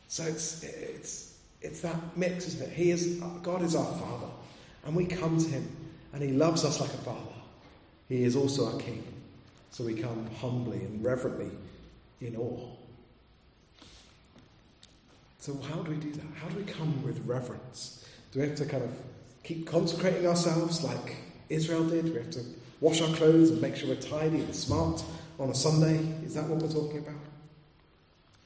So 0.09 0.25
it's, 0.25 0.63
it's, 0.65 1.39
it's 1.61 1.81
that 1.83 1.97
mix, 2.17 2.49
isn't 2.49 2.69
it? 2.69 2.73
He 2.73 2.91
is, 2.91 3.21
God 3.43 3.63
is 3.63 3.75
our 3.75 3.85
father. 3.85 4.27
And 4.85 4.95
we 4.95 5.07
come 5.07 5.39
to 5.39 5.49
him 5.49 5.69
and 6.13 6.23
he 6.23 6.31
loves 6.31 6.65
us 6.65 6.81
like 6.81 6.93
a 6.93 6.99
father. 6.99 7.21
He 8.09 8.25
is 8.25 8.37
also 8.37 8.73
our 8.73 8.79
king. 8.81 9.03
So 9.71 9.85
we 9.85 9.95
come 9.95 10.29
humbly 10.41 10.79
and 10.79 11.05
reverently 11.05 11.51
in 12.21 12.37
awe. 12.37 12.69
So, 15.41 15.61
how 15.69 15.83
do 15.83 15.91
we 15.91 15.99
do 15.99 16.11
that? 16.13 16.25
How 16.41 16.49
do 16.49 16.57
we 16.57 16.65
come 16.65 17.03
with 17.03 17.21
reverence? 17.27 18.09
Do 18.33 18.41
we 18.41 18.47
have 18.47 18.57
to 18.57 18.65
kind 18.65 18.83
of 18.83 18.97
keep 19.43 19.67
consecrating 19.67 20.27
ourselves 20.27 20.83
like 20.83 21.17
Israel 21.51 21.85
did? 21.85 22.07
Do 22.07 22.13
we 22.13 22.19
have 22.19 22.31
to 22.31 22.45
wash 22.81 23.03
our 23.03 23.15
clothes 23.17 23.51
and 23.51 23.61
make 23.61 23.77
sure 23.77 23.89
we're 23.89 23.97
tidy 23.97 24.41
and 24.41 24.55
smart 24.55 25.05
on 25.39 25.51
a 25.51 25.55
Sunday? 25.55 25.97
Is 26.25 26.35
that 26.35 26.45
what 26.45 26.61
we're 26.61 26.69
talking 26.73 26.99
about? 26.99 27.15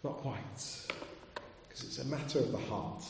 Not 0.04 0.16
quite. 0.18 0.36
Because 1.68 1.84
it's 1.84 1.98
a 1.98 2.04
matter 2.06 2.38
of 2.40 2.52
the 2.52 2.58
heart. 2.58 3.04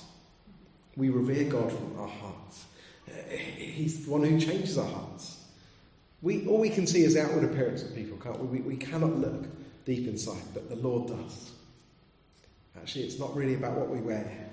We 0.97 1.11
revere 1.11 1.45
God 1.45 1.70
from 1.70 1.99
our 1.99 2.09
hearts. 2.09 2.64
Eh, 3.09 3.37
He's 3.37 4.05
the 4.05 4.11
one 4.11 4.22
who 4.24 4.41
changes 4.41 4.79
our 4.79 4.89
hearts. 4.89 5.45
We, 6.20 6.47
all 6.49 6.59
we 6.59 6.70
can 6.70 6.87
see 6.87 7.05
is 7.05 7.16
outward 7.16 7.45
appearance 7.45 7.83
of 7.83 7.95
people, 7.95 8.18
can't 8.18 8.39
we? 8.41 8.59
we? 8.59 8.74
We 8.74 8.76
cannot 8.76 9.16
look 9.16 9.45
deep 9.85 10.09
inside, 10.09 10.43
but 10.53 10.68
the 10.68 10.76
Lord 10.76 11.09
does. 11.09 11.53
Actually, 12.76 13.05
it's 13.05 13.18
not 13.18 13.35
really 13.37 13.55
about 13.55 13.74
what 13.74 13.89
we 13.89 14.01
wear. 14.01 14.51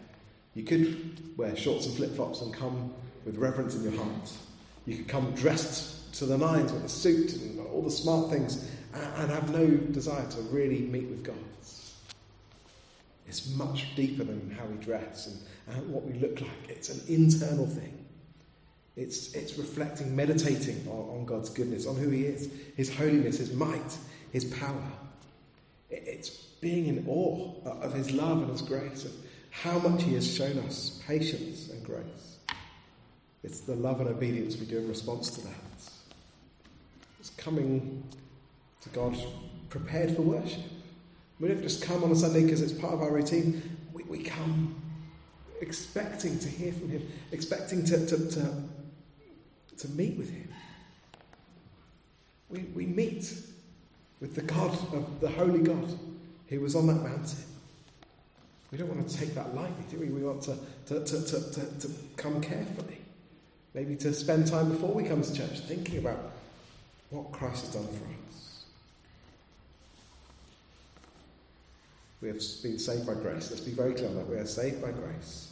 You 0.53 0.63
could 0.63 1.37
wear 1.37 1.55
shorts 1.55 1.85
and 1.87 1.95
flip 1.95 2.15
flops 2.15 2.41
and 2.41 2.53
come 2.53 2.93
with 3.25 3.37
reverence 3.37 3.75
in 3.75 3.83
your 3.83 3.93
heart. 3.93 4.31
You 4.85 4.97
could 4.97 5.07
come 5.07 5.31
dressed 5.33 6.13
to 6.15 6.25
the 6.25 6.37
nines 6.37 6.71
with 6.71 6.85
a 6.85 6.89
suit 6.89 7.33
and 7.33 7.59
all 7.67 7.81
the 7.81 7.91
smart 7.91 8.29
things 8.29 8.69
and 8.95 9.31
have 9.31 9.51
no 9.51 9.67
desire 9.67 10.27
to 10.29 10.41
really 10.43 10.81
meet 10.81 11.09
with 11.09 11.23
God. 11.23 11.35
It's 13.27 13.49
much 13.55 13.95
deeper 13.95 14.23
than 14.23 14.55
how 14.57 14.65
we 14.65 14.77
dress 14.77 15.27
and, 15.27 15.75
and 15.75 15.93
what 15.93 16.03
we 16.03 16.13
look 16.13 16.41
like. 16.41 16.69
It's 16.69 16.89
an 16.89 17.01
internal 17.07 17.67
thing. 17.67 18.05
It's, 18.95 19.33
it's 19.33 19.57
reflecting, 19.57 20.15
meditating 20.15 20.87
on, 20.87 21.19
on, 21.19 21.25
God's 21.25 21.49
goodness, 21.49 21.85
on 21.85 21.97
who 21.97 22.09
He 22.09 22.25
is, 22.25 22.49
His 22.77 22.95
holiness, 22.95 23.39
His 23.39 23.51
might, 23.51 23.97
His 24.31 24.45
power. 24.45 24.91
It's 25.89 26.29
being 26.29 26.87
in 26.87 27.05
awe 27.07 27.51
of 27.65 27.93
His 27.93 28.11
love 28.11 28.41
and 28.43 28.51
His 28.51 28.61
grace, 28.61 29.03
of 29.03 29.11
how 29.49 29.79
much 29.79 30.03
He 30.03 30.13
has 30.13 30.31
shown 30.31 30.59
us 30.59 31.01
patience 31.05 31.69
and 31.69 31.83
grace. 31.83 32.37
It's 33.43 33.61
the 33.61 33.75
love 33.75 33.99
and 33.99 34.09
obedience 34.09 34.57
we 34.57 34.65
do 34.65 34.77
in 34.77 34.87
response 34.87 35.29
to 35.31 35.41
that. 35.41 35.53
It's 37.19 37.31
coming 37.31 38.03
to 38.85 38.89
God 38.89 39.17
prepared 39.69 40.15
for 40.15 40.21
worship. 40.21 40.63
We 41.39 41.49
don't 41.49 41.61
just 41.61 41.81
come 41.81 42.03
on 42.03 42.11
a 42.11 42.15
Sunday 42.15 42.43
because 42.43 42.61
it's 42.61 42.71
part 42.71 42.93
of 42.93 43.01
our 43.01 43.11
routine. 43.11 43.77
We, 43.93 44.03
we 44.03 44.23
come 44.23 44.81
expecting 45.59 46.39
to 46.39 46.47
hear 46.47 46.71
from 46.71 46.89
Him, 46.89 47.07
expecting 47.31 47.83
to, 47.85 48.05
to, 48.05 48.29
to, 48.29 48.63
to 49.77 49.87
meet 49.89 50.17
with 50.17 50.29
Him. 50.31 50.47
We, 52.49 52.59
we 52.73 52.85
meet 52.85 53.33
with 54.21 54.35
the 54.35 54.43
God 54.43 54.71
of 54.93 55.19
the 55.19 55.29
Holy 55.29 55.59
God 55.59 55.99
who 56.47 56.61
was 56.61 56.75
on 56.75 56.87
that 56.87 57.01
mountain. 57.03 57.43
We 58.71 58.77
don't 58.77 58.93
want 58.93 59.07
to 59.07 59.17
take 59.17 59.33
that 59.35 59.53
lightly, 59.55 59.83
do 59.89 59.99
we? 59.99 60.07
We 60.07 60.23
want 60.23 60.41
to, 60.43 60.57
to, 60.87 61.03
to, 61.03 61.25
to, 61.25 61.51
to, 61.51 61.79
to 61.79 61.93
come 62.17 62.41
carefully. 62.41 62.99
Maybe 63.73 63.95
to 63.97 64.13
spend 64.13 64.47
time 64.47 64.69
before 64.69 64.93
we 64.93 65.03
come 65.03 65.21
to 65.21 65.33
church 65.33 65.59
thinking 65.61 65.97
about 65.97 66.31
what 67.09 67.31
Christ 67.31 67.65
has 67.65 67.75
done 67.75 67.87
for 67.87 68.05
us. 68.29 68.44
We 72.25 72.31
have 72.31 72.41
been 72.63 72.79
saved 72.79 73.05
by 73.05 73.13
grace. 73.13 73.51
Let's 73.51 73.61
be 73.61 73.69
very 73.69 73.93
clear 73.93 74.07
on 74.07 74.15
that. 74.15 74.27
We 74.27 74.37
are 74.37 74.47
saved 74.47 74.81
by 74.81 74.89
grace. 74.89 75.51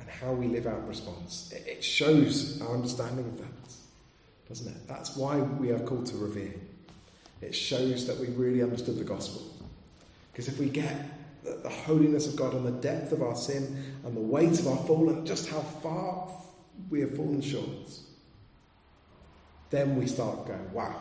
And 0.00 0.08
how 0.08 0.32
we 0.32 0.46
live 0.46 0.66
out 0.66 0.88
response. 0.88 1.52
It 1.52 1.84
shows 1.84 2.58
our 2.62 2.72
understanding 2.72 3.26
of 3.26 3.36
that, 3.36 3.74
doesn't 4.48 4.74
it? 4.74 4.88
That's 4.88 5.14
why 5.14 5.36
we 5.36 5.72
are 5.72 5.78
called 5.78 6.06
to 6.06 6.16
revere. 6.16 6.54
It 7.42 7.54
shows 7.54 8.06
that 8.06 8.18
we 8.18 8.28
really 8.28 8.62
understood 8.62 8.96
the 8.96 9.04
gospel. 9.04 9.42
Because 10.32 10.48
if 10.48 10.58
we 10.58 10.70
get 10.70 11.04
the 11.44 11.68
holiness 11.68 12.26
of 12.26 12.34
God 12.34 12.54
and 12.54 12.64
the 12.64 12.70
depth 12.70 13.12
of 13.12 13.20
our 13.20 13.36
sin 13.36 13.84
and 14.06 14.16
the 14.16 14.22
weight 14.22 14.58
of 14.58 14.66
our 14.66 14.78
fall 14.86 15.10
and 15.10 15.26
just 15.26 15.50
how 15.50 15.60
far 15.60 16.30
we 16.88 17.00
have 17.00 17.14
fallen 17.14 17.42
short, 17.42 17.90
then 19.68 19.96
we 19.96 20.06
start 20.06 20.46
going, 20.46 20.72
wow, 20.72 20.98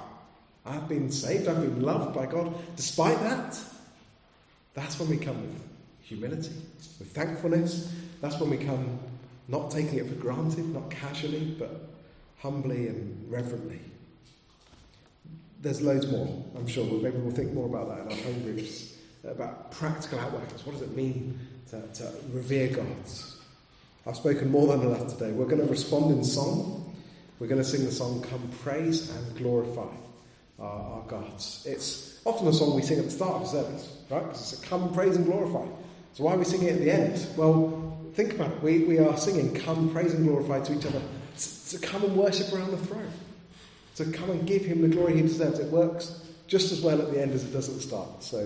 I've 0.66 0.90
been 0.90 1.10
saved, 1.10 1.48
I've 1.48 1.62
been 1.62 1.82
loved 1.82 2.14
by 2.14 2.26
God. 2.26 2.54
Despite 2.76 3.22
that, 3.22 3.58
that's 4.74 5.00
when 5.00 5.10
we 5.10 5.18
come 5.18 5.42
with 5.42 5.62
humility, 6.02 6.52
with 7.00 7.12
thankfulness. 7.12 7.94
That's 8.22 8.40
when 8.40 8.50
we 8.50 8.58
come 8.58 9.00
not 9.48 9.72
taking 9.72 10.00
it 10.00 10.08
for 10.08 10.16
granted, 10.16 10.66
not 10.74 10.90
casually, 10.90 11.56
but 11.60 11.90
humbly 12.40 12.88
and 12.88 13.32
reverently. 13.32 13.80
There's 15.62 15.82
loads 15.82 16.08
more, 16.08 16.28
I'm 16.56 16.68
sure. 16.68 16.86
Maybe 16.86 17.18
we'll 17.18 17.34
think 17.34 17.54
more 17.54 17.68
about 17.68 17.90
that 17.90 18.02
in 18.02 18.12
our 18.12 18.24
home 18.26 18.44
groups, 18.44 18.96
about 19.24 19.72
practical 19.72 20.20
outworkings. 20.20 20.66
What 20.66 20.74
does 20.74 20.82
it 20.82 20.96
mean 20.96 21.40
to, 21.70 21.82
to 21.82 22.12
revere 22.32 22.68
God? 22.68 22.86
I've 24.06 24.18
spoken 24.18 24.52
more 24.52 24.68
than 24.68 24.82
enough 24.82 25.08
today. 25.08 25.32
We're 25.32 25.46
going 25.46 25.62
to 25.62 25.72
respond 25.72 26.12
in 26.12 26.24
song. 26.24 26.94
We're 27.40 27.48
going 27.48 27.62
to 27.62 27.68
sing 27.68 27.86
the 27.86 27.92
song 27.92 28.22
Come 28.24 28.50
Praise 28.62 29.10
and 29.10 29.38
Glorify 29.38 29.96
Our, 30.60 30.66
our 30.68 31.02
Gods. 31.08 31.66
It's 31.66 32.13
often 32.26 32.48
a 32.48 32.54
song 32.54 32.76
we 32.76 32.82
sing 32.82 33.00
at 33.00 33.06
the 33.06 33.12
start 33.12 33.36
of 33.36 33.42
a 33.44 33.48
service, 33.48 33.98
right? 34.10 34.24
Because 34.24 34.54
it's 34.54 34.64
a 34.64 34.66
come 34.66 34.94
praise 34.94 35.16
and 35.16 35.26
glorify. 35.26 35.66
So 36.14 36.24
why 36.24 36.34
are 36.34 36.38
we 36.38 36.46
singing 36.46 36.68
it 36.68 36.74
at 36.74 36.80
the 36.80 36.92
end? 36.92 37.28
Well, 37.36 37.98
think 38.14 38.34
about 38.34 38.52
it. 38.52 38.64
We, 38.64 38.84
we 38.84 39.00
are 39.00 39.18
singing 39.18 39.54
come 39.56 39.90
praise 39.92 40.14
and 40.14 40.26
glorify 40.28 40.62
to 40.62 40.78
each 40.78 40.86
other 40.86 41.02
to 41.70 41.80
come 41.80 42.04
and 42.04 42.16
worship 42.16 42.54
around 42.54 42.72
the 42.72 42.78
throne 42.78 43.12
to 43.96 44.06
come 44.06 44.30
and 44.30 44.46
give 44.48 44.64
him 44.64 44.82
the 44.82 44.88
glory 44.88 45.16
he 45.16 45.22
deserves. 45.22 45.60
It 45.60 45.72
works 45.72 46.22
just 46.48 46.72
as 46.72 46.82
well 46.82 47.02
at 47.02 47.12
the 47.12 47.22
end 47.22 47.32
as 47.32 47.44
it 47.44 47.52
does 47.52 47.70
at 47.70 47.76
the 47.76 47.82
start. 47.82 48.24
So 48.24 48.40